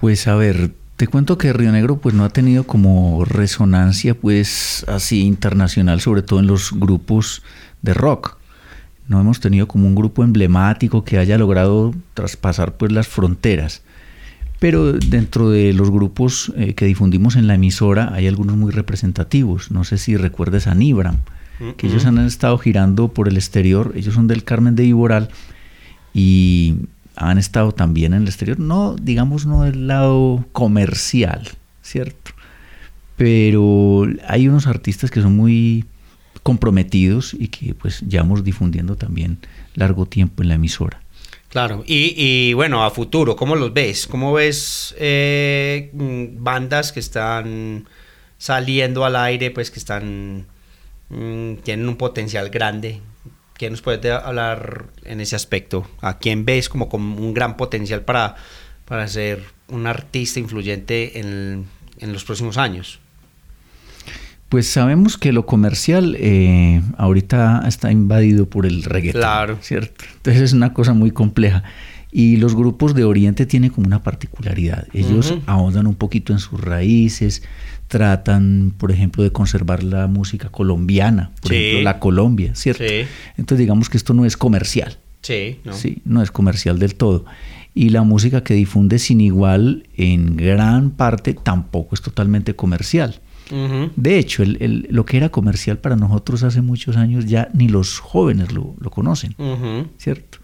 Pues 0.00 0.26
a 0.26 0.34
ver, 0.34 0.72
te 0.96 1.06
cuento 1.06 1.38
que 1.38 1.52
Río 1.52 1.70
Negro 1.70 1.98
pues 1.98 2.14
no 2.14 2.24
ha 2.24 2.30
tenido 2.30 2.64
como 2.64 3.24
resonancia 3.24 4.14
pues 4.14 4.84
así 4.88 5.22
internacional, 5.22 6.00
sobre 6.00 6.22
todo 6.22 6.40
en 6.40 6.48
los 6.48 6.72
grupos 6.72 7.42
de 7.82 7.94
rock. 7.94 8.36
No 9.06 9.20
hemos 9.20 9.40
tenido 9.40 9.68
como 9.68 9.86
un 9.86 9.94
grupo 9.94 10.24
emblemático 10.24 11.04
que 11.04 11.18
haya 11.18 11.38
logrado 11.38 11.94
traspasar 12.14 12.76
pues 12.76 12.90
las 12.90 13.06
fronteras. 13.06 13.82
Pero 14.58 14.92
dentro 14.92 15.50
de 15.50 15.72
los 15.72 15.92
grupos 15.92 16.52
eh, 16.56 16.74
que 16.74 16.86
difundimos 16.86 17.36
en 17.36 17.46
la 17.46 17.54
emisora 17.54 18.12
hay 18.12 18.26
algunos 18.26 18.56
muy 18.56 18.72
representativos. 18.72 19.70
No 19.70 19.84
sé 19.84 19.98
si 19.98 20.16
recuerdes 20.16 20.66
a 20.66 20.74
Nibram 20.74 21.18
que 21.76 21.86
ellos 21.86 22.06
han 22.06 22.18
estado 22.18 22.56
girando 22.58 23.08
por 23.08 23.28
el 23.28 23.36
exterior, 23.36 23.92
ellos 23.96 24.14
son 24.14 24.28
del 24.28 24.44
Carmen 24.44 24.76
de 24.76 24.84
Iboral 24.84 25.30
y 26.14 26.76
han 27.16 27.38
estado 27.38 27.72
también 27.72 28.14
en 28.14 28.22
el 28.22 28.28
exterior, 28.28 28.60
no, 28.60 28.94
digamos, 28.94 29.46
no 29.46 29.64
del 29.64 29.88
lado 29.88 30.44
comercial, 30.52 31.48
¿cierto? 31.82 32.32
Pero 33.16 34.06
hay 34.26 34.46
unos 34.46 34.68
artistas 34.68 35.10
que 35.10 35.20
son 35.20 35.36
muy 35.36 35.84
comprometidos 36.44 37.34
y 37.34 37.48
que 37.48 37.74
pues 37.74 38.00
llevamos 38.02 38.44
difundiendo 38.44 38.96
también 38.96 39.38
largo 39.74 40.06
tiempo 40.06 40.42
en 40.42 40.48
la 40.48 40.54
emisora. 40.54 41.00
Claro, 41.48 41.82
y, 41.86 42.52
bueno, 42.52 42.84
a 42.84 42.90
futuro, 42.90 43.34
¿cómo 43.34 43.56
los 43.56 43.72
ves? 43.72 44.06
¿Cómo 44.06 44.34
ves 44.34 44.94
eh, 44.98 45.90
mm, 45.94 46.44
bandas 46.44 46.92
que 46.92 47.00
están 47.00 47.86
saliendo 48.36 49.04
al 49.04 49.16
aire, 49.16 49.50
pues 49.50 49.70
que 49.70 49.78
están, 49.78 50.46
mm, 51.10 51.54
tienen 51.62 51.88
un 51.88 51.96
potencial 51.96 52.50
grande? 52.50 53.00
¿Quién 53.54 53.72
nos 53.72 53.82
puede 53.82 54.12
hablar 54.12 54.86
en 55.04 55.20
ese 55.20 55.34
aspecto? 55.36 55.86
¿A 56.00 56.18
quién 56.18 56.44
ves 56.44 56.68
como, 56.68 56.88
como 56.88 57.16
un 57.16 57.34
gran 57.34 57.56
potencial 57.56 58.02
para, 58.02 58.36
para 58.84 59.08
ser 59.08 59.42
un 59.68 59.86
artista 59.86 60.38
influyente 60.38 61.18
en, 61.18 61.66
en 61.98 62.12
los 62.12 62.24
próximos 62.24 62.56
años? 62.56 63.00
Pues 64.48 64.66
sabemos 64.66 65.18
que 65.18 65.32
lo 65.32 65.44
comercial 65.44 66.16
eh, 66.18 66.80
ahorita 66.96 67.64
está 67.66 67.92
invadido 67.92 68.46
por 68.46 68.64
el 68.64 68.82
reggaetón. 68.82 69.20
Claro. 69.20 69.58
¿Cierto? 69.60 70.04
Entonces 70.16 70.42
es 70.42 70.52
una 70.54 70.72
cosa 70.72 70.94
muy 70.94 71.10
compleja. 71.10 71.64
Y 72.10 72.38
los 72.38 72.54
grupos 72.54 72.94
de 72.94 73.04
Oriente 73.04 73.44
tienen 73.44 73.70
como 73.70 73.86
una 73.86 74.02
particularidad. 74.02 74.86
Ellos 74.94 75.34
ahondan 75.44 75.86
un 75.86 75.94
poquito 75.94 76.32
en 76.32 76.38
sus 76.38 76.58
raíces, 76.58 77.42
tratan, 77.88 78.72
por 78.76 78.92
ejemplo, 78.92 79.22
de 79.22 79.32
conservar 79.32 79.82
la 79.82 80.06
música 80.06 80.50
colombiana, 80.50 81.32
por 81.42 81.52
ejemplo, 81.52 81.82
la 81.82 81.98
Colombia, 81.98 82.54
¿cierto? 82.54 82.84
Sí. 82.86 83.06
Entonces 83.36 83.58
digamos 83.58 83.90
que 83.90 83.96
esto 83.96 84.14
no 84.14 84.24
es 84.24 84.36
comercial. 84.36 84.98
Sí, 85.22 85.58
no. 85.64 85.72
Sí, 85.72 86.02
no 86.04 86.22
es 86.22 86.30
comercial 86.30 86.78
del 86.78 86.94
todo. 86.94 87.24
Y 87.74 87.90
la 87.90 88.02
música 88.02 88.44
que 88.44 88.54
difunde 88.54 88.98
sin 88.98 89.20
igual, 89.20 89.88
en 89.96 90.36
gran 90.36 90.90
parte, 90.90 91.34
tampoco 91.34 91.94
es 91.94 92.02
totalmente 92.02 92.54
comercial. 92.54 93.20
De 93.96 94.18
hecho, 94.18 94.42
lo 94.44 95.06
que 95.06 95.16
era 95.16 95.30
comercial 95.30 95.78
para 95.78 95.96
nosotros 95.96 96.42
hace 96.42 96.60
muchos 96.60 96.96
años 96.96 97.24
ya 97.24 97.48
ni 97.54 97.68
los 97.68 97.98
jóvenes 97.98 98.52
lo, 98.52 98.74
conocen, 98.90 99.34
¿cierto? 99.96 100.38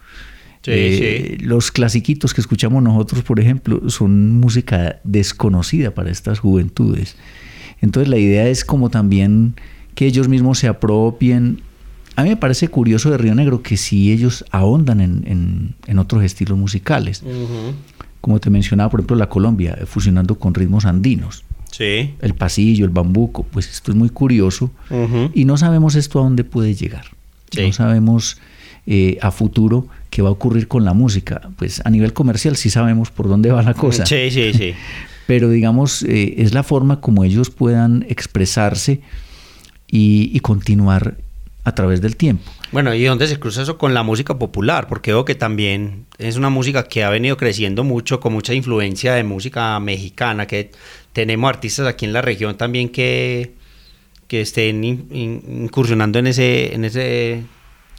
Eh, 0.66 1.38
los 1.40 1.70
clasiquitos 1.70 2.32
que 2.32 2.40
escuchamos 2.40 2.82
nosotros, 2.82 3.22
por 3.22 3.40
ejemplo, 3.40 3.88
son 3.90 4.40
música 4.40 5.00
desconocida 5.04 5.92
para 5.92 6.10
estas 6.10 6.38
juventudes. 6.38 7.16
Entonces 7.80 8.08
la 8.08 8.16
idea 8.16 8.48
es 8.48 8.64
como 8.64 8.88
también 8.88 9.54
que 9.94 10.06
ellos 10.06 10.28
mismos 10.28 10.58
se 10.58 10.68
apropien. 10.68 11.60
A 12.16 12.22
mí 12.22 12.30
me 12.30 12.36
parece 12.36 12.68
curioso 12.68 13.10
de 13.10 13.18
Río 13.18 13.34
Negro 13.34 13.62
que 13.62 13.76
si 13.76 14.12
ellos 14.12 14.44
ahondan 14.50 15.00
en, 15.00 15.98
otros 15.98 16.24
estilos 16.24 16.56
musicales, 16.56 17.22
como 18.20 18.40
te 18.40 18.48
mencionaba, 18.48 18.90
por 18.90 19.00
ejemplo, 19.00 19.16
la 19.16 19.28
Colombia, 19.28 19.78
fusionando 19.86 20.36
con 20.36 20.54
ritmos 20.54 20.86
andinos. 20.86 21.44
El 22.22 22.34
pasillo, 22.34 22.84
el 22.84 22.92
bambuco, 22.92 23.42
pues 23.42 23.68
esto 23.68 23.90
es 23.90 23.96
muy 23.96 24.08
curioso 24.08 24.70
y 25.34 25.44
no 25.44 25.56
sabemos 25.56 25.96
esto 25.96 26.20
a 26.20 26.22
dónde 26.22 26.44
puede 26.44 26.74
llegar. 26.74 27.04
No 27.56 27.72
sabemos 27.72 28.38
eh, 28.86 29.18
a 29.22 29.30
futuro 29.30 29.86
qué 30.10 30.22
va 30.22 30.28
a 30.28 30.32
ocurrir 30.32 30.68
con 30.68 30.84
la 30.84 30.94
música. 30.94 31.40
Pues 31.56 31.80
a 31.84 31.90
nivel 31.90 32.12
comercial 32.12 32.56
sí 32.56 32.70
sabemos 32.70 33.10
por 33.10 33.28
dónde 33.28 33.50
va 33.50 33.62
la 33.62 33.74
cosa. 33.74 34.06
Sí, 34.06 34.30
sí, 34.30 34.52
sí. 34.52 34.74
Pero 35.26 35.48
digamos, 35.48 36.02
eh, 36.02 36.34
es 36.38 36.52
la 36.52 36.62
forma 36.62 37.00
como 37.00 37.24
ellos 37.24 37.50
puedan 37.50 38.04
expresarse 38.08 39.00
y, 39.90 40.38
continuar 40.40 41.16
a 41.62 41.74
través 41.74 42.00
del 42.00 42.16
tiempo. 42.16 42.50
Bueno, 42.72 42.92
¿y 42.94 43.04
dónde 43.04 43.26
se 43.26 43.38
cruza 43.38 43.62
eso 43.62 43.78
con 43.78 43.94
la 43.94 44.02
música 44.02 44.38
popular? 44.38 44.86
Porque 44.88 45.12
veo 45.12 45.24
que 45.24 45.34
también 45.34 46.06
es 46.18 46.36
una 46.36 46.50
música 46.50 46.84
que 46.84 47.04
ha 47.04 47.10
venido 47.10 47.36
creciendo 47.36 47.84
mucho, 47.84 48.20
con 48.20 48.32
mucha 48.32 48.52
influencia 48.52 49.14
de 49.14 49.24
música 49.24 49.78
mexicana, 49.80 50.46
que 50.46 50.72
tenemos 51.12 51.48
artistas 51.48 51.86
aquí 51.86 52.04
en 52.04 52.12
la 52.12 52.22
región 52.22 52.56
también 52.56 52.88
que, 52.88 53.54
que 54.26 54.40
estén 54.40 54.84
incursionando 54.84 56.18
en 56.18 56.26
ese, 56.26 56.74
en 56.74 56.84
ese, 56.84 57.44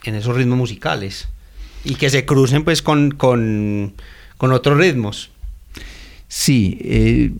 en 0.09 0.15
esos 0.15 0.35
ritmos 0.35 0.57
musicales 0.57 1.27
y 1.83 1.95
que 1.95 2.09
se 2.09 2.25
crucen 2.25 2.63
pues 2.63 2.81
con, 2.81 3.11
con, 3.11 3.93
otros 4.39 4.77
ritmos. 4.77 5.31
Sí, 6.27 6.77
eh, 6.81 7.31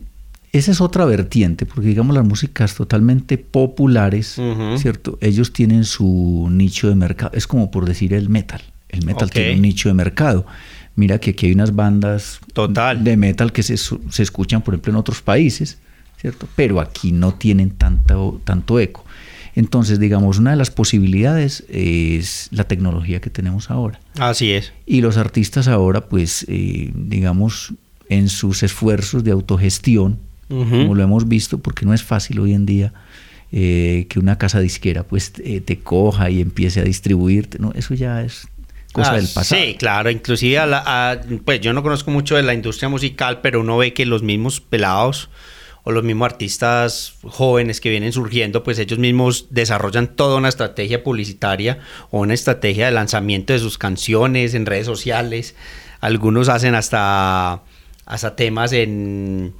esa 0.52 0.70
es 0.70 0.80
otra 0.80 1.04
vertiente, 1.04 1.66
porque 1.66 1.88
digamos 1.88 2.14
las 2.14 2.24
músicas 2.24 2.74
totalmente 2.74 3.36
populares, 3.38 4.40
¿cierto? 4.78 5.18
Ellos 5.20 5.52
tienen 5.52 5.84
su 5.84 6.48
nicho 6.50 6.88
de 6.88 6.94
mercado, 6.94 7.32
es 7.34 7.46
como 7.46 7.70
por 7.70 7.84
decir 7.84 8.14
el 8.14 8.28
metal, 8.28 8.62
el 8.88 9.04
metal 9.04 9.30
tiene 9.30 9.54
un 9.54 9.62
nicho 9.62 9.88
de 9.88 9.94
mercado. 9.94 10.46
Mira 10.94 11.18
que 11.18 11.32
aquí 11.32 11.46
hay 11.46 11.52
unas 11.52 11.74
bandas 11.74 12.40
de 13.00 13.16
metal 13.18 13.52
que 13.52 13.62
se, 13.62 13.76
se, 13.76 14.22
escuchan, 14.22 14.62
por 14.62 14.72
ejemplo, 14.72 14.92
en 14.92 14.96
otros 14.96 15.20
países, 15.20 15.76
¿cierto? 16.18 16.48
Pero 16.56 16.80
aquí 16.80 17.12
no 17.12 17.34
tienen 17.34 17.70
tanto, 17.70 18.40
tanto 18.44 18.80
eco. 18.80 19.04
Entonces, 19.56 19.98
digamos, 19.98 20.38
una 20.38 20.50
de 20.50 20.56
las 20.56 20.70
posibilidades 20.70 21.64
es 21.68 22.48
la 22.52 22.64
tecnología 22.64 23.20
que 23.20 23.30
tenemos 23.30 23.70
ahora. 23.70 23.98
Así 24.18 24.52
es. 24.52 24.72
Y 24.84 25.00
los 25.00 25.16
artistas 25.16 25.66
ahora, 25.66 26.02
pues, 26.02 26.44
eh, 26.48 26.92
digamos, 26.94 27.72
en 28.08 28.28
sus 28.28 28.62
esfuerzos 28.62 29.24
de 29.24 29.32
autogestión, 29.32 30.18
como 30.48 30.94
lo 30.94 31.02
hemos 31.02 31.26
visto, 31.26 31.58
porque 31.58 31.84
no 31.84 31.92
es 31.92 32.04
fácil 32.04 32.38
hoy 32.38 32.52
en 32.52 32.66
día 32.66 32.92
eh, 33.50 34.06
que 34.08 34.20
una 34.20 34.38
casa 34.38 34.60
disquera 34.60 35.02
pues 35.02 35.32
te, 35.32 35.60
te 35.60 35.78
coja 35.80 36.30
y 36.30 36.40
empiece 36.40 36.78
a 36.80 36.84
distribuirte, 36.84 37.58
¿no? 37.58 37.72
Eso 37.74 37.94
ya 37.94 38.22
es 38.22 38.46
cosa 38.92 39.12
ah, 39.12 39.16
del 39.16 39.28
pasado. 39.28 39.62
Sí, 39.62 39.74
claro, 39.74 40.10
inclusive 40.10 40.60
pues 41.44 41.60
yo 41.60 41.72
no 41.72 41.82
conozco 41.82 42.10
mucho 42.10 42.36
de 42.36 42.42
la 42.42 42.54
industria 42.54 42.88
musical, 42.88 43.40
pero 43.40 43.60
uno 43.60 43.76
ve 43.76 43.92
que 43.92 44.06
los 44.06 44.22
mismos 44.22 44.60
pelados 44.60 45.30
o 45.88 45.92
los 45.92 46.02
mismos 46.02 46.26
artistas 46.26 47.14
jóvenes 47.22 47.80
que 47.80 47.90
vienen 47.90 48.12
surgiendo, 48.12 48.64
pues 48.64 48.80
ellos 48.80 48.98
mismos 48.98 49.46
desarrollan 49.50 50.16
toda 50.16 50.36
una 50.36 50.48
estrategia 50.48 51.04
publicitaria 51.04 51.78
o 52.10 52.22
una 52.22 52.34
estrategia 52.34 52.86
de 52.86 52.90
lanzamiento 52.90 53.52
de 53.52 53.60
sus 53.60 53.78
canciones 53.78 54.54
en 54.54 54.66
redes 54.66 54.84
sociales. 54.84 55.54
Algunos 56.00 56.48
hacen 56.48 56.74
hasta, 56.74 57.62
hasta 58.04 58.34
temas 58.34 58.72
en, 58.72 59.54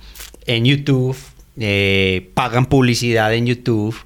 en 0.47 0.65
YouTube, 0.65 1.17
eh, 1.61 2.29
pagan 2.35 2.67
publicidad 2.67 3.33
en 3.33 3.47
YouTube 3.47 3.97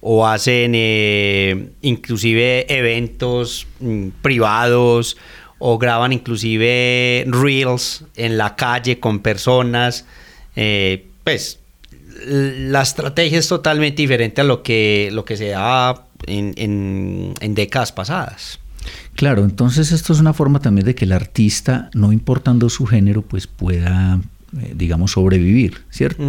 o 0.00 0.26
hacen 0.26 0.72
eh, 0.74 1.70
inclusive 1.82 2.66
eventos 2.68 3.68
mm, 3.78 4.08
privados 4.22 5.16
o 5.60 5.78
graban 5.78 6.12
inclusive 6.12 7.26
reels 7.28 8.06
en 8.16 8.38
la 8.38 8.56
calle 8.56 8.98
con 8.98 9.20
personas. 9.20 10.04
Eh, 10.56 11.06
pues 11.22 11.59
la 12.26 12.82
estrategia 12.82 13.38
es 13.38 13.48
totalmente 13.48 14.02
diferente 14.02 14.40
a 14.40 14.44
lo 14.44 14.62
que, 14.62 15.10
lo 15.12 15.24
que 15.24 15.36
se 15.36 15.48
da 15.48 16.06
en, 16.26 16.54
en, 17.40 17.54
décadas 17.54 17.92
pasadas. 17.92 18.58
Claro, 19.14 19.44
entonces 19.44 19.92
esto 19.92 20.12
es 20.12 20.20
una 20.20 20.32
forma 20.32 20.60
también 20.60 20.86
de 20.86 20.94
que 20.94 21.04
el 21.04 21.12
artista, 21.12 21.90
no 21.94 22.12
importando 22.12 22.68
su 22.70 22.86
género, 22.86 23.22
pues 23.22 23.46
pueda, 23.46 24.20
eh, 24.58 24.72
digamos, 24.74 25.12
sobrevivir, 25.12 25.82
¿cierto? 25.90 26.24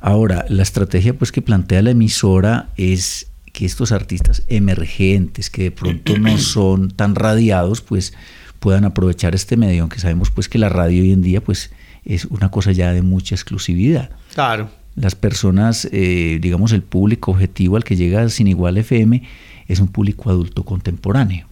Ahora, 0.00 0.44
la 0.48 0.62
estrategia 0.62 1.16
pues 1.16 1.32
que 1.32 1.40
plantea 1.40 1.80
la 1.80 1.90
emisora 1.90 2.68
es 2.76 3.28
que 3.52 3.64
estos 3.64 3.92
artistas 3.92 4.42
emergentes 4.48 5.48
que 5.48 5.62
de 5.64 5.70
pronto 5.70 6.18
no 6.18 6.36
son 6.38 6.90
tan 6.90 7.14
radiados, 7.14 7.80
pues 7.80 8.12
puedan 8.58 8.84
aprovechar 8.84 9.34
este 9.34 9.56
medio, 9.56 9.82
aunque 9.82 10.00
sabemos 10.00 10.30
pues 10.30 10.48
que 10.48 10.58
la 10.58 10.68
radio 10.68 11.02
hoy 11.02 11.12
en 11.12 11.22
día 11.22 11.42
pues 11.42 11.70
es 12.04 12.26
una 12.26 12.50
cosa 12.50 12.72
ya 12.72 12.92
de 12.92 13.02
mucha 13.02 13.34
exclusividad. 13.34 14.10
Claro. 14.34 14.68
Las 14.96 15.14
personas, 15.14 15.88
eh, 15.92 16.38
digamos 16.40 16.72
el 16.72 16.82
público 16.82 17.32
objetivo 17.32 17.76
al 17.76 17.84
que 17.84 17.96
llega 17.96 18.28
sin 18.28 18.46
igual 18.46 18.78
FM 18.78 19.22
es 19.66 19.80
un 19.80 19.88
público 19.88 20.30
adulto 20.30 20.64
contemporáneo. 20.64 21.46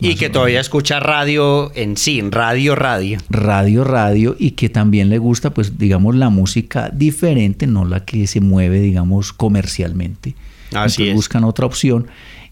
Y 0.00 0.14
que 0.14 0.30
todavía 0.30 0.60
escucha 0.60 0.98
radio 1.00 1.70
en 1.74 1.98
sí, 1.98 2.22
radio, 2.22 2.74
radio. 2.74 3.18
Radio, 3.28 3.84
radio, 3.84 4.34
y 4.38 4.52
que 4.52 4.70
también 4.70 5.10
le 5.10 5.18
gusta, 5.18 5.50
pues, 5.52 5.78
digamos, 5.78 6.14
la 6.16 6.30
música 6.30 6.88
diferente, 6.90 7.66
no 7.66 7.84
la 7.84 8.06
que 8.06 8.26
se 8.26 8.40
mueve, 8.40 8.80
digamos, 8.80 9.34
comercialmente. 9.34 10.34
Así 10.72 11.08
es. 11.08 11.14
buscan 11.14 11.44
otra 11.44 11.66
opción 11.66 12.06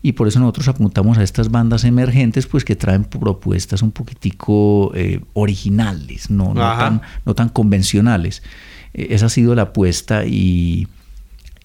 y 0.04 0.12
por 0.12 0.28
eso 0.28 0.38
nosotros 0.38 0.68
apuntamos 0.68 1.16
a 1.16 1.22
estas 1.22 1.50
bandas 1.50 1.82
emergentes 1.84 2.46
pues 2.46 2.62
que 2.62 2.76
traen 2.76 3.04
propuestas 3.04 3.80
un 3.80 3.90
poquitico 3.90 4.92
eh, 4.94 5.20
originales, 5.32 6.30
no, 6.30 6.52
tan, 6.52 7.00
no 7.24 7.34
tan 7.34 7.48
convencionales. 7.48 8.42
E, 8.94 9.14
esa 9.14 9.26
ha 9.26 9.28
sido 9.28 9.54
la 9.54 9.62
apuesta 9.62 10.24
y, 10.24 10.88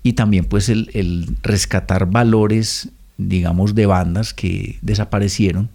y 0.04 0.14
también 0.14 0.46
pues 0.46 0.70
el, 0.70 0.90
el, 0.94 1.38
rescatar 1.42 2.10
valores 2.10 2.90
digamos, 3.20 3.76
de 3.76 3.86
bandas 3.86 4.34
que 4.34 4.80
desaparecieron, 4.82 5.70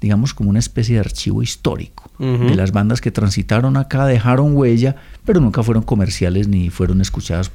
digamos, 0.00 0.32
como 0.32 0.50
una 0.50 0.58
especie 0.58 0.94
de 0.94 1.00
archivo 1.00 1.42
histórico 1.42 2.10
de 2.18 2.56
las 2.56 2.72
bandas 2.72 3.00
que 3.00 3.12
transitaron 3.12 3.76
acá, 3.76 4.04
dejaron 4.04 4.56
huella, 4.56 4.96
pero 5.24 5.38
nunca 5.40 5.62
fueron 5.62 5.84
comerciales 5.84 6.48
ni 6.48 6.68
fueron 6.68 7.00
escuchadas 7.00 7.52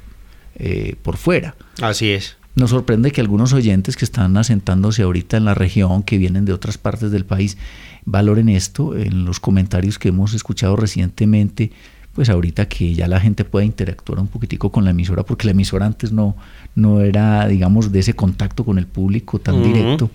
eh, 0.54 0.94
por 1.02 1.18
fuera. 1.18 1.54
Así 1.82 2.10
es. 2.10 2.36
nos 2.54 2.70
sorprende 2.70 3.10
que 3.10 3.20
algunos 3.20 3.52
oyentes 3.52 3.96
que 3.96 4.06
están 4.06 4.36
asentándose 4.38 5.02
ahorita 5.02 5.36
en 5.36 5.44
la 5.44 5.54
región, 5.54 6.02
que 6.02 6.16
vienen 6.16 6.46
de 6.46 6.54
otras 6.54 6.78
partes 6.78 7.10
del 7.10 7.26
país, 7.26 7.58
valoren 8.06 8.48
esto. 8.48 8.96
En 8.96 9.24
los 9.26 9.38
comentarios 9.40 9.98
que 9.98 10.08
hemos 10.08 10.32
escuchado 10.32 10.76
recientemente, 10.76 11.72
pues 12.14 12.28
ahorita 12.28 12.66
que 12.68 12.94
ya 12.94 13.08
la 13.08 13.20
gente 13.20 13.44
puede 13.44 13.66
interactuar 13.66 14.20
un 14.20 14.28
poquitico 14.28 14.70
con 14.70 14.84
la 14.84 14.90
emisora, 14.90 15.24
porque 15.24 15.46
la 15.46 15.50
emisora 15.50 15.86
antes 15.86 16.12
no, 16.12 16.36
no 16.74 17.00
era, 17.00 17.46
digamos, 17.48 17.92
de 17.92 18.00
ese 18.00 18.14
contacto 18.14 18.64
con 18.64 18.78
el 18.78 18.86
público 18.86 19.38
tan 19.38 19.62
directo. 19.62 20.10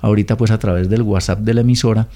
Ahorita 0.00 0.36
pues 0.36 0.50
a 0.50 0.58
través 0.58 0.88
del 0.88 1.02
WhatsApp 1.02 1.40
de 1.40 1.54
la 1.54 1.60
emisora 1.60 2.08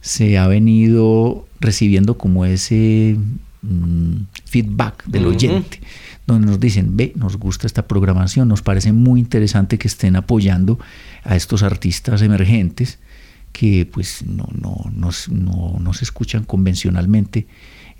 se 0.00 0.38
ha 0.38 0.46
venido 0.46 1.46
recibiendo 1.60 2.16
como 2.16 2.44
ese 2.44 3.16
mm, 3.62 4.14
feedback 4.44 5.04
del 5.06 5.26
oyente 5.26 5.80
donde 6.28 6.46
nos 6.46 6.60
dicen, 6.60 6.94
ve, 6.94 7.12
nos 7.16 7.38
gusta 7.38 7.66
esta 7.66 7.88
programación, 7.88 8.48
nos 8.48 8.60
parece 8.60 8.92
muy 8.92 9.18
interesante 9.18 9.78
que 9.78 9.88
estén 9.88 10.14
apoyando 10.14 10.78
a 11.24 11.36
estos 11.36 11.62
artistas 11.62 12.20
emergentes 12.20 12.98
que 13.50 13.88
pues 13.90 14.24
no, 14.26 14.46
no, 14.52 14.84
no, 14.90 15.92
se 15.94 16.04
escuchan 16.04 16.44
convencionalmente, 16.44 17.46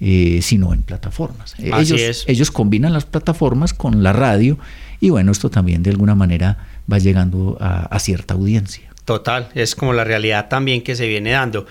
eh, 0.01 0.41
sino 0.43 0.73
en 0.73 0.83
plataformas. 0.83 1.55
ellos, 1.59 2.25
ellos 2.27 2.51
combinan 2.51 2.93
las 2.93 3.05
plataformas 3.05 3.75
con 3.75 4.03
la 4.03 4.13
radio 4.13 4.59
y 5.01 5.11
bueno, 5.11 5.33
esto 5.33 5.51
también 5.51 5.83
de 5.83 5.91
alguna 5.91 6.15
manera 6.15 6.67
va 6.91 6.99
llegando 6.99 7.57
a, 7.61 7.99
cierta 7.99 8.35
audiencia. 8.35 8.91
Total, 9.05 9.49
es 9.55 9.75
como 9.75 9.93
la 9.93 10.05
realidad 10.05 10.49
también 10.49 10.83
que 10.83 10.95
se 10.97 11.07
viene 11.07 11.31
dando. 11.31 11.67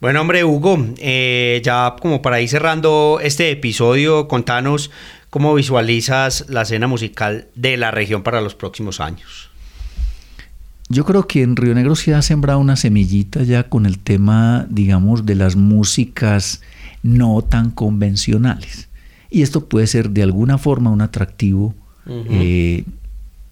Bueno, 0.00 0.22
hombre, 0.22 0.44
Hugo, 0.44 0.86
eh, 0.98 1.60
ya 1.64 1.94
como 2.00 2.22
para 2.22 2.40
ir 2.40 2.48
cerrando 2.48 3.18
este 3.22 3.50
episodio, 3.50 4.28
contanos 4.28 4.90
¿Cómo 5.30 5.54
visualizas 5.54 6.46
la 6.48 6.62
escena 6.62 6.88
musical 6.88 7.46
de 7.54 7.76
la 7.76 7.92
región 7.92 8.24
para 8.24 8.40
los 8.40 8.56
próximos 8.56 8.98
años? 8.98 9.48
Yo 10.88 11.04
creo 11.04 11.28
que 11.28 11.42
en 11.42 11.54
Río 11.54 11.72
Negro 11.72 11.94
se 11.94 12.14
ha 12.14 12.20
sembrado 12.20 12.58
una 12.58 12.74
semillita 12.74 13.44
ya 13.44 13.62
con 13.62 13.86
el 13.86 14.00
tema, 14.00 14.66
digamos, 14.68 15.24
de 15.24 15.36
las 15.36 15.54
músicas 15.54 16.62
no 17.02 17.42
tan 17.42 17.70
convencionales. 17.70 18.88
Y 19.30 19.42
esto 19.42 19.66
puede 19.66 19.86
ser 19.86 20.10
de 20.10 20.22
alguna 20.22 20.58
forma 20.58 20.90
un 20.90 21.00
atractivo 21.00 21.74
eh, 22.06 22.84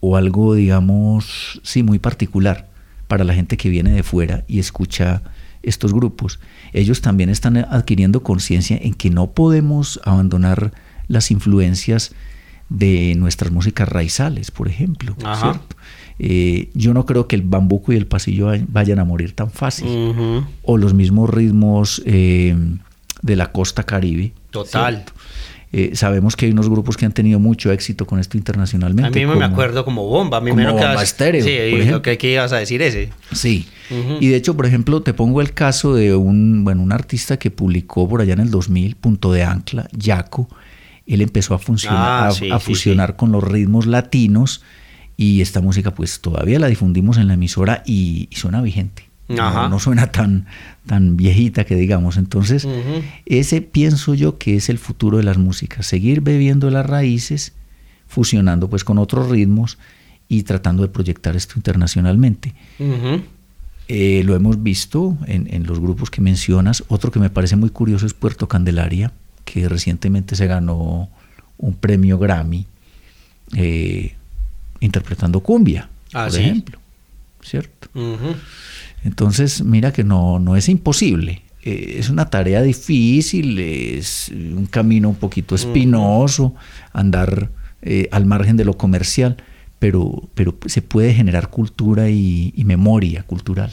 o 0.00 0.16
algo, 0.16 0.54
digamos, 0.54 1.60
sí, 1.62 1.82
muy 1.82 1.98
particular 1.98 2.68
para 3.06 3.24
la 3.24 3.34
gente 3.34 3.56
que 3.56 3.68
viene 3.68 3.90
de 3.92 4.02
fuera 4.02 4.44
y 4.48 4.58
escucha 4.58 5.22
estos 5.62 5.92
grupos. 5.92 6.40
Ellos 6.72 7.00
también 7.00 7.30
están 7.30 7.56
adquiriendo 7.56 8.22
conciencia 8.22 8.78
en 8.80 8.94
que 8.94 9.10
no 9.10 9.28
podemos 9.30 10.00
abandonar 10.04 10.72
las 11.06 11.30
influencias 11.30 12.12
de 12.68 13.14
nuestras 13.16 13.50
músicas 13.50 13.88
raizales, 13.88 14.50
por 14.50 14.68
ejemplo. 14.68 15.16
Eh, 16.18 16.70
yo 16.74 16.92
no 16.94 17.06
creo 17.06 17.28
que 17.28 17.36
el 17.36 17.42
bambuco 17.42 17.92
y 17.92 17.96
el 17.96 18.06
pasillo 18.06 18.50
vayan 18.68 18.98
a 18.98 19.04
morir 19.04 19.32
tan 19.32 19.50
fácil. 19.50 20.44
O 20.62 20.76
los 20.76 20.92
mismos 20.92 21.30
ritmos 21.30 22.02
eh, 22.04 22.56
de 23.22 23.36
la 23.36 23.52
costa 23.52 23.82
caribe. 23.82 24.32
Total. 24.50 25.04
Eh, 25.70 25.90
sabemos 25.94 26.34
que 26.34 26.46
hay 26.46 26.52
unos 26.52 26.70
grupos 26.70 26.96
que 26.96 27.04
han 27.04 27.12
tenido 27.12 27.38
mucho 27.38 27.70
éxito 27.70 28.06
con 28.06 28.18
esto 28.18 28.38
internacionalmente. 28.38 29.22
A 29.22 29.26
mí 29.26 29.38
me 29.38 29.44
acuerdo 29.44 29.84
como 29.84 30.06
Bomba. 30.06 30.40
como 30.40 30.54
Bomba 30.54 31.02
Estéreo. 31.02 31.44
Sí, 31.44 31.84
lo 31.90 32.00
que, 32.00 32.16
que 32.16 32.32
ibas 32.32 32.52
a 32.52 32.56
decir 32.56 32.80
ese. 32.80 33.10
Sí. 33.32 33.68
Y 34.20 34.28
de 34.28 34.36
hecho, 34.36 34.56
por 34.56 34.66
ejemplo, 34.66 35.02
te 35.02 35.14
pongo 35.14 35.40
el 35.40 35.52
caso 35.52 35.94
de 35.94 36.14
un, 36.14 36.64
bueno, 36.64 36.82
un 36.82 36.92
artista 36.92 37.38
que 37.38 37.50
publicó 37.50 38.08
por 38.08 38.20
allá 38.20 38.34
en 38.34 38.40
el 38.40 38.50
2000, 38.50 38.96
Punto 38.96 39.32
de 39.32 39.42
Ancla, 39.42 39.88
Yaco, 39.92 40.48
él 41.06 41.22
empezó 41.22 41.54
a, 41.54 41.58
funcionar, 41.58 42.32
ah, 42.32 42.54
a, 42.54 42.60
fusionar 42.60 43.16
con 43.16 43.32
los 43.32 43.42
ritmos 43.42 43.86
latinos 43.86 44.62
y 45.16 45.40
esta 45.40 45.60
música 45.60 45.94
pues 45.94 46.20
todavía 46.20 46.58
la 46.58 46.68
difundimos 46.68 47.16
en 47.16 47.28
la 47.28 47.34
emisora 47.34 47.82
y, 47.86 48.28
suena 48.32 48.60
vigente. 48.60 49.07
No, 49.28 49.78
suena 49.78 50.10
tan, 50.10 50.46
tan 50.86 51.16
viejita 51.16 51.64
que 51.64 51.74
digamos. 51.74 52.16
Entonces, 52.16 52.66
ese 53.26 53.60
pienso 53.60 54.14
yo 54.14 54.38
que 54.38 54.56
es 54.56 54.68
el 54.68 54.78
futuro 54.78 55.18
de 55.18 55.24
las 55.24 55.38
músicas, 55.38 55.86
seguir 55.86 56.20
bebiendo 56.20 56.70
las 56.70 56.86
raíces, 56.86 57.52
fusionando 58.06 58.68
pues 58.70 58.84
con 58.84 58.98
otros 58.98 59.28
ritmos 59.28 59.78
y 60.28 60.44
tratando 60.44 60.82
de 60.82 60.88
proyectar 60.88 61.36
esto 61.36 61.54
internacionalmente. 61.56 62.54
Eh, 63.88 64.22
lo 64.24 64.34
hemos 64.34 64.62
visto 64.62 65.16
en, 65.26 65.52
en, 65.52 65.66
los 65.66 65.80
grupos 65.80 66.10
que 66.10 66.20
mencionas. 66.20 66.84
Otro 66.88 67.10
que 67.10 67.18
me 67.18 67.30
parece 67.30 67.56
muy 67.56 67.70
curioso 67.70 68.04
es 68.04 68.12
Puerto 68.12 68.46
Candelaria 68.46 69.12
que 69.52 69.68
recientemente 69.68 70.36
se 70.36 70.46
ganó 70.46 71.08
un 71.56 71.74
premio 71.74 72.18
Grammy 72.18 72.66
eh, 73.56 74.14
interpretando 74.80 75.40
cumbia, 75.40 75.88
ah, 76.12 76.26
por 76.28 76.38
ejemplo. 76.38 76.78
¿Cierto? 77.42 77.88
Entonces, 79.04 79.62
mira 79.62 79.92
que 79.92 80.04
no, 80.04 80.38
no 80.38 80.56
es 80.56 80.68
imposible. 80.68 81.42
Eh, 81.62 81.96
es 81.98 82.10
una 82.10 82.30
tarea 82.30 82.62
difícil, 82.62 83.58
es 83.58 84.28
un 84.30 84.66
camino 84.66 85.08
un 85.08 85.16
poquito 85.16 85.54
espinoso, 85.54 86.54
andar 86.92 87.50
eh, 87.82 88.08
al 88.10 88.26
margen 88.26 88.56
de 88.56 88.64
lo 88.64 88.74
comercial, 88.74 89.36
pero, 89.78 90.28
pero 90.34 90.56
se 90.66 90.82
puede 90.82 91.14
generar 91.14 91.48
cultura 91.50 92.10
y 92.10 92.52
memoria 92.64 93.22
cultural. 93.22 93.70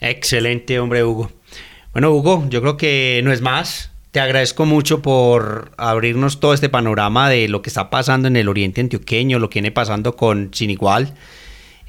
Excelente, 0.00 0.78
hombre, 0.78 1.04
Hugo. 1.04 1.30
Bueno, 1.92 2.12
Hugo, 2.12 2.46
yo 2.48 2.60
creo 2.60 2.76
que 2.76 3.20
no 3.24 3.32
es 3.32 3.40
más. 3.40 3.90
Te 4.10 4.20
agradezco 4.20 4.64
mucho 4.64 5.02
por 5.02 5.72
abrirnos 5.76 6.40
todo 6.40 6.54
este 6.54 6.68
panorama 6.68 7.28
de 7.28 7.48
lo 7.48 7.62
que 7.62 7.70
está 7.70 7.90
pasando 7.90 8.28
en 8.28 8.36
el 8.36 8.48
oriente 8.48 8.80
antioqueño, 8.80 9.38
lo 9.38 9.50
que 9.50 9.60
viene 9.60 9.72
pasando 9.72 10.16
con 10.16 10.50
Sin 10.52 10.70
Igual. 10.70 11.14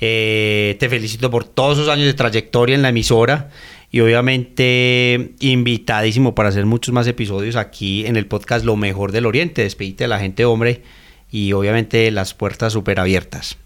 Eh, 0.01 0.77
te 0.79 0.89
felicito 0.89 1.29
por 1.29 1.43
todos 1.43 1.77
esos 1.77 1.89
años 1.89 2.05
de 2.05 2.13
trayectoria 2.13 2.75
en 2.75 2.81
la 2.81 2.89
emisora 2.89 3.49
y 3.91 3.99
obviamente 3.99 5.33
invitadísimo 5.39 6.35
para 6.35 6.49
hacer 6.49 6.65
muchos 6.65 6.93
más 6.93 7.07
episodios 7.07 7.55
aquí 7.55 8.05
en 8.05 8.15
el 8.15 8.25
podcast 8.25 8.63
Lo 8.63 8.75
Mejor 8.75 9.11
del 9.11 9.25
Oriente. 9.25 9.63
Despedite 9.63 10.05
de 10.05 10.07
la 10.07 10.19
gente, 10.19 10.45
hombre, 10.45 10.83
y 11.31 11.51
obviamente 11.53 12.09
las 12.11 12.33
puertas 12.33 12.73
súper 12.73 12.99
abiertas. 12.99 13.57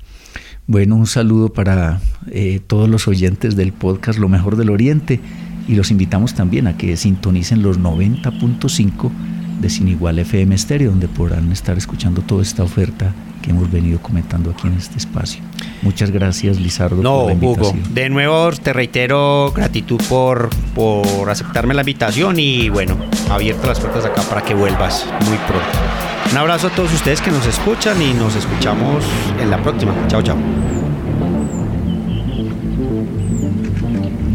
Bueno, 0.66 0.96
un 0.96 1.08
saludo 1.08 1.52
para 1.52 2.00
eh, 2.32 2.62
todos 2.66 2.90
los 2.90 3.08
oyentes 3.08 3.56
del 3.56 3.74
podcast 3.74 4.18
Lo 4.18 4.30
Mejor 4.30 4.56
del 4.56 4.70
Oriente 4.70 5.20
y 5.68 5.76
los 5.76 5.92
invitamos 5.92 6.34
también 6.34 6.68
a 6.68 6.78
que 6.78 6.96
sintonicen 6.96 7.62
los 7.62 7.80
90.5 7.80 9.12
de 9.60 9.70
Sin 9.70 9.88
Igual 9.90 10.20
FM 10.20 10.58
Stereo, 10.58 10.92
donde 10.92 11.10
podrán 11.10 11.52
estar 11.52 11.78
escuchando 11.78 12.22
toda 12.22 12.42
esta 12.42 12.64
oferta 12.64 13.14
que 13.44 13.52
hemos 13.52 13.70
venido 13.70 14.00
comentando 14.02 14.50
aquí 14.50 14.68
en 14.68 14.74
este 14.74 14.98
espacio. 14.98 15.44
Muchas 15.84 16.10
gracias, 16.10 16.60
Lizardo, 16.60 17.04
por 17.04 17.28
la 17.28 17.34
invitación. 17.34 17.80
Hugo, 17.80 17.94
de 17.94 18.10
nuevo 18.10 18.52
te 18.54 18.74
reitero 18.74 19.52
gratitud 19.56 20.02
por, 20.10 20.50
por 20.74 21.30
aceptarme 21.30 21.74
la 21.74 21.82
invitación 21.82 22.40
y 22.40 22.70
bueno, 22.70 22.98
abierto 23.30 23.68
las 23.68 23.80
puertas 23.80 24.06
acá 24.06 24.24
para 24.24 24.42
que 24.42 24.56
vuelvas 24.56 25.06
muy 25.28 25.38
pronto. 25.38 25.68
Un 26.32 26.38
abrazo 26.38 26.68
a 26.68 26.70
todos 26.72 26.92
ustedes 26.94 27.22
que 27.22 27.30
nos 27.30 27.46
escuchan 27.46 28.02
y 28.02 28.14
nos 28.14 28.36
escuchamos 28.36 29.04
en 29.40 29.52
la 29.52 29.62
próxima. 29.62 29.94
Chao, 30.08 30.24
chao. 30.24 30.38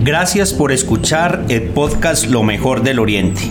Gracias 0.04 0.52
por 0.52 0.70
escuchar 0.70 1.44
el 1.48 1.62
podcast 1.70 2.26
Lo 2.26 2.42
mejor 2.42 2.82
del 2.82 2.98
Oriente. 2.98 3.50